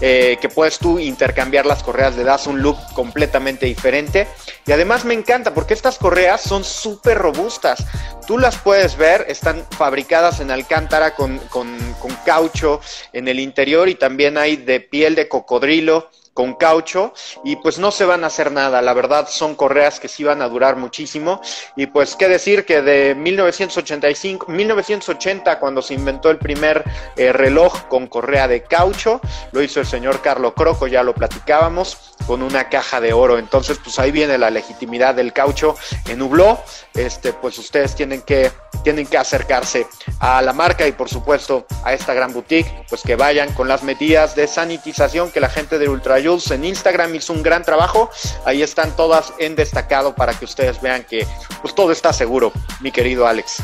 eh, 0.00 0.36
que 0.40 0.48
puedes 0.48 0.78
tú 0.78 0.98
intercambiar 0.98 1.66
las 1.66 1.82
correas, 1.82 2.16
le 2.16 2.24
das 2.24 2.46
un 2.46 2.62
look 2.62 2.76
completamente 2.94 3.66
diferente. 3.66 4.26
Y 4.66 4.72
además 4.72 5.04
me 5.04 5.14
encanta 5.14 5.54
porque 5.54 5.74
estas 5.74 5.98
correas 5.98 6.40
son 6.40 6.64
súper 6.64 7.18
robustas. 7.18 7.84
Tú 8.26 8.38
las 8.38 8.58
puedes 8.58 8.96
ver, 8.96 9.26
están 9.28 9.64
fabricadas 9.70 10.40
en 10.40 10.50
alcántara 10.50 11.14
con, 11.14 11.38
con, 11.48 11.76
con 12.00 12.14
caucho 12.24 12.80
en 13.12 13.28
el 13.28 13.40
interior 13.40 13.88
y 13.88 13.94
también 13.94 14.38
hay 14.38 14.56
de 14.56 14.80
piel 14.80 15.14
de 15.14 15.28
cocodrilo 15.28 16.10
con 16.36 16.52
caucho 16.52 17.14
y 17.44 17.56
pues 17.56 17.78
no 17.78 17.90
se 17.90 18.04
van 18.04 18.22
a 18.22 18.26
hacer 18.26 18.52
nada, 18.52 18.82
la 18.82 18.92
verdad 18.92 19.26
son 19.26 19.54
correas 19.54 19.98
que 19.98 20.06
sí 20.06 20.22
van 20.22 20.42
a 20.42 20.48
durar 20.48 20.76
muchísimo. 20.76 21.40
Y 21.76 21.86
pues 21.86 22.14
qué 22.14 22.28
decir 22.28 22.66
que 22.66 22.82
de 22.82 23.14
1985, 23.14 24.52
1980 24.52 25.58
cuando 25.58 25.80
se 25.80 25.94
inventó 25.94 26.30
el 26.30 26.36
primer 26.36 26.84
eh, 27.16 27.32
reloj 27.32 27.88
con 27.88 28.06
correa 28.06 28.48
de 28.48 28.62
caucho, 28.64 29.22
lo 29.52 29.62
hizo 29.62 29.80
el 29.80 29.86
señor 29.86 30.20
Carlo 30.20 30.52
Croco, 30.54 30.86
ya 30.86 31.02
lo 31.02 31.14
platicábamos, 31.14 32.14
con 32.26 32.42
una 32.42 32.68
caja 32.68 33.00
de 33.00 33.12
oro, 33.12 33.38
entonces 33.38 33.78
pues 33.82 33.98
ahí 33.98 34.10
viene 34.10 34.36
la 34.36 34.50
legitimidad 34.50 35.14
del 35.14 35.32
caucho 35.32 35.76
en 36.06 36.20
Hublot, 36.20 36.58
este 36.94 37.32
pues 37.32 37.56
ustedes 37.58 37.94
tienen 37.94 38.22
que 38.22 38.50
tienen 38.82 39.06
que 39.06 39.18
acercarse 39.18 39.86
a 40.20 40.42
la 40.42 40.52
marca 40.52 40.86
y 40.86 40.92
por 40.92 41.08
supuesto 41.08 41.66
a 41.82 41.92
esta 41.92 42.14
gran 42.14 42.32
boutique, 42.32 42.70
pues 42.88 43.02
que 43.02 43.16
vayan 43.16 43.52
con 43.54 43.68
las 43.68 43.82
medidas 43.82 44.36
de 44.36 44.46
sanitización 44.46 45.30
que 45.32 45.40
la 45.40 45.48
gente 45.48 45.78
de 45.78 45.88
Ultra 45.88 46.18
Jules 46.26 46.50
en 46.50 46.64
Instagram 46.64 47.14
hizo 47.14 47.32
un 47.32 47.42
gran 47.42 47.62
trabajo. 47.62 48.10
Ahí 48.44 48.62
están 48.62 48.94
todas 48.96 49.32
en 49.38 49.54
destacado 49.56 50.14
para 50.14 50.34
que 50.34 50.44
ustedes 50.44 50.80
vean 50.80 51.04
que 51.04 51.26
pues 51.62 51.74
todo 51.74 51.92
está 51.92 52.12
seguro, 52.12 52.52
mi 52.80 52.90
querido 52.90 53.26
Alex. 53.26 53.62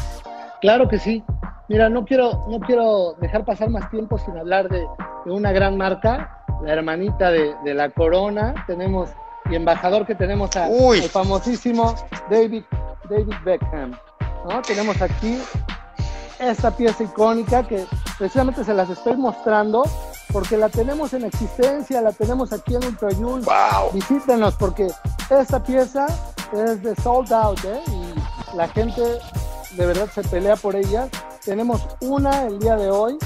Claro 0.60 0.88
que 0.88 0.98
sí. 0.98 1.24
Mira, 1.68 1.88
no 1.88 2.04
quiero, 2.04 2.46
no 2.48 2.60
quiero 2.60 3.14
dejar 3.20 3.44
pasar 3.44 3.70
más 3.70 3.90
tiempo 3.90 4.18
sin 4.18 4.36
hablar 4.36 4.68
de, 4.68 4.86
de 5.24 5.30
una 5.30 5.52
gran 5.52 5.76
marca, 5.76 6.44
la 6.62 6.72
hermanita 6.72 7.30
de, 7.30 7.54
de, 7.64 7.74
la 7.74 7.90
corona. 7.90 8.54
Tenemos 8.66 9.10
y 9.50 9.56
embajador 9.56 10.06
que 10.06 10.14
tenemos 10.14 10.54
a, 10.56 10.66
al 10.66 11.02
famosísimo 11.10 11.94
David, 12.30 12.64
David 13.08 13.34
Beckham. 13.44 13.92
¿no? 14.48 14.62
Tenemos 14.62 15.00
aquí 15.02 15.38
esta 16.51 16.76
pieza 16.76 17.05
icónica 17.05 17.66
que 17.66 17.86
precisamente 18.18 18.64
se 18.64 18.74
las 18.74 18.90
estoy 18.90 19.16
mostrando 19.16 19.84
porque 20.32 20.57
la 20.57 20.68
tenemos 20.68 21.12
en 21.12 21.24
existencia, 21.24 22.01
la 22.01 22.12
tenemos 22.12 22.53
aquí 22.53 22.74
en 22.74 22.84
Ultra 22.84 23.11
Jules. 23.14 23.45
Wow. 23.45 23.93
Visítenos 23.93 24.55
porque 24.55 24.88
esta 25.30 25.62
pieza 25.62 26.07
es 26.53 26.82
de 26.82 26.95
sold 26.97 27.32
out 27.32 27.59
¿eh? 27.64 27.82
y 27.88 28.57
la 28.57 28.68
gente 28.68 29.03
de 29.76 29.86
verdad 29.86 30.09
se 30.12 30.22
pelea 30.22 30.57
por 30.57 30.76
ella. 30.76 31.09
Tenemos 31.45 31.82
una 32.01 32.47
el 32.47 32.59
día 32.59 32.76
de 32.76 32.90
hoy, 32.90 33.18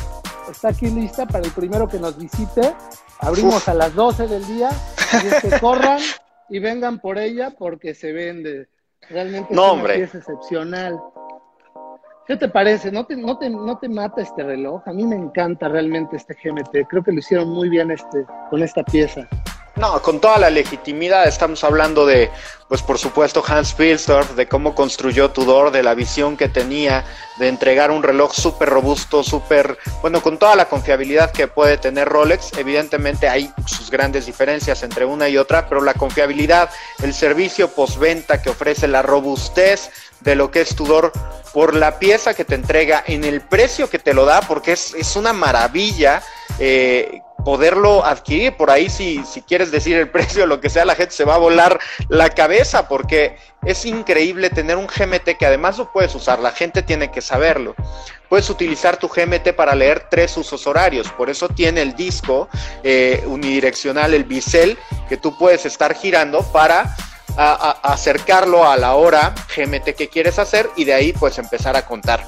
está 0.51 0.69
aquí 0.69 0.87
lista 0.89 1.27
para 1.27 1.45
el 1.45 1.53
primero 1.53 1.89
que 1.89 1.99
nos 1.99 2.17
visite. 2.17 2.75
Abrimos 3.21 3.57
Uf. 3.57 3.69
a 3.69 3.75
las 3.75 3.95
12 3.95 4.27
del 4.27 4.47
día, 4.47 4.71
y 5.13 5.49
que 5.49 5.59
corran 5.61 6.01
y 6.49 6.59
vengan 6.59 6.99
por 6.99 7.19
ella 7.19 7.53
porque 7.57 7.95
se 7.95 8.13
vende. 8.13 8.69
Realmente 9.09 9.55
no, 9.55 9.67
es 9.67 9.73
una 9.73 9.81
hombre. 9.81 9.95
pieza 9.97 10.19
excepcional. 10.19 11.01
¿Qué 12.27 12.37
te 12.37 12.49
parece? 12.49 12.91
¿No 12.91 13.07
te, 13.07 13.15
no, 13.17 13.39
te, 13.39 13.49
¿No 13.49 13.79
te 13.79 13.89
mata 13.89 14.21
este 14.21 14.43
reloj? 14.43 14.83
A 14.87 14.93
mí 14.93 15.05
me 15.05 15.15
encanta 15.15 15.69
realmente 15.69 16.17
este 16.17 16.35
GMT. 16.35 16.89
Creo 16.89 17.05
que 17.05 17.13
lo 17.13 17.21
hicieron 17.21 17.49
muy 17.49 17.69
bien 17.69 17.93
este, 17.93 18.27
con 18.51 18.65
esta 18.65 18.83
pieza. 18.83 19.29
No, 19.77 20.01
con 20.01 20.21
toda 20.21 20.39
la 20.39 20.49
legitimidad 20.49 21.29
estamos 21.29 21.63
hablando 21.63 22.07
de, 22.07 22.31
pues 22.67 22.83
por 22.83 22.97
supuesto, 22.99 23.45
Hans 23.47 23.75
Pilsdorf, 23.75 24.35
de 24.35 24.49
cómo 24.49 24.75
construyó 24.75 25.31
Tudor, 25.31 25.71
de 25.71 25.83
la 25.83 25.95
visión 25.95 26.39
que 26.39 26.49
tenía 26.49 27.05
de 27.39 27.49
entregar 27.49 27.91
un 27.91 28.03
reloj 28.03 28.33
súper 28.33 28.71
robusto, 28.71 29.23
súper, 29.23 29.77
bueno, 30.01 30.23
con 30.23 30.39
toda 30.39 30.57
la 30.57 30.65
confiabilidad 30.65 31.31
que 31.31 31.47
puede 31.47 31.77
tener 31.77 32.09
Rolex. 32.09 32.57
Evidentemente 32.57 33.29
hay 33.29 33.53
sus 33.67 33.91
grandes 33.91 34.25
diferencias 34.25 34.83
entre 34.83 35.05
una 35.05 35.29
y 35.29 35.37
otra, 35.37 35.69
pero 35.69 35.83
la 35.83 35.93
confiabilidad, 35.93 36.71
el 37.03 37.13
servicio 37.13 37.69
postventa 37.69 38.41
que 38.41 38.49
ofrece, 38.49 38.89
la 38.89 39.03
robustez 39.03 39.91
de 40.27 40.37
lo 40.37 40.51
que 40.51 40.61
es 40.61 40.77
Tudor 40.77 41.13
por 41.55 41.75
la 41.75 41.99
pieza 41.99 42.35
que 42.35 42.45
te 42.45 42.55
entrega, 42.55 43.03
en 43.07 43.25
el 43.25 43.41
precio 43.41 43.89
que 43.89 43.99
te 43.99 44.13
lo 44.13 44.27
da, 44.27 44.43
porque 44.43 44.73
es, 44.73 44.93
es 44.93 45.17
una 45.17 45.33
maravilla. 45.33 46.23
Eh, 46.59 47.23
poderlo 47.47 48.05
adquirir. 48.05 48.57
Por 48.57 48.73
ahí, 48.73 48.91
si, 48.91 49.25
si 49.25 49.41
quieres 49.41 49.71
decir 49.71 49.97
el 49.97 50.11
precio 50.17 50.47
lo 50.47 50.61
que 50.61 50.69
sea, 50.69 50.85
la 50.85 50.97
gente 50.97 51.15
se 51.15 51.25
va 51.25 51.37
a 51.37 51.39
volar 51.39 51.79
la 52.09 52.31
cabeza 52.31 52.89
porque 52.89 53.37
es 53.65 53.87
increíble 53.87 54.51
tener 54.51 54.77
un 54.77 54.89
GMT 54.89 55.37
que 55.39 55.47
además 55.47 55.79
lo 55.79 55.93
puedes 55.93 56.13
usar. 56.17 56.41
La 56.41 56.51
gente 56.51 56.83
tiene 56.83 57.13
que 57.13 57.21
saberlo. 57.21 57.77
Puedes 58.29 58.51
utilizar 58.51 58.97
tu 58.97 59.09
GMT 59.09 59.53
para 59.55 59.77
leer 59.77 60.09
tres 60.11 60.37
usos 60.37 60.67
horarios. 60.67 61.09
Por 61.13 61.31
eso 61.31 61.49
tiene 61.49 61.83
el 61.83 61.95
disco 61.95 62.49
eh, 62.83 63.23
unidireccional, 63.27 64.13
el 64.13 64.25
bisel, 64.25 64.77
que 65.09 65.17
tú 65.17 65.39
puedes 65.39 65.65
estar 65.67 65.95
girando 65.95 66.43
para 66.51 66.97
a, 67.37 67.71
acercarlo 67.83 68.69
a 68.69 68.77
la 68.77 68.95
hora 68.95 69.35
GMT 69.55 69.95
que 69.97 70.09
quieres 70.09 70.39
hacer 70.39 70.71
y 70.77 70.85
de 70.85 70.95
ahí 70.95 71.13
pues 71.13 71.39
empezar 71.39 71.77
a 71.77 71.87
contar. 71.87 72.25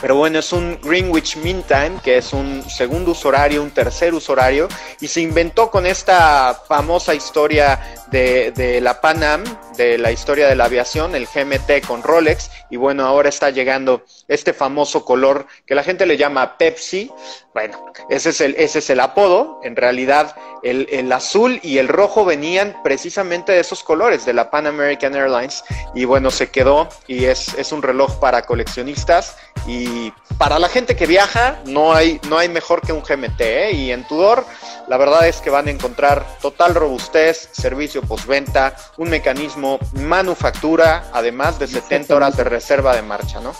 Pero 0.00 0.14
bueno, 0.14 0.38
es 0.38 0.52
un 0.52 0.78
Greenwich 0.80 1.36
Mean 1.38 1.64
Time, 1.64 1.98
que 2.04 2.18
es 2.18 2.32
un 2.32 2.62
segundo 2.70 3.10
uso 3.10 3.28
horario, 3.28 3.62
un 3.62 3.72
tercer 3.72 4.14
uso 4.14 4.32
horario, 4.32 4.68
y 5.00 5.08
se 5.08 5.20
inventó 5.20 5.72
con 5.72 5.86
esta 5.86 6.54
famosa 6.68 7.16
historia 7.16 7.80
de, 8.10 8.78
la 8.80 9.00
Pan 9.00 9.24
Am, 9.24 9.44
de 9.76 9.98
la 9.98 10.12
historia 10.12 10.46
de 10.46 10.54
la 10.54 10.66
aviación, 10.66 11.16
el 11.16 11.26
GMT 11.26 11.84
con 11.86 12.04
Rolex, 12.04 12.48
y 12.70 12.76
bueno, 12.76 13.06
ahora 13.06 13.28
está 13.28 13.50
llegando 13.50 14.04
este 14.28 14.52
famoso 14.52 15.04
color 15.04 15.46
que 15.66 15.74
la 15.74 15.82
gente 15.82 16.06
le 16.06 16.16
llama 16.16 16.58
Pepsi. 16.58 17.10
Bueno, 17.52 17.92
ese 18.08 18.30
es 18.30 18.90
el, 18.90 19.00
apodo. 19.00 19.60
En 19.64 19.74
realidad, 19.74 20.36
el, 20.62 21.10
azul 21.12 21.58
y 21.62 21.78
el 21.78 21.88
rojo 21.88 22.24
venían 22.24 22.76
precisamente 22.84 23.50
de 23.52 23.60
esos 23.60 23.82
colores, 23.82 24.24
de 24.24 24.32
la 24.32 24.50
Pan 24.50 24.68
American 24.68 25.16
Airlines, 25.16 25.64
y 25.92 26.04
bueno, 26.04 26.30
se 26.30 26.50
quedó 26.50 26.88
y 27.08 27.24
es 27.24 27.72
un 27.72 27.82
reloj 27.82 28.20
para 28.20 28.42
coleccionistas 28.42 29.36
y 29.68 30.12
para 30.38 30.58
la 30.58 30.68
gente 30.68 30.96
que 30.96 31.06
viaja 31.06 31.60
no 31.66 31.92
hay, 31.92 32.20
no 32.28 32.38
hay 32.38 32.48
mejor 32.48 32.80
que 32.80 32.92
un 32.92 33.02
GMT 33.02 33.40
¿eh? 33.40 33.72
y 33.72 33.92
en 33.92 34.06
Tudor 34.08 34.44
la 34.88 34.96
verdad 34.96 35.28
es 35.28 35.40
que 35.42 35.50
van 35.50 35.68
a 35.68 35.70
encontrar 35.70 36.24
total 36.40 36.74
robustez, 36.74 37.50
servicio 37.52 38.00
postventa, 38.00 38.74
un 38.96 39.10
mecanismo 39.10 39.78
manufactura, 39.92 41.10
además 41.12 41.58
de 41.58 41.66
70 41.66 42.16
horas 42.16 42.36
de 42.38 42.44
reserva 42.44 42.96
de 42.96 43.02
marcha, 43.02 43.38
¿no? 43.40 43.52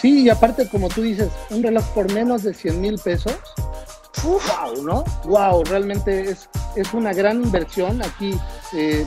Sí, 0.00 0.22
y 0.22 0.30
aparte 0.30 0.66
como 0.68 0.88
tú 0.88 1.02
dices, 1.02 1.28
un 1.50 1.62
reloj 1.62 1.84
por 1.88 2.10
menos 2.12 2.44
de 2.44 2.54
100 2.54 2.80
mil 2.80 2.98
pesos, 2.98 3.36
wow, 4.22 4.82
¿no? 4.82 5.04
Wow, 5.24 5.64
realmente 5.64 6.30
es, 6.30 6.48
es 6.76 6.94
una 6.94 7.12
gran 7.12 7.42
inversión. 7.42 8.00
Aquí 8.02 8.38
eh, 8.74 9.04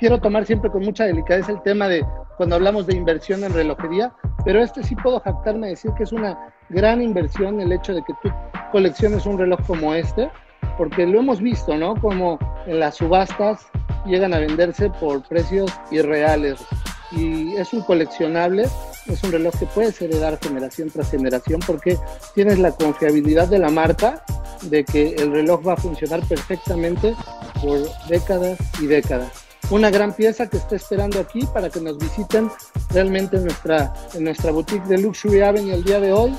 quiero 0.00 0.18
tomar 0.18 0.46
siempre 0.46 0.70
con 0.70 0.82
mucha 0.82 1.04
delicadeza 1.04 1.52
el 1.52 1.62
tema 1.62 1.86
de 1.86 2.04
cuando 2.38 2.56
hablamos 2.56 2.86
de 2.86 2.96
inversión 2.96 3.44
en 3.44 3.52
relojería, 3.52 4.12
pero 4.46 4.62
este 4.62 4.82
sí 4.82 4.96
puedo 4.96 5.20
jactarme 5.20 5.66
de 5.66 5.74
decir 5.74 5.92
que 5.92 6.04
es 6.04 6.12
una 6.12 6.52
gran 6.70 7.02
inversión 7.02 7.60
el 7.60 7.70
hecho 7.70 7.94
de 7.94 8.02
que 8.02 8.14
tú 8.22 8.30
colecciones 8.72 9.26
un 9.26 9.38
reloj 9.38 9.60
como 9.66 9.92
este, 9.94 10.30
porque 10.78 11.06
lo 11.06 11.20
hemos 11.20 11.42
visto, 11.42 11.76
¿no? 11.76 11.94
Como 12.00 12.38
en 12.66 12.80
las 12.80 12.96
subastas 12.96 13.66
llegan 14.06 14.32
a 14.32 14.38
venderse 14.38 14.88
por 14.88 15.22
precios 15.28 15.70
irreales. 15.90 16.64
Y 17.12 17.56
es 17.56 17.74
un 17.74 17.82
coleccionable, 17.82 18.66
es 19.06 19.22
un 19.22 19.32
reloj 19.32 19.52
que 19.58 19.66
puedes 19.66 20.00
heredar 20.00 20.38
generación 20.38 20.88
tras 20.88 21.10
generación 21.10 21.60
porque 21.66 21.98
tienes 22.34 22.58
la 22.58 22.70
confiabilidad 22.70 23.48
de 23.48 23.58
la 23.58 23.68
marca 23.68 24.24
de 24.62 24.84
que 24.84 25.14
el 25.16 25.32
reloj 25.32 25.66
va 25.66 25.74
a 25.74 25.76
funcionar 25.76 26.20
perfectamente 26.26 27.14
por 27.60 27.80
décadas 28.08 28.56
y 28.80 28.86
décadas 28.86 29.49
una 29.70 29.90
gran 29.90 30.12
pieza 30.12 30.48
que 30.48 30.56
está 30.56 30.76
esperando 30.76 31.20
aquí 31.20 31.46
para 31.52 31.70
que 31.70 31.80
nos 31.80 31.96
visiten 31.96 32.50
realmente 32.90 33.36
en 33.36 33.44
nuestra, 33.44 33.94
en 34.14 34.24
nuestra 34.24 34.50
boutique 34.50 34.86
de 34.86 34.98
Luxury 34.98 35.42
Avenue 35.42 35.74
el 35.74 35.84
día 35.84 36.00
de 36.00 36.12
hoy. 36.12 36.36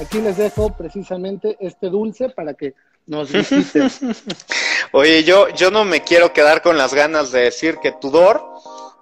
Aquí 0.00 0.20
les 0.20 0.36
dejo 0.36 0.70
precisamente 0.74 1.56
este 1.60 1.88
dulce 1.88 2.28
para 2.28 2.54
que 2.54 2.74
nos 3.06 3.32
visite. 3.32 3.88
Oye, 4.92 5.24
yo, 5.24 5.48
yo 5.50 5.70
no 5.70 5.84
me 5.84 6.02
quiero 6.02 6.32
quedar 6.32 6.62
con 6.62 6.76
las 6.76 6.92
ganas 6.92 7.32
de 7.32 7.40
decir 7.40 7.78
que 7.82 7.92
Tudor 7.92 8.44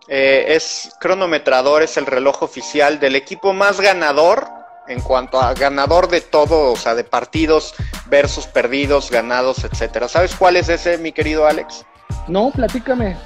eh, 0.09 0.45
es 0.49 0.91
cronometrador, 1.01 1.83
es 1.83 1.97
el 1.97 2.07
reloj 2.07 2.43
oficial 2.43 3.01
del 3.01 3.17
equipo 3.17 3.53
más 3.53 3.81
ganador 3.81 4.47
en 4.87 5.01
cuanto 5.01 5.41
a 5.41 5.55
ganador 5.55 6.09
de 6.09 6.21
todo, 6.21 6.73
o 6.73 6.77
sea, 6.77 6.95
de 6.95 7.05
partidos 7.05 7.75
versus 8.07 8.47
perdidos, 8.47 9.11
ganados, 9.11 9.65
etcétera. 9.65 10.09
¿Sabes 10.09 10.35
cuál 10.35 10.57
es 10.57 10.69
ese, 10.69 10.99
mi 10.99 11.11
querido 11.11 11.47
Alex? 11.47 11.85
No, 12.29 12.51
platícame. 12.51 13.17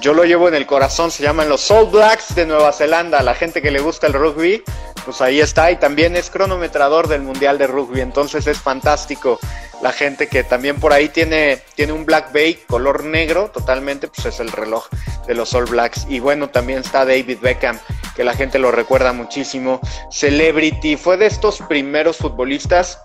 Yo 0.00 0.14
lo 0.14 0.24
llevo 0.24 0.46
en 0.46 0.54
el 0.54 0.66
corazón, 0.66 1.10
se 1.10 1.24
llaman 1.24 1.48
los 1.48 1.68
All 1.72 1.86
Blacks 1.86 2.34
de 2.36 2.46
Nueva 2.46 2.72
Zelanda. 2.72 3.20
La 3.22 3.34
gente 3.34 3.60
que 3.60 3.72
le 3.72 3.80
gusta 3.80 4.06
el 4.06 4.12
rugby, 4.12 4.62
pues 5.04 5.20
ahí 5.20 5.40
está. 5.40 5.72
Y 5.72 5.76
también 5.76 6.14
es 6.14 6.30
cronometrador 6.30 7.08
del 7.08 7.22
Mundial 7.22 7.58
de 7.58 7.66
Rugby, 7.66 8.00
entonces 8.00 8.46
es 8.46 8.58
fantástico. 8.58 9.40
La 9.82 9.92
gente 9.92 10.28
que 10.28 10.44
también 10.44 10.78
por 10.78 10.92
ahí 10.92 11.08
tiene, 11.08 11.62
tiene 11.74 11.92
un 11.92 12.06
Black 12.06 12.32
Bay 12.32 12.62
color 12.68 13.02
negro 13.04 13.50
totalmente, 13.50 14.06
pues 14.06 14.26
es 14.26 14.40
el 14.40 14.52
reloj 14.52 14.86
de 15.26 15.34
los 15.34 15.52
All 15.54 15.64
Blacks. 15.64 16.06
Y 16.08 16.20
bueno, 16.20 16.48
también 16.48 16.80
está 16.80 17.04
David 17.04 17.38
Beckham, 17.40 17.78
que 18.14 18.22
la 18.22 18.34
gente 18.34 18.60
lo 18.60 18.70
recuerda 18.70 19.12
muchísimo. 19.12 19.80
Celebrity, 20.10 20.96
fue 20.96 21.16
de 21.16 21.26
estos 21.26 21.60
primeros 21.62 22.18
futbolistas 22.18 23.00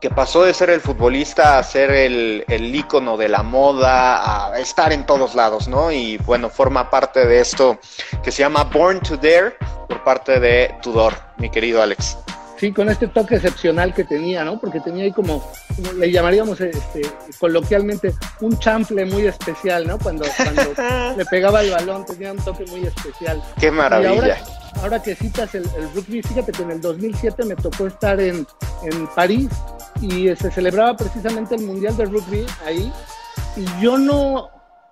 que 0.00 0.10
pasó 0.10 0.44
de 0.44 0.54
ser 0.54 0.70
el 0.70 0.80
futbolista 0.80 1.58
a 1.58 1.62
ser 1.62 1.90
el, 1.90 2.44
el 2.48 2.74
ícono 2.74 3.16
de 3.16 3.28
la 3.28 3.42
moda, 3.42 4.46
a 4.52 4.58
estar 4.58 4.92
en 4.92 5.04
todos 5.04 5.34
lados, 5.34 5.68
¿no? 5.68 5.92
Y 5.92 6.16
bueno, 6.18 6.48
forma 6.48 6.90
parte 6.90 7.26
de 7.26 7.40
esto 7.40 7.78
que 8.22 8.32
se 8.32 8.42
llama 8.42 8.64
Born 8.64 9.00
to 9.00 9.16
Dare 9.16 9.56
por 9.88 10.02
parte 10.02 10.40
de 10.40 10.74
Tudor, 10.82 11.12
mi 11.36 11.50
querido 11.50 11.82
Alex. 11.82 12.16
Sí, 12.58 12.72
con 12.72 12.90
este 12.90 13.08
toque 13.08 13.36
excepcional 13.36 13.94
que 13.94 14.04
tenía, 14.04 14.44
¿no? 14.44 14.60
Porque 14.60 14.80
tenía 14.80 15.04
ahí 15.04 15.12
como, 15.12 15.50
le 15.96 16.10
llamaríamos 16.10 16.60
este, 16.60 17.00
coloquialmente 17.38 18.12
un 18.40 18.58
chanfle 18.58 19.06
muy 19.06 19.26
especial, 19.26 19.86
¿no? 19.86 19.98
Cuando, 19.98 20.26
cuando 20.36 20.74
le 21.16 21.24
pegaba 21.24 21.62
el 21.62 21.70
balón 21.70 22.04
tenía 22.04 22.32
un 22.32 22.38
toque 22.38 22.64
muy 22.66 22.86
especial. 22.86 23.42
¡Qué 23.58 23.70
maravilla! 23.70 24.38
Ahora, 24.82 25.02
que 25.02 25.14
citas 25.14 25.54
el, 25.54 25.64
el, 25.76 25.90
rugby, 25.94 26.22
fíjate 26.22 26.52
que 26.52 26.62
en 26.62 26.70
el 26.70 26.80
2007 26.80 27.44
me 27.44 27.56
tocó 27.56 27.86
estar 27.86 28.20
en, 28.20 28.46
en 28.84 29.06
París 29.08 29.48
y 30.00 30.34
se 30.36 30.50
celebraba 30.50 30.96
precisamente 30.96 31.54
el 31.54 31.66
Mundial 31.66 31.96
de 31.96 32.06
Rugby 32.06 32.46
ahí. 32.66 32.92
Y 33.56 33.82
yo 33.82 33.98
no, 33.98 34.48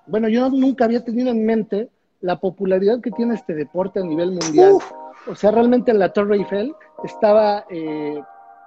bueno, 0.07 0.29
yo 0.29 0.49
nunca 0.51 0.85
había 0.85 1.05
tenido 1.05 1.31
en 1.31 1.45
mente 1.45 1.89
la 2.21 2.41
popularidad 2.41 3.01
que 3.01 3.11
tiene 3.11 3.35
este 3.35 3.55
deporte 3.55 4.01
a 4.01 4.03
nivel 4.03 4.33
mundial. 4.33 4.79
O 5.27 5.35
sea, 5.35 5.51
realmente 5.51 5.93
la 5.93 6.13
Torre 6.13 6.37
Eiffel 6.37 6.75
estaba 7.05 7.65
eh, 7.71 8.21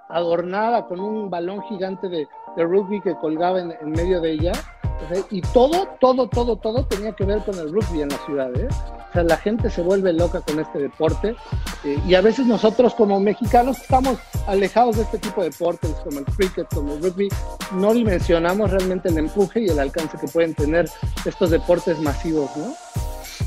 adornada 0.10 0.86
con 0.88 1.00
un 1.00 1.30
balón 1.30 1.62
gigante 1.64 2.08
de, 2.08 2.28
de 2.56 2.64
rugby 2.64 3.02
que 3.02 3.16
colgaba 3.16 3.60
en, 3.60 3.72
en 3.72 3.92
medio 3.92 4.22
de 4.22 4.32
ella. 4.32 4.52
Sea, 5.10 5.24
y 5.30 5.42
todo, 5.42 5.88
todo, 6.00 6.28
todo, 6.28 6.56
todo 6.56 6.86
tenía 6.86 7.14
que 7.14 7.26
ver 7.26 7.40
con 7.40 7.58
el 7.58 7.72
rugby 7.72 8.02
en 8.02 8.10
la 8.10 8.18
ciudad. 8.26 8.56
¿eh? 8.56 8.68
O 9.10 9.14
sea, 9.14 9.24
la 9.24 9.38
gente 9.38 9.70
se 9.70 9.82
vuelve 9.82 10.14
loca 10.14 10.42
con 10.42 10.60
este 10.60 10.80
deporte 10.80 11.36
eh, 11.84 12.00
y 12.08 12.16
a 12.16 12.22
veces 12.22 12.46
nosotros 12.46 12.94
como 12.94 13.20
mexicanos 13.20 13.82
estamos 13.82 14.18
alejados 14.48 14.98
de 14.98 15.04
este 15.04 15.18
tipo 15.18 15.42
de 15.42 15.50
deportes 15.50 15.92
como 16.04 16.20
el 16.20 16.26
cricket, 16.26 16.68
como 16.74 16.94
el 16.94 17.04
rugby, 17.04 17.30
no 17.74 17.94
dimensionamos 17.94 18.72
realmente 18.72 19.10
el 19.10 19.18
empuje 19.18 19.62
y 19.62 19.68
el 19.68 19.80
alcance 19.80 20.18
que 20.18 20.28
pueden 20.28 20.54
tener 20.54 20.90
estos 21.26 21.50
deportes 21.50 22.00
masivos, 22.00 22.50
¿no? 22.56 22.74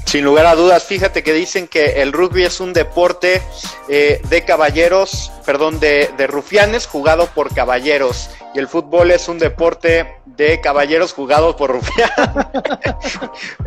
Sin 0.04 0.24
lugar 0.24 0.46
a 0.46 0.54
dudas, 0.54 0.84
fíjate 0.84 1.22
que 1.22 1.32
dicen 1.32 1.66
que 1.66 2.02
el 2.02 2.12
rugby 2.12 2.44
es 2.44 2.60
un 2.60 2.72
deporte 2.72 3.40
eh, 3.88 4.20
de 4.28 4.44
caballeros, 4.44 5.32
perdón, 5.46 5.80
de 5.80 6.26
rufianes 6.28 6.86
jugado 6.86 7.26
por 7.34 7.54
caballeros 7.54 8.28
y 8.54 8.58
el 8.58 8.68
fútbol 8.68 9.10
es 9.10 9.28
un 9.28 9.38
deporte 9.38 10.20
de 10.24 10.60
caballeros 10.60 11.12
jugados 11.12 11.56
por 11.56 11.74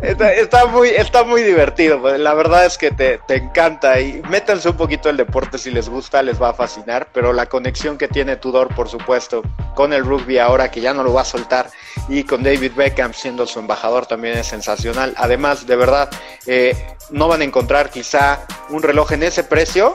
está, 0.02 0.32
está, 0.32 0.66
muy, 0.66 0.88
está 0.88 1.24
muy 1.24 1.42
divertido, 1.42 2.00
pues, 2.00 2.18
la 2.18 2.34
verdad 2.34 2.64
es 2.64 2.78
que 2.78 2.90
te, 2.90 3.18
te, 3.26 3.36
encanta 3.36 4.00
y 4.00 4.22
métanse 4.28 4.70
un 4.70 4.76
poquito 4.76 5.10
el 5.10 5.16
deporte 5.16 5.58
si 5.58 5.70
les 5.70 5.88
gusta, 5.88 6.22
les 6.22 6.40
va 6.40 6.50
a 6.50 6.54
fascinar, 6.54 7.08
pero 7.12 7.32
la 7.32 7.46
conexión 7.46 7.98
que 7.98 8.08
tiene 8.08 8.36
Tudor, 8.36 8.74
por 8.74 8.88
supuesto, 8.88 9.42
con 9.74 9.92
el 9.92 10.04
rugby 10.04 10.38
ahora 10.38 10.70
que 10.70 10.80
ya 10.80 10.94
no 10.94 11.02
lo 11.02 11.12
va 11.12 11.20
a 11.22 11.26
soltar 11.26 11.70
y 12.08 12.24
con 12.24 12.42
David 12.42 12.72
Beckham 12.74 13.12
siendo 13.12 13.46
su 13.46 13.58
embajador 13.58 14.06
también 14.06 14.38
es 14.38 14.46
sensacional. 14.46 15.14
Además, 15.16 15.66
de 15.66 15.76
verdad, 15.76 16.08
eh, 16.46 16.74
no 17.10 17.28
van 17.28 17.42
a 17.42 17.44
encontrar 17.44 17.90
quizá 17.90 18.40
un 18.70 18.82
reloj 18.82 19.12
en 19.12 19.22
ese 19.22 19.44
precio 19.44 19.94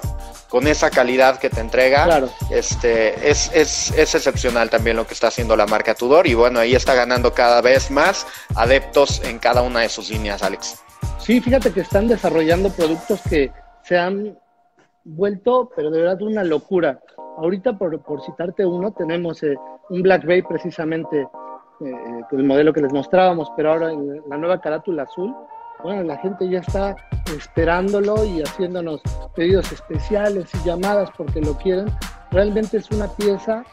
con 0.54 0.68
esa 0.68 0.92
calidad 0.92 1.40
que 1.40 1.50
te 1.50 1.62
entrega, 1.62 2.04
claro. 2.04 2.30
este, 2.52 3.28
es, 3.28 3.52
es, 3.56 3.92
es, 3.98 4.14
excepcional 4.14 4.70
también 4.70 4.96
lo 4.96 5.08
que 5.08 5.16
está 5.16 5.30
haciendo 5.30 5.56
la 5.56 5.66
marca 5.66 5.96
Tudor 5.96 6.28
y 6.28 6.36
bueno, 6.36 6.60
ahí 6.60 6.76
está 6.76 6.94
ganando 6.94 7.34
cada 7.34 7.60
vez 7.64 7.90
más 7.90 8.28
adeptos 8.56 9.24
en 9.24 9.40
cada 9.40 9.64
una 9.64 9.80
de 9.80 9.90
sus 9.90 10.12
líneas, 10.12 10.44
Alex. 10.44 10.80
Sí, 11.18 11.42
fíjate 11.42 11.74
que 11.74 11.80
están 11.80 12.08
desarrollando 12.08 12.70
productos 12.70 13.20
que 13.28 13.52
se 13.84 13.98
han 13.98 14.38
vuelto, 15.04 15.72
pero 15.76 15.90
de 15.90 16.02
verdad 16.02 16.22
una 16.22 16.44
locura. 16.44 17.00
Ahorita, 17.40 17.76
por, 17.76 18.00
por 18.04 18.24
citarte 18.24 18.64
uno, 18.64 18.92
tenemos 18.92 19.42
eh, 19.42 19.56
un 19.90 20.04
Black 20.04 20.24
Bay 20.24 20.44
precisamente, 20.44 21.22
eh, 21.22 22.22
el 22.32 22.44
modelo 22.44 22.74
que 22.74 22.82
les 22.82 22.94
mostrábamos, 22.94 23.52
pero 23.58 23.72
ahora 23.72 23.92
en 23.92 24.22
la 24.30 24.38
nueva 24.38 24.62
carátula 24.62 25.02
azul, 25.02 25.34
bueno, 25.84 26.04
la 26.04 26.18
gente 26.18 26.50
ya 26.50 26.60
está 26.60 26.96
esperándolo 27.36 28.24
y 28.24 28.42
haciéndonos 28.42 29.02
pedidos 29.36 29.72
especiales 29.72 30.46
y 30.54 30.68
llamadas 30.68 31.10
porque 31.18 31.42
lo 31.42 31.58
quieren. 31.58 31.92
Realmente 32.32 32.78
es 32.78 32.90
una 32.92 33.08
pieza 33.08 33.64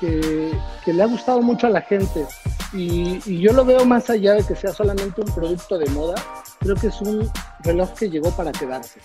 que, 0.00 0.52
que 0.84 0.92
le 0.92 1.02
ha 1.02 1.06
gustado 1.06 1.42
mucho 1.42 1.66
a 1.66 1.70
la 1.70 1.80
gente 1.80 2.24
y, 2.72 3.20
y, 3.26 3.40
yo 3.40 3.52
lo 3.52 3.64
veo 3.64 3.84
más 3.84 4.10
allá 4.10 4.34
de 4.34 4.44
que 4.44 4.54
sea 4.54 4.72
solamente 4.72 5.20
un 5.20 5.32
producto 5.32 5.78
de 5.78 5.88
moda, 5.90 6.14
creo 6.58 6.74
que 6.74 6.88
es 6.88 7.00
un 7.00 7.30
reloj 7.60 7.92
que 7.94 8.10
llegó 8.10 8.30
para 8.32 8.52
quedarse. 8.52 9.00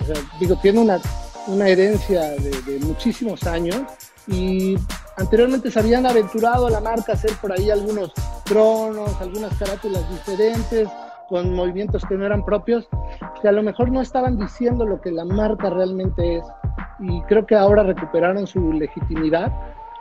O 0.00 0.04
sea, 0.04 0.16
digo, 0.38 0.56
tiene 0.56 0.80
una, 0.80 1.68
herencia 1.68 2.30
de, 2.30 2.50
de 2.62 2.78
muchísimos 2.80 3.44
años 3.44 3.80
y 4.26 4.76
anteriormente 5.16 5.70
se 5.70 5.78
habían 5.78 6.06
aventurado 6.06 6.66
a 6.66 6.70
la 6.70 6.80
marca 6.80 7.12
a 7.12 7.14
hacer 7.14 7.32
por 7.40 7.52
ahí 7.52 7.70
algunos 7.70 8.12
tronos, 8.44 9.10
algunas 9.20 9.54
carátulas 9.58 10.08
diferentes, 10.10 10.88
con 11.28 11.54
movimientos 11.54 12.04
que 12.06 12.16
no 12.16 12.24
eran 12.24 12.44
propios, 12.44 12.88
que 13.40 13.48
a 13.48 13.52
lo 13.52 13.62
mejor 13.62 13.90
no 13.90 14.00
estaban 14.00 14.38
diciendo 14.38 14.86
lo 14.86 15.00
que 15.00 15.10
la 15.10 15.24
marca 15.24 15.70
realmente 15.70 16.38
es. 16.38 16.44
Y 17.00 17.20
creo 17.22 17.46
que 17.46 17.54
ahora 17.54 17.82
recuperaron 17.82 18.46
su 18.46 18.72
legitimidad 18.72 19.52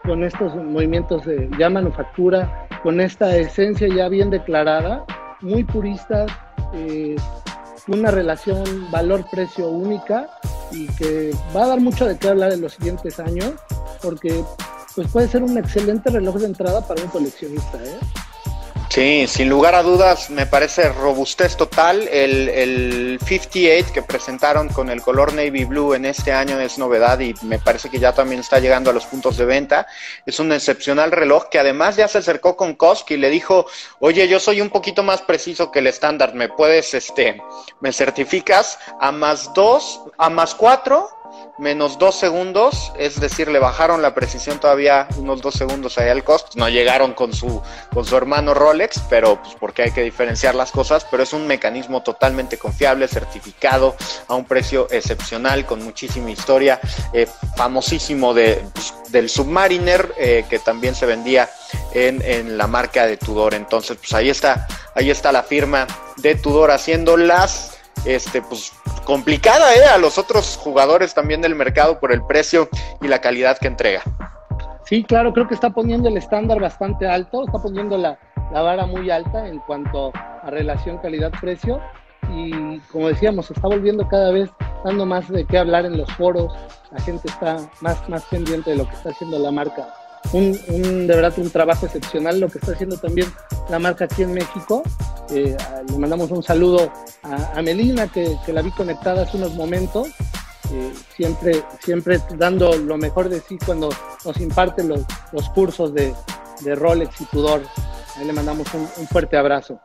con 0.04 0.24
estos 0.24 0.56
movimientos 0.56 1.26
de 1.26 1.50
ya 1.60 1.70
manufactura, 1.70 2.68
con 2.82 3.02
esta 3.02 3.36
esencia 3.36 3.88
ya 3.88 4.08
bien 4.08 4.30
declarada, 4.30 5.06
muy 5.42 5.64
puristas, 5.64 6.32
eh, 6.74 7.16
una 7.88 8.12
relación 8.12 8.64
valor-precio 8.92 9.70
única 9.70 10.30
y 10.72 10.88
que 10.96 11.32
va 11.56 11.66
a 11.66 11.68
dar 11.68 11.80
mucho 11.80 12.06
de 12.06 12.18
qué 12.18 12.30
hablar 12.30 12.52
en 12.52 12.62
los 12.62 12.74
siguientes 12.74 13.20
años, 13.20 13.54
porque 14.02 14.44
pues 14.96 15.12
puede 15.12 15.28
ser 15.28 15.44
un 15.44 15.58
excelente 15.58 16.10
reloj 16.10 16.36
de 16.38 16.48
entrada 16.48 16.86
para 16.86 17.04
un 17.04 17.10
coleccionista. 17.10 17.78
¿eh? 17.84 17.98
Sí, 18.90 19.28
sin 19.28 19.50
lugar 19.50 19.76
a 19.76 19.84
dudas, 19.84 20.30
me 20.30 20.46
parece 20.46 20.90
robustez 20.90 21.58
total. 21.58 22.08
El, 22.08 22.50
el, 22.50 23.20
58 23.24 23.94
que 23.94 24.02
presentaron 24.02 24.70
con 24.70 24.90
el 24.90 25.02
color 25.02 25.34
navy 25.34 25.66
blue 25.66 25.94
en 25.94 26.06
este 26.06 26.32
año 26.32 26.60
es 26.60 26.78
novedad 26.78 27.20
y 27.20 27.36
me 27.44 27.60
parece 27.60 27.90
que 27.90 28.00
ya 28.00 28.14
también 28.14 28.40
está 28.40 28.60
llegando 28.60 28.90
a 28.90 28.94
los 28.94 29.06
puntos 29.06 29.38
de 29.38 29.46
venta. 29.46 29.88
Es 30.26 30.40
un 30.40 30.52
excepcional 30.52 31.12
reloj 31.12 31.50
que 31.50 31.60
además 31.60 31.98
ya 31.98 32.08
se 32.08 32.20
acercó 32.20 32.56
con 32.56 32.76
Koski 32.76 33.16
y 33.16 33.18
le 33.18 33.30
dijo, 33.30 33.68
oye, 34.00 34.28
yo 34.28 34.40
soy 34.40 34.62
un 34.62 34.70
poquito 34.70 35.04
más 35.04 35.22
preciso 35.22 35.70
que 35.70 35.80
el 35.80 35.88
estándar, 35.88 36.34
¿me 36.34 36.48
puedes, 36.48 36.94
este, 36.94 37.42
me 37.82 37.92
certificas 37.92 38.80
a 39.00 39.12
más 39.12 39.54
dos, 39.54 40.02
a 40.18 40.30
más 40.30 40.56
cuatro? 40.56 41.10
Menos 41.58 41.98
dos 41.98 42.16
segundos, 42.16 42.92
es 42.98 43.20
decir, 43.20 43.48
le 43.48 43.60
bajaron 43.60 44.02
la 44.02 44.14
precisión 44.14 44.60
todavía 44.60 45.08
unos 45.18 45.42
dos 45.42 45.56
segundos 45.56 45.98
ahí 45.98 46.10
al 46.10 46.24
cost. 46.24 46.56
No 46.56 46.70
llegaron 46.70 47.14
con 47.14 47.34
su, 47.34 47.62
con 47.94 48.06
su 48.06 48.16
hermano 48.16 48.54
Rolex, 48.54 49.02
pero 49.10 49.42
pues 49.42 49.56
porque 49.60 49.84
hay 49.84 49.92
que 49.92 50.02
diferenciar 50.02 50.56
las 50.56 50.72
cosas, 50.72 51.06
pero 51.10 51.24
es 51.24 51.34
un 51.34 51.48
mecanismo 51.48 52.04
totalmente 52.04 52.58
confiable, 52.58 53.08
certificado, 53.08 53.96
a 54.28 54.36
un 54.36 54.46
precio 54.46 54.88
excepcional, 54.92 55.66
con 55.66 55.84
muchísima 55.84 56.30
historia, 56.32 56.80
eh, 57.14 57.28
famosísimo 57.56 58.34
de, 58.34 58.64
pues, 58.74 58.94
del 59.10 59.30
Submariner, 59.30 60.14
eh, 60.18 60.46
que 60.50 60.60
también 60.60 60.96
se 60.96 61.06
vendía 61.06 61.50
en, 61.94 62.22
en 62.22 62.58
la 62.58 62.68
marca 62.68 63.06
de 63.06 63.18
Tudor. 63.18 63.54
Entonces, 63.54 63.98
pues 63.98 64.14
ahí 64.14 64.30
está, 64.30 64.68
ahí 64.96 65.10
está 65.10 65.32
la 65.32 65.44
firma 65.44 65.88
de 66.18 66.36
Tudor 66.36 66.72
haciendo 66.72 67.18
las 67.18 67.78
este, 68.06 68.42
pues 68.42 68.72
complicada 69.08 69.74
¿eh? 69.74 69.86
a 69.86 69.98
los 69.98 70.18
otros 70.18 70.58
jugadores 70.58 71.14
también 71.14 71.42
del 71.42 71.56
mercado 71.56 71.98
por 71.98 72.12
el 72.12 72.22
precio 72.24 72.68
y 73.02 73.08
la 73.08 73.22
calidad 73.22 73.58
que 73.58 73.68
entrega. 73.68 74.02
Sí, 74.84 75.02
claro, 75.06 75.32
creo 75.32 75.48
que 75.48 75.54
está 75.54 75.70
poniendo 75.70 76.10
el 76.10 76.18
estándar 76.18 76.60
bastante 76.60 77.08
alto, 77.08 77.46
está 77.46 77.58
poniendo 77.58 77.98
la, 77.98 78.20
la 78.52 78.62
vara 78.62 78.86
muy 78.86 79.10
alta 79.10 79.48
en 79.48 79.60
cuanto 79.60 80.12
a 80.14 80.50
relación 80.50 80.98
calidad-precio 80.98 81.80
y 82.36 82.80
como 82.92 83.08
decíamos, 83.08 83.50
está 83.50 83.70
volviendo 83.70 84.06
cada 84.10 84.32
vez 84.32 84.50
dando 84.84 85.06
más 85.06 85.30
de 85.30 85.46
qué 85.46 85.58
hablar 85.58 85.86
en 85.86 85.98
los 85.98 86.12
foros, 86.12 86.54
la 86.92 87.00
gente 87.00 87.30
está 87.30 87.60
más, 87.80 88.10
más 88.10 88.26
pendiente 88.26 88.72
de 88.72 88.76
lo 88.76 88.90
que 88.90 88.96
está 88.96 89.12
haciendo 89.12 89.40
la 89.40 89.52
marca 89.52 89.88
un, 90.34 91.08
de 91.08 91.16
verdad 91.16 91.34
un 91.38 91.50
trabajo 91.50 91.86
excepcional 91.86 92.40
lo 92.40 92.50
que 92.50 92.60
está 92.60 92.74
haciendo 92.74 92.98
también 92.98 93.28
la 93.70 93.80
marca 93.80 94.06
aquí 94.06 94.24
en 94.24 94.34
México. 94.34 94.84
Eh, 95.30 95.56
le 95.90 95.98
mandamos 95.98 96.32
un 96.32 96.44
saludo 96.44 96.92
a, 97.24 97.62
Melina, 97.62 98.08
que, 98.08 98.38
la 98.48 98.62
vi 98.62 98.72
conectada 98.72 99.24
hace 99.24 99.38
unos 99.38 99.56
momentos, 99.56 100.08
eh, 100.72 100.94
siempre, 101.16 101.64
siempre 101.82 102.20
dando 102.38 102.76
lo 102.78 102.98
mejor 102.98 103.30
de 103.30 103.42
sí 103.42 103.58
cuando 103.66 103.90
nos 104.24 104.40
imparte 104.40 104.84
los, 104.84 105.02
los 105.32 105.50
cursos 105.50 105.94
de, 105.94 106.14
de 106.62 106.76
Rolex 106.76 107.22
y 107.22 107.26
Tudor. 107.26 107.62
Ahí 108.16 108.26
le 108.26 108.34
mandamos 108.34 108.68
un 108.74 109.08
fuerte 109.08 109.38
abrazo. 109.38 109.80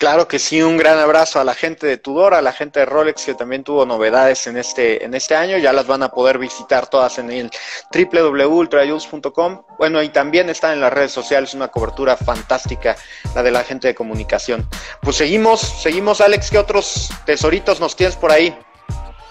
Claro 0.00 0.26
que 0.26 0.38
sí, 0.38 0.62
un 0.62 0.78
gran 0.78 0.98
abrazo 0.98 1.40
a 1.40 1.44
la 1.44 1.54
gente 1.54 1.86
de 1.86 1.98
Tudor, 1.98 2.32
a 2.32 2.40
la 2.40 2.54
gente 2.54 2.80
de 2.80 2.86
Rolex 2.86 3.26
que 3.26 3.34
también 3.34 3.62
tuvo 3.62 3.84
novedades 3.84 4.46
en 4.46 4.56
este, 4.56 5.04
en 5.04 5.12
este 5.12 5.36
año, 5.36 5.58
ya 5.58 5.74
las 5.74 5.86
van 5.86 6.02
a 6.02 6.08
poder 6.08 6.38
visitar 6.38 6.86
todas 6.86 7.18
en 7.18 7.30
el 7.30 7.50
www.ultrajules.com. 7.92 9.62
Bueno, 9.78 10.02
y 10.02 10.08
también 10.08 10.48
están 10.48 10.72
en 10.72 10.80
las 10.80 10.90
redes 10.90 11.12
sociales, 11.12 11.52
una 11.52 11.68
cobertura 11.68 12.16
fantástica, 12.16 12.96
la 13.34 13.42
de 13.42 13.50
la 13.50 13.62
gente 13.62 13.88
de 13.88 13.94
comunicación. 13.94 14.66
Pues 15.02 15.16
seguimos, 15.16 15.60
seguimos 15.60 16.22
Alex, 16.22 16.50
¿qué 16.50 16.56
otros 16.56 17.10
tesoritos 17.26 17.78
nos 17.78 17.94
tienes 17.94 18.16
por 18.16 18.32
ahí? 18.32 18.56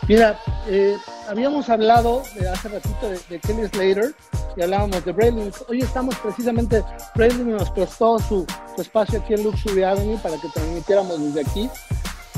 Mira, 0.08 0.40
eh, 0.68 0.96
habíamos 1.30 1.70
hablado 1.70 2.24
hace 2.52 2.70
ratito 2.70 3.10
de, 3.30 3.40
Kelly 3.40 3.68
Slater 3.68 4.16
y 4.58 4.62
hablábamos 4.64 5.06
de 5.06 5.12
Breitling. 5.12 5.52
Hoy 5.68 5.82
estamos 5.82 6.16
precisamente, 6.18 6.84
Breitling 7.16 7.52
nos 7.52 7.70
prestó 7.72 8.18
su, 8.20 8.46
espacio 8.78 9.20
aquí 9.20 9.34
en 9.34 9.44
Luxury 9.44 9.84
Avenue 9.84 10.18
para 10.24 10.36
que 10.38 10.48
transmitiéramos 10.50 11.22
desde 11.22 11.42
aquí. 11.42 11.70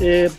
Eh, 0.02 0.30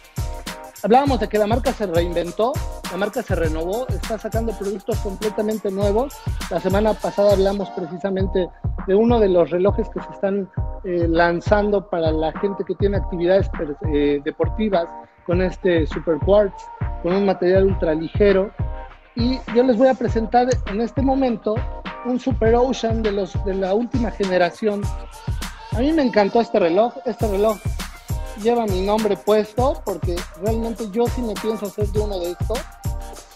hablábamos 0.82 1.20
de 1.20 1.28
que 1.28 1.38
la 1.38 1.46
marca 1.46 1.72
se 1.72 1.86
reinventó, 1.86 2.52
la 2.90 2.96
marca 2.96 3.22
se 3.22 3.34
renovó, 3.34 3.86
está 3.88 4.18
sacando 4.18 4.52
productos 4.52 4.98
completamente 4.98 5.70
nuevos. 5.70 6.14
La 6.50 6.60
semana 6.60 6.94
pasada 6.94 7.32
hablamos 7.32 7.70
precisamente 7.70 8.48
de 8.86 8.94
uno 8.94 9.20
de 9.20 9.28
los 9.28 9.50
relojes 9.50 9.88
que 9.88 10.00
se 10.00 10.10
están 10.10 10.50
eh, 10.84 11.06
lanzando 11.08 11.88
para 11.88 12.10
la 12.10 12.32
gente 12.40 12.64
que 12.64 12.74
tiene 12.74 12.96
actividades 12.96 13.48
deportivas 14.24 14.86
con 15.26 15.40
este 15.40 15.86
Super 15.86 16.18
Quartz 16.18 16.64
con 17.02 17.14
un 17.14 17.26
material 17.26 17.66
ultra 17.66 17.94
ligero. 17.94 18.50
Y 19.14 19.38
yo 19.54 19.62
les 19.62 19.76
voy 19.76 19.88
a 19.88 19.94
presentar 19.94 20.48
en 20.66 20.80
este 20.80 21.02
momento 21.02 21.54
un 22.06 22.18
Super 22.18 22.54
Ocean 22.54 23.02
de, 23.02 23.12
los, 23.12 23.32
de 23.44 23.54
la 23.54 23.74
última 23.74 24.10
generación. 24.10 24.82
A 25.72 25.78
mí 25.78 25.92
me 25.92 26.02
encantó 26.02 26.40
este 26.40 26.58
reloj. 26.58 26.94
Este 27.04 27.28
reloj 27.28 27.58
lleva 28.42 28.66
mi 28.66 28.80
nombre 28.80 29.16
puesto 29.16 29.82
porque 29.84 30.16
realmente 30.42 30.88
yo 30.90 31.06
sí 31.06 31.22
me 31.22 31.34
pienso 31.34 31.66
hacer 31.66 31.88
de 31.88 32.00
uno 32.00 32.18
de 32.18 32.30
estos. 32.30 32.58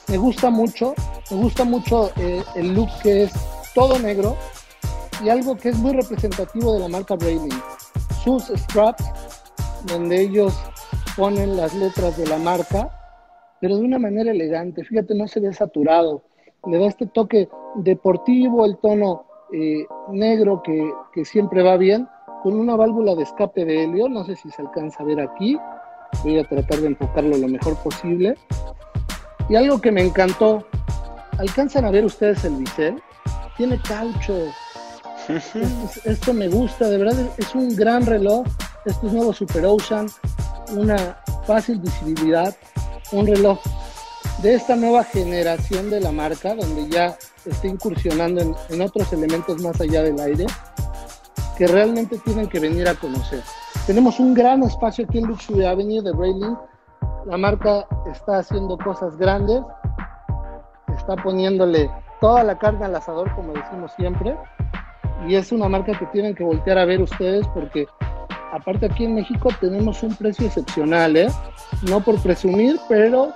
Me 0.09 0.17
gusta 0.17 0.51
mucho, 0.51 0.95
me 1.31 1.37
gusta 1.39 1.65
mucho 1.65 2.11
eh, 2.17 2.43
el 2.55 2.75
look 2.75 2.89
que 3.03 3.25
es 3.25 3.33
todo 3.75 3.99
negro 3.99 4.37
y 5.25 5.29
algo 5.29 5.57
que 5.57 5.71
es 5.71 5.77
muy 5.77 5.93
representativo 5.93 6.73
de 6.75 6.81
la 6.81 6.89
marca 6.89 7.17
Breitling. 7.17 7.61
Sus 8.23 8.45
straps, 8.45 9.05
donde 9.85 10.21
ellos 10.21 10.55
ponen 11.17 11.57
las 11.57 11.75
letras 11.75 12.17
de 12.17 12.27
la 12.27 12.39
marca 12.39 12.91
pero 13.61 13.77
de 13.77 13.85
una 13.85 13.99
manera 13.99 14.31
elegante. 14.31 14.85
Fíjate, 14.85 15.15
no 15.15 15.29
se 15.29 15.41
ve 15.41 15.53
saturado. 15.53 16.23
Le 16.67 16.79
da 16.79 16.87
este 16.87 17.07
toque 17.07 17.49
deportivo, 17.77 18.65
el 18.65 18.77
tono 18.79 19.27
eh, 19.53 19.87
negro 20.11 20.63
que, 20.63 21.25
siempre 21.25 21.63
va 21.63 21.77
bien, 21.77 22.09
con 22.47 22.61
una 22.61 22.77
válvula 22.77 23.17
de 23.17 23.25
escape 23.25 23.65
de 23.65 23.83
helio. 23.83 24.09
No 24.09 24.25
sé 24.25 24.37
si 24.37 24.49
se 24.53 24.63
alcanza 24.63 25.03
a 25.03 25.07
ver 25.07 25.19
aquí. 25.19 25.59
Voy 26.23 26.39
a 26.39 26.45
tratar 26.45 26.79
de 26.79 26.87
enfocarlo 26.87 27.37
lo 27.37 27.49
mejor 27.49 27.77
posible. 27.79 28.37
Y 29.49 29.57
algo 29.57 29.81
que 29.81 29.91
me 29.91 30.01
encantó, 30.01 30.65
¿alcanzan 31.41 31.87
a 31.87 31.91
ver 31.91 32.05
ustedes 32.05 32.45
el 32.45 32.55
bisel? 32.55 33.03
Tiene 33.57 33.81
caucho. 33.83 34.33
esto, 36.05 36.33
me 36.33 36.47
gusta, 36.47 36.89
de 36.89 36.99
verdad 36.99 37.19
es 37.37 37.53
un 37.57 37.75
gran 37.75 38.07
reloj. 38.07 38.47
Este 38.85 39.09
es 39.09 39.13
nuevo 39.13 39.33
Super 39.33 39.67
Ocean, 39.67 40.07
una 40.71 41.19
fácil 41.49 41.81
visibilidad, 41.81 42.55
un 43.11 43.27
reloj 43.27 43.59
de 44.41 44.55
esta 44.55 44.77
nueva 44.77 45.03
generación 45.03 45.91
de 45.91 46.01
la 46.01 46.13
marca, 46.13 46.55
donde 46.55 46.89
ya 46.89 47.19
está 47.45 47.67
incursionando 47.67 48.41
en, 48.71 48.81
otros 48.81 49.13
elementos 49.13 49.61
más 49.61 49.81
allá 49.81 50.05
del 50.05 50.21
aire, 50.21 50.47
que 51.57 51.67
realmente 51.67 52.19
tienen 52.19 52.49
que 52.49 52.61
venir 52.61 52.89
a 52.89 52.95
conocer. 52.95 53.43
Tenemos 53.87 54.21
un 54.21 54.35
gran 54.35 54.63
espacio 54.63 55.05
aquí 55.05 55.19
en 55.19 55.27
Luxury 55.27 55.65
Avenue 55.65 56.03
de 56.03 56.13
Breitling. 56.13 56.57
La 57.27 57.37
marca 57.37 57.87
está 58.11 58.39
haciendo 58.39 58.77
cosas 58.79 59.17
grandes, 59.17 59.63
está 60.97 61.17
poniéndole 61.17 61.91
toda 62.21 62.43
la 62.45 62.59
carne 62.59 62.85
al 62.85 62.95
asador, 62.95 63.35
como 63.35 63.53
decimos 63.53 63.93
siempre, 63.97 64.37
y 65.27 65.35
es 65.35 65.53
una 65.53 65.69
marca 65.69 65.99
que 65.99 66.07
tienen 66.07 66.35
que 66.35 66.45
voltear 66.45 66.79
a 66.79 66.85
ver 66.85 67.01
ustedes 67.01 67.47
porque 67.49 67.87
aparte 68.53 68.87
aquí 68.87 69.05
en 69.05 69.17
México 69.17 69.49
tenemos 69.61 70.03
un 70.03 70.15
precio 70.15 70.47
excepcional, 70.47 71.17
¿eh? 71.17 71.29
No 71.89 72.01
por 72.01 72.21
presumir, 72.23 72.79
pero 72.89 73.33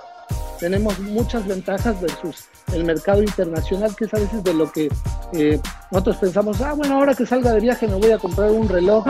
tenemos 0.59 0.99
muchas 0.99 1.47
ventajas 1.47 1.99
versus 2.01 2.47
el 2.73 2.83
mercado 2.83 3.21
internacional, 3.21 3.95
que 3.95 4.05
es 4.05 4.13
a 4.13 4.19
veces 4.19 4.43
de 4.43 4.53
lo 4.53 4.71
que 4.71 4.89
eh, 5.33 5.59
nosotros 5.91 6.17
pensamos, 6.17 6.61
ah, 6.61 6.73
bueno, 6.73 6.95
ahora 6.95 7.13
que 7.13 7.25
salga 7.25 7.51
de 7.53 7.59
viaje 7.59 7.87
me 7.87 7.95
voy 7.95 8.11
a 8.11 8.17
comprar 8.17 8.51
un 8.51 8.69
reloj 8.69 9.05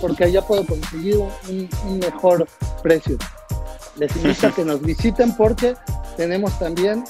porque 0.00 0.24
allá 0.24 0.42
puedo 0.42 0.64
conseguir 0.66 1.18
un, 1.18 1.98
mejor 1.98 2.46
precio. 2.82 3.16
Les 3.96 4.14
invito 4.16 4.48
a 4.48 4.50
que 4.50 4.64
nos 4.64 4.80
visiten 4.80 5.36
porque 5.36 5.74
tenemos 6.16 6.58
también 6.58 7.04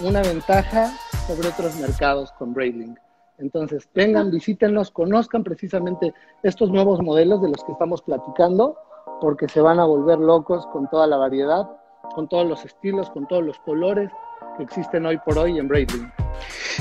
una 0.00 0.22
ventaja 0.22 0.92
sobre 1.26 1.48
otros 1.48 1.74
mercados 1.76 2.32
con 2.32 2.52
Breitling. 2.54 2.96
Entonces, 3.38 3.88
vengan, 3.94 4.30
visítenlos, 4.30 4.90
conozcan 4.90 5.42
precisamente 5.42 6.14
estos 6.42 6.70
nuevos 6.70 7.00
modelos 7.02 7.42
de 7.42 7.48
los 7.48 7.64
que 7.64 7.72
estamos 7.72 8.02
platicando, 8.02 8.76
porque 9.20 9.48
se 9.48 9.60
van 9.60 9.80
a 9.80 9.84
volver 9.84 10.18
locos 10.18 10.66
con 10.66 10.88
toda 10.88 11.06
la 11.06 11.16
variedad, 11.16 11.68
con 12.14 12.28
todos 12.28 12.46
los 12.46 12.64
estilos, 12.64 13.10
con 13.10 13.26
todos 13.26 13.44
los 13.44 13.58
colores 13.60 14.10
que 14.56 14.64
existen 14.64 15.06
hoy 15.06 15.18
por 15.18 15.38
hoy 15.38 15.58
en 15.58 15.68
Breitling. 15.68 16.12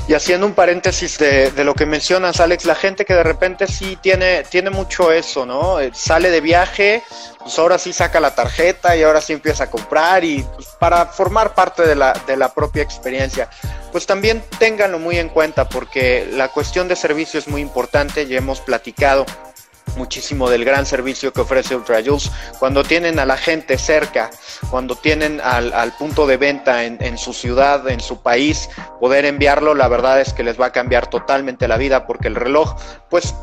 Y 0.07 0.13
haciendo 0.13 0.45
un 0.45 0.53
paréntesis 0.53 1.17
de, 1.17 1.51
lo 1.63 1.73
que 1.73 1.85
mencionas, 1.85 2.39
Alex, 2.39 2.65
la 2.65 2.75
gente 2.75 3.05
que 3.05 3.13
de 3.13 3.23
repente 3.23 3.67
sí 3.67 3.97
tiene, 4.01 4.43
tiene 4.43 4.69
mucho 4.69 5.11
eso, 5.11 5.45
¿no? 5.45 5.79
Eh, 5.79 5.91
sale 5.93 6.29
de 6.31 6.41
viaje, 6.41 7.03
pues 7.39 7.57
ahora 7.59 7.77
sí 7.77 7.93
saca 7.93 8.19
la 8.19 8.33
tarjeta 8.33 8.95
y 8.95 9.03
ahora 9.03 9.21
sí 9.21 9.33
empieza 9.33 9.65
a 9.65 9.71
comprar 9.71 10.23
y 10.23 10.43
pues, 10.55 10.67
para 10.79 11.05
formar 11.05 11.53
parte 11.53 11.85
de 11.85 11.95
la, 11.95 12.13
de 12.25 12.35
la 12.35 12.53
propia 12.53 12.83
experiencia. 12.83 13.49
Pues 13.91 14.05
también 14.05 14.43
ténganlo 14.57 14.99
muy 14.99 15.17
en 15.17 15.29
cuenta 15.29 15.69
porque 15.69 16.27
la 16.31 16.47
cuestión 16.47 16.87
de 16.87 16.95
servicio 16.95 17.37
es 17.39 17.47
muy 17.47 17.61
importante, 17.61 18.25
ya 18.25 18.37
hemos 18.37 18.61
platicado 18.61 19.25
muchísimo 19.95 20.49
del 20.49 20.65
gran 20.65 20.85
servicio 20.85 21.31
que 21.33 21.41
ofrece 21.41 21.75
Ultra 21.75 22.01
Juice. 22.03 22.29
Cuando 22.59 22.83
tienen 22.83 23.19
a 23.19 23.25
la 23.25 23.37
gente 23.37 23.77
cerca, 23.77 24.29
cuando 24.69 24.95
tienen 24.95 25.41
al, 25.41 25.73
al 25.73 25.93
punto 25.93 26.27
de 26.27 26.37
venta 26.37 26.83
en, 26.83 26.97
en, 27.01 27.17
su 27.17 27.33
ciudad, 27.33 27.87
en 27.89 27.99
su 27.99 28.21
país, 28.21 28.69
poder 28.99 29.25
enviarlo, 29.25 29.75
la 29.75 29.87
verdad 29.87 30.21
es 30.21 30.33
que 30.33 30.43
les 30.43 30.59
va 30.59 30.67
a 30.67 30.71
cambiar 30.71 31.07
totalmente 31.07 31.67
la 31.67 31.77
vida 31.77 32.05
porque 32.05 32.27
el 32.27 32.35
reloj, 32.35 32.75
pues 33.09 33.33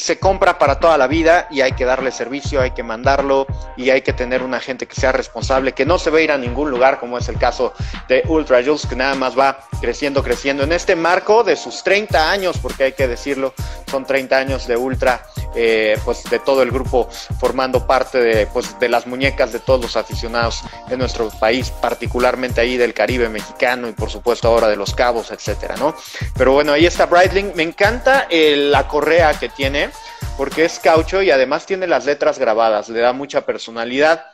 se 0.00 0.18
compra 0.18 0.58
para 0.58 0.80
toda 0.80 0.96
la 0.98 1.06
vida 1.06 1.46
y 1.50 1.60
hay 1.60 1.72
que 1.72 1.84
darle 1.84 2.10
servicio, 2.10 2.60
hay 2.60 2.70
que 2.72 2.82
mandarlo 2.82 3.46
y 3.76 3.90
hay 3.90 4.02
que 4.02 4.12
tener 4.12 4.42
una 4.42 4.58
gente 4.60 4.86
que 4.86 4.94
sea 4.94 5.12
responsable, 5.12 5.72
que 5.72 5.84
no 5.84 5.98
se 5.98 6.10
va 6.10 6.20
ir 6.20 6.32
a 6.32 6.38
ningún 6.38 6.70
lugar, 6.70 6.98
como 6.98 7.18
es 7.18 7.28
el 7.28 7.38
caso 7.38 7.72
de 8.08 8.22
Ultra 8.26 8.62
Jules, 8.62 8.86
que 8.86 8.96
nada 8.96 9.14
más 9.14 9.38
va 9.38 9.60
creciendo, 9.80 10.22
creciendo 10.22 10.64
en 10.64 10.72
este 10.72 10.96
marco 10.96 11.44
de 11.44 11.56
sus 11.56 11.82
30 11.82 12.30
años, 12.30 12.58
porque 12.58 12.84
hay 12.84 12.92
que 12.92 13.08
decirlo, 13.08 13.54
son 13.90 14.04
30 14.04 14.36
años 14.36 14.66
de 14.66 14.76
Ultra, 14.76 15.22
eh, 15.54 15.98
pues 16.04 16.24
de 16.24 16.38
todo 16.38 16.62
el 16.62 16.70
grupo 16.70 17.08
formando 17.38 17.86
parte 17.86 18.18
de, 18.18 18.46
pues, 18.46 18.78
de 18.78 18.88
las 18.88 19.06
muñecas 19.06 19.52
de 19.52 19.60
todos 19.60 19.80
los 19.80 19.96
aficionados 19.96 20.62
de 20.88 20.96
nuestro 20.96 21.28
país, 21.28 21.70
particularmente 21.70 22.60
ahí 22.60 22.76
del 22.76 22.94
Caribe 22.94 23.28
mexicano 23.28 23.88
y 23.88 23.92
por 23.92 24.10
supuesto 24.10 24.48
ahora 24.48 24.68
de 24.68 24.76
los 24.76 24.94
Cabos, 24.94 25.30
etcétera, 25.30 25.76
¿no? 25.76 25.94
Pero 26.36 26.52
bueno, 26.52 26.72
ahí 26.72 26.86
está 26.86 27.06
Breitling, 27.06 27.52
me 27.54 27.62
encanta 27.62 28.26
eh, 28.30 28.56
la 28.56 28.86
correa 28.88 29.38
que 29.38 29.48
tiene 29.48 29.89
porque 30.36 30.64
es 30.64 30.78
caucho 30.78 31.22
y 31.22 31.30
además 31.30 31.66
tiene 31.66 31.86
las 31.86 32.06
letras 32.06 32.38
grabadas, 32.38 32.88
le 32.88 33.00
da 33.00 33.12
mucha 33.12 33.46
personalidad. 33.46 34.26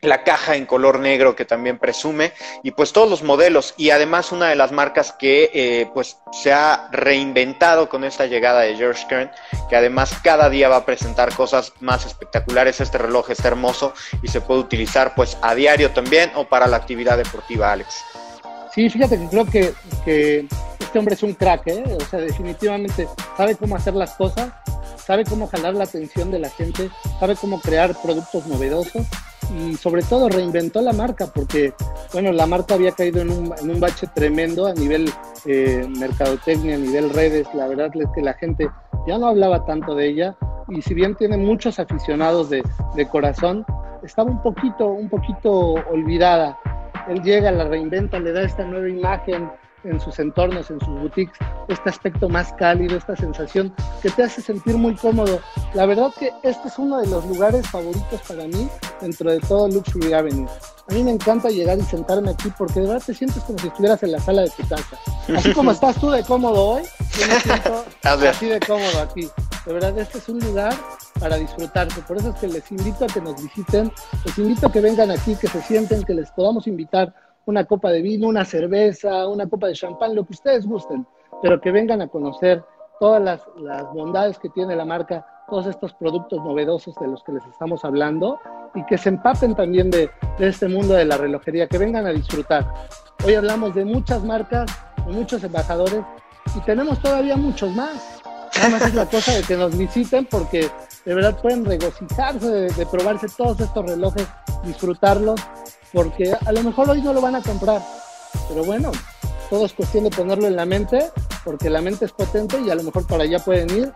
La 0.00 0.22
caja 0.22 0.56
en 0.56 0.66
color 0.66 0.98
negro 0.98 1.34
que 1.34 1.46
también 1.46 1.78
presume 1.78 2.34
y 2.62 2.72
pues 2.72 2.92
todos 2.92 3.08
los 3.08 3.22
modelos 3.22 3.72
y 3.78 3.88
además 3.88 4.32
una 4.32 4.50
de 4.50 4.54
las 4.54 4.70
marcas 4.70 5.12
que 5.12 5.50
eh, 5.54 5.88
pues 5.94 6.18
se 6.30 6.52
ha 6.52 6.90
reinventado 6.92 7.88
con 7.88 8.04
esta 8.04 8.26
llegada 8.26 8.60
de 8.60 8.76
George 8.76 9.06
Kern 9.08 9.30
que 9.70 9.76
además 9.76 10.12
cada 10.22 10.50
día 10.50 10.68
va 10.68 10.76
a 10.76 10.84
presentar 10.84 11.34
cosas 11.34 11.72
más 11.80 12.04
espectaculares. 12.04 12.82
Este 12.82 12.98
reloj 12.98 13.30
está 13.30 13.48
hermoso 13.48 13.94
y 14.22 14.28
se 14.28 14.42
puede 14.42 14.60
utilizar 14.60 15.14
pues 15.14 15.38
a 15.40 15.54
diario 15.54 15.90
también 15.92 16.32
o 16.34 16.44
para 16.44 16.66
la 16.66 16.76
actividad 16.76 17.16
deportiva 17.16 17.72
Alex 17.72 18.04
sí 18.74 18.90
fíjate 18.90 19.18
que 19.18 19.28
creo 19.28 19.46
que, 19.46 20.46
este 20.80 20.98
hombre 20.98 21.14
es 21.14 21.22
un 21.22 21.34
crack 21.34 21.66
¿eh? 21.66 21.84
o 22.00 22.04
sea 22.04 22.20
definitivamente 22.20 23.08
sabe 23.36 23.56
cómo 23.56 23.76
hacer 23.76 23.94
las 23.94 24.14
cosas 24.14 24.52
sabe 25.04 25.24
cómo 25.24 25.46
jalar 25.46 25.74
la 25.74 25.84
atención 25.84 26.30
de 26.30 26.38
la 26.38 26.48
gente, 26.48 26.90
sabe 27.20 27.36
cómo 27.36 27.60
crear 27.60 27.94
productos 28.02 28.46
novedosos 28.46 29.06
y 29.54 29.74
sobre 29.74 30.02
todo 30.02 30.28
reinventó 30.28 30.80
la 30.80 30.92
marca 30.92 31.26
porque, 31.26 31.74
bueno, 32.12 32.32
la 32.32 32.46
marca 32.46 32.74
había 32.74 32.92
caído 32.92 33.20
en 33.20 33.30
un, 33.30 33.54
en 33.60 33.70
un 33.70 33.80
bache 33.80 34.06
tremendo 34.14 34.66
a 34.66 34.72
nivel 34.72 35.10
eh, 35.44 35.86
mercadotecnia, 35.98 36.76
a 36.76 36.78
nivel 36.78 37.10
redes. 37.10 37.46
La 37.54 37.68
verdad 37.68 37.90
es 37.94 38.08
que 38.14 38.22
la 38.22 38.32
gente 38.34 38.68
ya 39.06 39.18
no 39.18 39.26
hablaba 39.26 39.66
tanto 39.66 39.94
de 39.94 40.08
ella 40.08 40.36
y 40.68 40.80
si 40.80 40.94
bien 40.94 41.14
tiene 41.14 41.36
muchos 41.36 41.78
aficionados 41.78 42.48
de, 42.48 42.62
de 42.96 43.08
corazón, 43.08 43.66
estaba 44.02 44.30
un 44.30 44.42
poquito, 44.42 44.86
un 44.86 45.10
poquito 45.10 45.74
olvidada. 45.90 46.58
Él 47.08 47.22
llega, 47.22 47.50
la 47.50 47.64
reinventa, 47.64 48.18
le 48.18 48.32
da 48.32 48.42
esta 48.42 48.64
nueva 48.64 48.88
imagen, 48.88 49.50
en 49.84 50.00
sus 50.00 50.18
entornos, 50.18 50.70
en 50.70 50.80
sus 50.80 50.88
boutiques, 50.88 51.36
este 51.68 51.90
aspecto 51.90 52.28
más 52.28 52.52
cálido, 52.54 52.96
esta 52.96 53.16
sensación 53.16 53.74
que 54.02 54.10
te 54.10 54.22
hace 54.22 54.40
sentir 54.40 54.76
muy 54.76 54.94
cómodo. 54.94 55.40
La 55.74 55.86
verdad 55.86 56.12
que 56.18 56.32
este 56.42 56.68
es 56.68 56.78
uno 56.78 57.00
de 57.00 57.06
los 57.06 57.24
lugares 57.26 57.68
favoritos 57.68 58.20
para 58.26 58.44
mí 58.44 58.68
dentro 59.00 59.30
de 59.30 59.40
todo 59.40 59.68
Luxury 59.68 60.12
Avenue. 60.12 60.48
A 60.90 60.94
mí 60.94 61.02
me 61.02 61.12
encanta 61.12 61.48
llegar 61.48 61.78
y 61.78 61.82
sentarme 61.82 62.30
aquí 62.30 62.50
porque 62.56 62.80
de 62.80 62.88
verdad 62.88 63.02
te 63.04 63.14
sientes 63.14 63.42
como 63.44 63.58
si 63.58 63.68
estuvieras 63.68 64.02
en 64.02 64.12
la 64.12 64.20
sala 64.20 64.42
de 64.42 64.50
tu 64.50 64.66
casa. 64.68 64.98
Así 65.36 65.52
como 65.52 65.70
estás 65.72 65.98
tú 66.00 66.10
de 66.10 66.22
cómodo 66.22 66.62
hoy, 66.62 66.82
yo 67.18 67.26
me 67.26 67.40
siento 67.40 67.84
así 68.02 68.46
de 68.46 68.60
cómodo 68.60 69.00
aquí. 69.00 69.28
De 69.66 69.72
verdad, 69.72 69.98
este 69.98 70.18
es 70.18 70.28
un 70.28 70.40
lugar 70.40 70.74
para 71.18 71.36
disfrutarse. 71.36 72.02
Por 72.02 72.18
eso 72.18 72.30
es 72.30 72.34
que 72.36 72.48
les 72.48 72.70
invito 72.70 73.04
a 73.04 73.08
que 73.08 73.20
nos 73.20 73.42
visiten, 73.42 73.90
les 74.24 74.38
invito 74.38 74.66
a 74.66 74.72
que 74.72 74.80
vengan 74.80 75.10
aquí, 75.10 75.36
que 75.36 75.48
se 75.48 75.62
sienten, 75.62 76.04
que 76.04 76.14
les 76.14 76.30
podamos 76.32 76.66
invitar 76.66 77.14
una 77.46 77.64
copa 77.64 77.90
de 77.90 78.02
vino, 78.02 78.28
una 78.28 78.44
cerveza, 78.44 79.26
una 79.28 79.48
copa 79.48 79.68
de 79.68 79.74
champán, 79.74 80.14
lo 80.14 80.24
que 80.24 80.32
ustedes 80.32 80.66
gusten, 80.66 81.06
pero 81.42 81.60
que 81.60 81.70
vengan 81.70 82.02
a 82.02 82.08
conocer 82.08 82.62
todas 83.00 83.22
las, 83.22 83.42
bondades 83.92 84.38
que 84.38 84.48
tiene 84.50 84.76
la 84.76 84.84
marca, 84.84 85.26
todos 85.48 85.66
estos 85.66 85.92
productos 85.94 86.42
novedosos 86.44 86.94
de 86.96 87.08
los 87.08 87.22
que 87.22 87.32
les 87.32 87.44
estamos 87.46 87.84
hablando 87.84 88.40
y 88.74 88.84
que 88.86 88.96
se 88.96 89.10
empapen 89.10 89.54
también 89.54 89.90
de, 89.90 90.10
este 90.38 90.68
mundo 90.68 90.94
de 90.94 91.04
la 91.04 91.16
relojería, 91.16 91.68
que 91.68 91.78
vengan 91.78 92.06
a 92.06 92.10
disfrutar. 92.10 92.66
Hoy 93.24 93.34
hablamos 93.34 93.74
de 93.74 93.84
muchas 93.84 94.24
marcas, 94.24 94.70
de 95.06 95.12
muchos 95.12 95.44
embajadores 95.44 96.02
y 96.56 96.60
tenemos 96.60 96.98
todavía 97.00 97.36
muchos 97.36 97.74
más. 97.74 98.23
Nada 98.56 98.68
más 98.70 98.82
es 98.82 98.94
la 98.94 99.06
cosa 99.06 99.32
de 99.32 99.42
que 99.42 99.56
nos 99.56 99.76
visiten 99.76 100.26
porque 100.30 100.70
de 101.04 101.14
verdad 101.14 101.40
pueden 101.40 101.64
regocijarse 101.64 102.48
de 102.48 102.86
probarse 102.86 103.26
todos 103.36 103.60
estos 103.60 103.84
relojes, 103.84 104.26
disfrutarlos 104.64 105.40
porque 105.94 106.32
a 106.44 106.52
lo 106.52 106.62
mejor 106.62 106.90
hoy 106.90 107.00
no 107.00 107.12
lo 107.12 107.20
van 107.20 107.36
a 107.36 107.40
comprar, 107.40 107.80
pero 108.48 108.64
bueno, 108.64 108.90
todo 109.48 109.64
es 109.64 109.72
cuestión 109.72 110.04
de 110.04 110.10
ponerlo 110.10 110.48
en 110.48 110.56
la 110.56 110.66
mente, 110.66 111.10
porque 111.44 111.70
la 111.70 111.80
mente 111.80 112.04
es 112.06 112.12
potente 112.12 112.60
y 112.60 112.70
a 112.70 112.74
lo 112.74 112.82
mejor 112.82 113.06
para 113.06 113.22
allá 113.22 113.38
pueden 113.38 113.70
ir, 113.70 113.92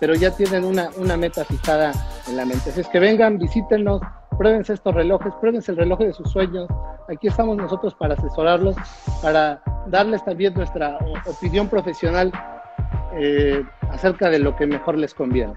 pero 0.00 0.14
ya 0.14 0.30
tienen 0.30 0.64
una, 0.64 0.88
una 0.96 1.16
meta 1.16 1.44
fijada 1.44 1.92
en 2.26 2.36
la 2.36 2.46
mente. 2.46 2.70
Así 2.70 2.80
es 2.80 2.88
que 2.88 2.98
vengan, 2.98 3.38
visítenos, 3.38 4.00
pruébense 4.38 4.72
estos 4.72 4.94
relojes, 4.94 5.32
pruébense 5.40 5.72
el 5.72 5.76
reloj 5.76 5.98
de 5.98 6.12
sus 6.14 6.30
sueños. 6.30 6.66
Aquí 7.08 7.28
estamos 7.28 7.56
nosotros 7.58 7.94
para 7.94 8.14
asesorarlos, 8.14 8.76
para 9.20 9.62
darles 9.88 10.24
también 10.24 10.54
nuestra 10.54 10.98
opinión 11.26 11.68
profesional 11.68 12.32
eh, 13.14 13.62
acerca 13.92 14.30
de 14.30 14.38
lo 14.38 14.56
que 14.56 14.66
mejor 14.66 14.96
les 14.96 15.14
conviene. 15.14 15.54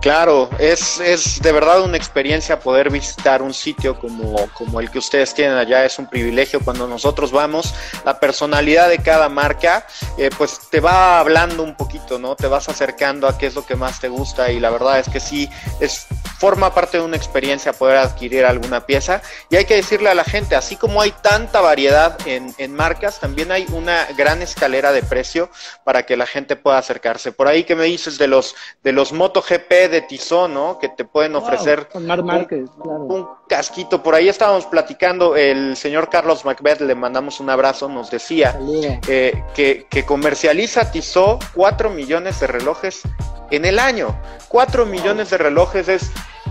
Claro, 0.00 0.50
es, 0.58 1.00
es, 1.00 1.40
de 1.40 1.52
verdad 1.52 1.82
una 1.82 1.96
experiencia 1.96 2.60
poder 2.60 2.90
visitar 2.90 3.40
un 3.40 3.54
sitio 3.54 3.98
como, 3.98 4.36
como, 4.52 4.80
el 4.80 4.90
que 4.90 4.98
ustedes 4.98 5.32
tienen 5.32 5.56
allá, 5.56 5.84
es 5.84 5.98
un 5.98 6.06
privilegio 6.06 6.60
cuando 6.60 6.86
nosotros 6.86 7.32
vamos, 7.32 7.74
la 8.04 8.20
personalidad 8.20 8.88
de 8.88 8.98
cada 8.98 9.28
marca, 9.28 9.86
eh, 10.18 10.30
pues 10.36 10.60
te 10.70 10.80
va 10.80 11.18
hablando 11.18 11.62
un 11.62 11.76
poquito, 11.76 12.18
¿no? 12.18 12.36
Te 12.36 12.46
vas 12.46 12.68
acercando 12.68 13.26
a 13.26 13.38
qué 13.38 13.46
es 13.46 13.54
lo 13.54 13.64
que 13.64 13.76
más 13.76 14.00
te 14.00 14.08
gusta 14.08 14.50
y 14.50 14.60
la 14.60 14.70
verdad 14.70 14.98
es 14.98 15.08
que 15.08 15.20
sí, 15.20 15.48
es, 15.80 16.06
forma 16.38 16.74
parte 16.74 16.98
de 16.98 17.04
una 17.04 17.16
experiencia 17.16 17.72
poder 17.72 17.96
adquirir 17.96 18.44
alguna 18.44 18.84
pieza 18.84 19.22
y 19.48 19.56
hay 19.56 19.64
que 19.64 19.76
decirle 19.76 20.10
a 20.10 20.14
la 20.14 20.24
gente, 20.24 20.56
así 20.56 20.76
como 20.76 21.00
hay 21.00 21.12
tanta 21.22 21.60
variedad 21.62 22.18
en, 22.26 22.54
en 22.58 22.74
marcas, 22.74 23.20
también 23.20 23.50
hay 23.52 23.64
una 23.72 24.06
gran 24.16 24.42
escalera 24.42 24.92
de 24.92 25.02
precio 25.02 25.48
para 25.84 26.04
que 26.04 26.16
la 26.16 26.26
gente 26.26 26.56
pueda 26.56 26.76
acercarse. 26.76 27.32
Por 27.32 27.48
ahí 27.48 27.53
que 27.62 27.76
me 27.76 27.84
dices 27.84 28.18
de 28.18 28.26
los, 28.26 28.56
de 28.82 28.90
los 28.90 29.12
Moto 29.12 29.40
GP 29.40 29.88
de 29.88 30.00
Tizón, 30.00 30.54
¿no? 30.54 30.80
Que 30.80 30.88
te 30.88 31.04
pueden 31.04 31.36
ofrecer 31.36 31.88
un, 31.94 33.28
casquito. 33.48 34.02
Por 34.02 34.16
ahí 34.16 34.28
estábamos 34.28 34.66
platicando, 34.66 35.36
el 35.36 35.76
señor 35.76 36.10
Carlos 36.10 36.44
Macbeth, 36.44 36.80
le 36.80 36.96
mandamos 36.96 37.38
un 37.38 37.50
abrazo, 37.50 37.88
nos 37.88 38.10
decía 38.10 38.58
eh, 39.06 39.44
que, 39.54 39.86
que, 39.88 40.04
comercializa 40.04 40.90
Tizó 40.90 41.38
4 41.54 41.90
millones 41.90 42.40
de 42.40 42.48
relojes 42.48 43.02
en 43.52 43.64
el 43.64 43.78
año. 43.78 44.18
4 44.48 44.86
millones 44.86 45.30
de 45.30 45.38
relojes 45.38 45.88
es 45.88 46.10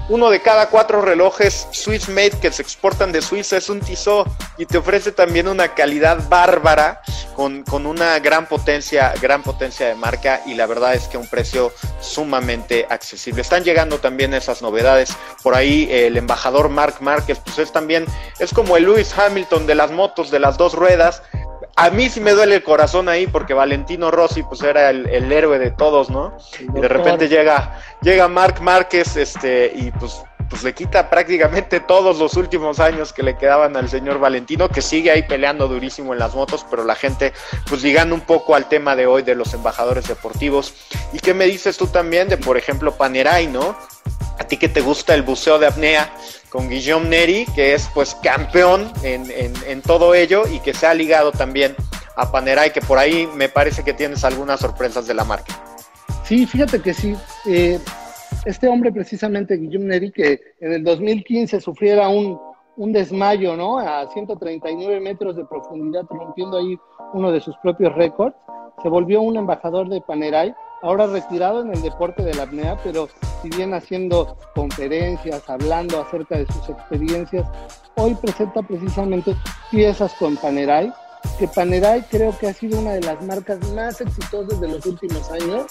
uno 0.10 0.30
de 0.30 0.42
cada 0.42 0.68
cuatro 0.68 1.02
relojes 1.02 1.68
Swiss 1.72 2.10
made 2.10 2.32
que 2.42 2.52
se 2.52 2.62
exportan 2.62 3.12
de 3.12 3.22
Suiza 3.22 3.58
es 3.58 3.70
un 3.70 3.80
Tissot 3.80 4.28
y 4.58 4.66
te 4.66 4.78
ofrece 4.78 5.12
también 5.12 5.48
una 5.48 5.74
calidad 5.74 6.28
bárbara 6.30 7.02
con, 7.36 7.64
una 7.86 8.20
gran 8.20 8.46
potencia, 8.46 9.14
gran 9.22 9.42
potencia 9.44 9.88
de 9.88 9.96
marca 9.96 10.42
y 10.46 10.54
la 10.54 10.66
verdad 10.66 10.94
es 10.94 11.08
que 11.08 11.18
un 11.18 11.28
precio 11.28 11.72
sumamente 12.00 12.86
accesible. 12.90 13.42
Están 13.42 13.64
llegando 13.64 14.00
también 14.00 14.34
esas 14.34 14.62
novedades. 14.62 15.16
Por 15.42 15.56
ahí 15.56 15.88
el 15.92 16.18
embajador 16.18 16.70
Mark 16.70 16.98
Márquez, 17.00 17.40
pues 17.40 17.58
es 17.60 17.72
también, 17.72 18.06
es 18.40 18.54
como 18.54 18.78
el 18.78 18.84
Lewis 18.84 19.18
Hamilton 19.18 19.66
de 19.66 19.76
las 19.76 19.92
motos 19.92 20.30
de 20.30 20.40
las 20.40 20.58
dos 20.58 20.74
ruedas 20.74 21.24
a 21.76 21.90
mí 21.90 22.10
sí 22.10 22.20
me 22.20 22.32
duele 22.32 22.56
el 22.56 22.64
corazón 22.64 23.10
ahí 23.10 23.26
porque 23.26 23.54
Valentino 23.54 24.12
Rossi 24.12 24.44
pues 24.44 24.62
era 24.62 24.90
el, 24.92 25.32
héroe 25.32 25.58
de 25.58 25.72
todos, 25.72 26.10
¿no? 26.10 26.38
Y 26.60 26.80
de 26.80 26.88
repente 26.88 27.28
llega, 27.28 27.80
llega 28.02 28.28
Marc 28.28 28.60
Márquez 28.60 29.18
este, 29.18 29.72
y 29.76 29.90
pues, 29.92 30.22
pues 30.50 30.64
le 30.64 30.74
quita 30.74 31.10
prácticamente 31.10 31.80
todos 31.80 32.20
los 32.20 32.36
últimos 32.36 32.80
años 32.80 33.12
que 33.12 33.24
le 33.24 33.38
quedaban 33.38 33.76
al 33.76 33.90
señor 33.90 34.20
Valentino, 34.20 34.70
que 34.70 34.84
sigue 34.84 35.10
ahí 35.10 35.24
peleando 35.24 35.68
durísimo 35.68 36.14
en 36.14 36.20
las 36.20 36.36
motos, 36.36 36.64
pero 36.70 36.84
la 36.84 36.94
gente 36.94 37.34
pues 37.68 37.82
llegando 37.82 38.14
un 38.14 38.22
poco 38.22 38.54
al 38.54 38.70
tema 38.70 38.96
de 38.96 39.08
hoy 39.08 39.24
de 39.24 39.34
los 39.34 39.54
embajadores 39.56 40.08
deportivos. 40.08 40.76
¿Y 41.12 41.20
qué 41.20 41.34
me 41.34 41.46
dices 41.46 41.78
tú 41.78 41.88
también 41.88 42.30
de, 42.30 42.38
por 42.38 42.56
ejemplo, 42.56 42.96
Panerai, 42.96 43.48
¿no? 43.48 43.76
A 44.38 44.44
ti 44.44 44.58
que 44.58 44.70
te 44.70 44.82
gusta 44.82 45.16
el 45.16 45.24
buceo 45.24 45.58
de 45.58 45.68
apnea, 45.68 46.14
con 46.54 46.70
Guillaume 46.70 47.10
Neri, 47.10 47.46
que 47.56 47.74
es 47.74 47.90
pues 47.96 48.14
campeón 48.14 48.88
en, 49.02 49.26
en, 49.68 49.82
todo 49.82 50.14
ello 50.14 50.44
y 50.48 50.60
que 50.60 50.76
se 50.76 50.86
ha 50.86 50.94
ligado 50.94 51.32
también 51.32 51.76
a 52.16 52.32
Panerai, 52.32 52.72
que 52.72 52.80
por 52.80 53.00
ahí 53.00 53.28
me 53.36 53.50
parece 53.50 53.84
que 53.84 53.92
tienes 53.92 54.24
algunas 54.24 54.60
sorpresas 54.60 55.08
de 55.08 55.16
la 55.16 55.24
marca. 55.24 55.52
Sí, 56.24 56.46
fíjate 56.46 56.80
que 56.80 56.94
sí. 56.94 57.16
Eh, 57.48 57.80
este 58.46 58.68
hombre 58.68 58.92
precisamente, 58.92 59.58
Guillaume 59.58 59.88
Neri, 59.88 60.12
que 60.12 60.42
en 60.60 60.74
el 60.74 60.84
2015 60.84 61.60
sufriera 61.60 62.08
un, 62.08 62.40
un 62.78 62.94
desmayo, 62.94 63.58
¿no? 63.58 63.80
A 63.80 64.08
139 64.12 65.00
metros 65.00 65.36
de 65.36 65.46
profundidad, 65.46 66.04
rompiendo 66.08 66.60
ahí 66.60 66.78
uno 67.14 67.32
de 67.32 67.42
sus 67.42 67.58
propios 67.64 67.96
récords, 67.96 68.36
se 68.84 68.90
volvió 68.90 69.22
un 69.22 69.38
embajador 69.38 69.90
de 69.90 70.02
Panerai 70.02 70.54
ahora 70.84 71.08
retirado 71.08 71.62
en 71.62 71.74
el 71.74 71.82
deporte 71.82 72.24
de 72.24 72.36
la 72.36 72.44
apnea, 72.44 72.78
pero 72.84 73.08
si 73.42 73.50
bien 73.50 73.74
haciendo 73.74 74.38
conferencias, 74.54 75.50
hablando 75.50 76.02
acerca 76.02 76.38
de 76.38 76.46
sus 76.48 76.70
experiencias, 76.70 77.48
hoy 77.96 78.14
presenta 78.16 78.62
precisamente 78.62 79.34
piezas 79.72 80.14
con 80.20 80.36
Panerai, 80.36 80.94
que 81.40 81.48
Panerai 81.48 82.02
creo 82.12 82.38
que 82.38 82.48
ha 82.48 82.54
sido 82.54 82.80
una 82.80 82.92
de 82.92 83.02
las 83.02 83.24
marcas 83.24 83.60
más 83.72 84.02
exitosas 84.02 84.60
de 84.60 84.68
los 84.68 84.86
últimos 84.86 85.32
años. 85.32 85.68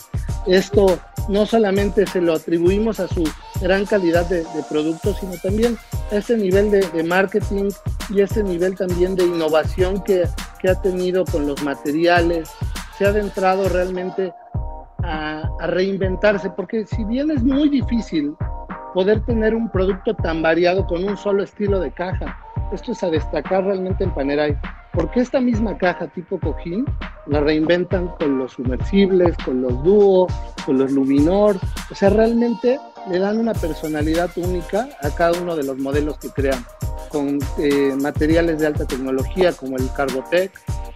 Esto 0.46 0.98
no 1.28 1.44
solamente 1.44 2.06
se 2.06 2.22
lo 2.22 2.32
atribuimos 2.32 2.98
a 2.98 3.06
su 3.06 3.22
gran 3.60 3.84
calidad 3.84 4.24
de, 4.26 4.44
productos, 4.70 5.18
sino 5.20 5.36
también 5.42 5.76
a 6.10 6.16
ese 6.16 6.38
nivel 6.38 6.70
de, 6.70 7.02
marketing 7.04 7.70
y 8.08 8.22
ese 8.22 8.42
nivel 8.42 8.76
también 8.76 9.14
de 9.14 9.24
innovación 9.24 10.02
que, 10.02 10.24
que 10.58 10.70
ha 10.70 10.80
tenido 10.80 11.26
con 11.26 11.46
los 11.46 11.62
materiales. 11.62 12.48
Se 12.96 13.04
ha 13.04 13.08
adentrado 13.08 13.68
realmente 13.68 14.32
a, 15.02 15.48
reinventarse, 15.60 16.50
porque 16.50 16.86
si 16.86 17.04
bien 17.04 17.30
es 17.30 17.42
muy 17.42 17.68
difícil 17.68 18.34
poder 18.94 19.24
tener 19.24 19.54
un 19.54 19.70
producto 19.70 20.14
tan 20.14 20.42
variado 20.42 20.86
con 20.86 21.04
un 21.04 21.16
solo 21.16 21.42
estilo 21.42 21.80
de 21.80 21.90
caja, 21.90 22.36
esto 22.72 22.92
es 22.92 23.02
a 23.02 23.10
destacar 23.10 23.64
realmente 23.64 24.04
en 24.04 24.14
Panerai, 24.14 24.58
porque 24.92 25.20
esta 25.20 25.40
misma 25.40 25.76
caja 25.78 26.06
tipo 26.08 26.38
cojín 26.38 26.84
la 27.26 27.40
reinventan 27.40 28.08
con 28.18 28.38
los 28.38 28.52
sumersibles, 28.52 29.36
con 29.44 29.62
los 29.62 29.82
dúo, 29.82 30.26
con 30.66 30.78
los 30.78 30.92
luminor, 30.92 31.56
o 31.90 31.94
sea, 31.94 32.10
realmente 32.10 32.78
le 33.10 33.18
dan 33.18 33.38
una 33.38 33.54
personalidad 33.54 34.30
única 34.36 34.88
a 35.02 35.10
cada 35.10 35.40
uno 35.40 35.56
de 35.56 35.64
los 35.64 35.78
modelos 35.78 36.18
que 36.18 36.28
crean, 36.30 36.64
con 37.10 37.38
eh, 37.58 37.94
materiales 38.00 38.58
de 38.58 38.66
alta 38.68 38.86
tecnología 38.86 39.52
como 39.52 39.76
el 39.76 39.90
Carbotec, 39.94 40.52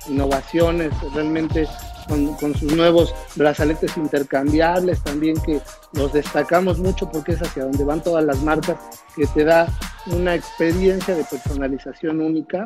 innovaciones 0.09 0.93
realmente 1.15 1.67
con, 2.07 2.55
sus 2.55 2.75
nuevos 2.75 3.15
brazaletes 3.35 3.97
intercambiables 3.97 5.03
también 5.03 5.37
que 5.43 5.61
los 5.93 6.13
destacamos 6.13 6.79
mucho 6.79 7.11
porque 7.11 7.33
es 7.33 7.43
hacia 7.43 7.65
donde 7.65 7.85
van 7.85 8.03
todas 8.03 8.25
las 8.25 8.43
marcas 8.43 8.77
que 9.15 9.27
te 9.27 9.45
da 9.45 9.67
una 10.07 10.35
experiencia 10.35 11.15
de 11.15 11.25
personalización 11.25 12.21
única. 12.21 12.65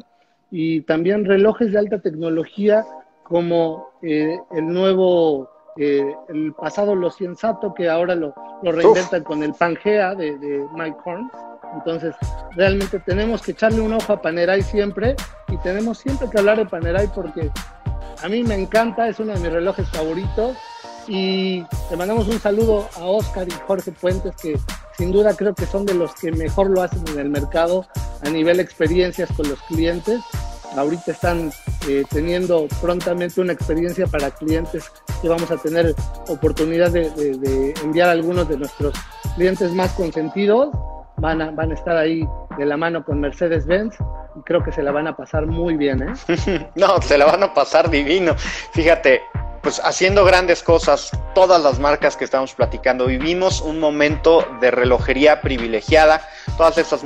Y 0.51 0.80
también 0.82 1.24
relojes 1.24 1.72
de 1.72 1.78
alta 1.78 2.01
tecnología 2.01 2.84
como 3.22 3.91
eh, 4.03 4.36
el 4.51 4.66
nuevo 4.66 5.49
eh, 5.76 6.14
el 6.28 6.53
pasado 6.53 6.95
Lo 6.95 7.11
Cienzato 7.11 7.72
que 7.72 7.88
ahora 7.88 8.14
lo, 8.14 8.34
lo 8.62 8.72
reinventan 8.72 9.22
con 9.22 9.43
el 9.43 9.55
Pangea 9.55 10.14
de, 10.14 10.36
de 10.38 10.66
Mike 10.74 10.99
Horn. 11.05 11.30
Entonces, 11.74 12.14
realmente 12.57 12.99
tenemos 12.99 13.43
que 13.43 13.53
echarle 13.53 13.80
un 13.80 13.93
ojo 13.93 14.12
a 14.12 14.20
Panerai 14.20 14.62
siempre 14.62 15.14
y 15.49 15.57
tenemos 15.59 15.99
siempre 15.99 16.28
que 16.28 16.38
hablar 16.38 16.59
de 16.59 16.66
Panerai 16.66 17.09
porque 17.14 17.51
a 18.22 18.28
mí 18.28 18.42
me 18.42 18.54
encanta, 18.54 19.08
es 19.08 19.18
uno 19.18 19.32
de 19.32 19.40
mis 19.40 19.52
relojes 19.52 19.88
favoritos 19.88 20.56
y 21.08 21.64
le 21.90 21.96
mandamos 21.96 22.28
un 22.28 22.38
saludo 22.40 22.88
a 22.96 23.04
Oscar 23.04 23.48
y 23.48 23.52
Jorge 23.66 23.92
Puentes 23.92 24.34
que 24.36 24.58
sin 24.96 25.12
duda 25.12 25.34
creo 25.34 25.54
que 25.54 25.66
son 25.66 25.86
de 25.86 25.94
los 25.94 26.14
que 26.14 26.30
mejor 26.30 26.70
lo 26.70 26.82
hacen 26.82 27.02
en 27.08 27.18
el 27.18 27.30
mercado 27.30 27.86
a 28.22 28.28
nivel 28.28 28.60
experiencias 28.60 29.30
con 29.36 29.48
los 29.48 29.60
clientes. 29.62 30.20
Ahorita 30.76 31.10
están 31.10 31.50
eh, 31.88 32.04
teniendo 32.10 32.68
prontamente 32.80 33.40
una 33.40 33.52
experiencia 33.52 34.06
para 34.06 34.30
clientes 34.30 34.84
que 35.20 35.28
vamos 35.28 35.50
a 35.50 35.56
tener 35.56 35.94
oportunidad 36.28 36.90
de, 36.92 37.10
de 37.10 37.74
enviar 37.82 38.08
a 38.08 38.12
algunos 38.12 38.48
de 38.48 38.58
nuestros 38.58 38.94
clientes 39.34 39.72
más 39.72 39.92
consentidos. 39.92 40.68
Van 41.16 41.42
a, 41.42 41.50
van 41.50 41.70
a 41.70 41.74
estar 41.74 41.96
ahí 41.96 42.26
de 42.56 42.66
la 42.66 42.76
mano 42.76 43.04
con 43.04 43.20
Mercedes-Benz 43.20 43.96
y 44.36 44.40
creo 44.42 44.62
que 44.62 44.72
se 44.72 44.82
la 44.82 44.92
van 44.92 45.06
a 45.06 45.16
pasar 45.16 45.46
muy 45.46 45.76
bien. 45.76 46.02
¿eh? 46.02 46.70
no, 46.74 47.00
se 47.02 47.18
la 47.18 47.26
van 47.26 47.42
a 47.42 47.52
pasar 47.52 47.90
divino. 47.90 48.34
Fíjate, 48.72 49.22
pues 49.62 49.80
haciendo 49.84 50.24
grandes 50.24 50.62
cosas, 50.62 51.11
todas 51.34 51.62
las 51.62 51.78
marcas 51.78 52.16
que 52.16 52.24
estamos 52.24 52.54
platicando. 52.54 53.06
Vivimos 53.06 53.61
un 53.61 53.78
momento 53.78 54.46
de 54.61 54.70
relojería 54.70 55.42
privilegiada. 55.42 56.22
Todas 56.56 56.78
estas 56.78 57.02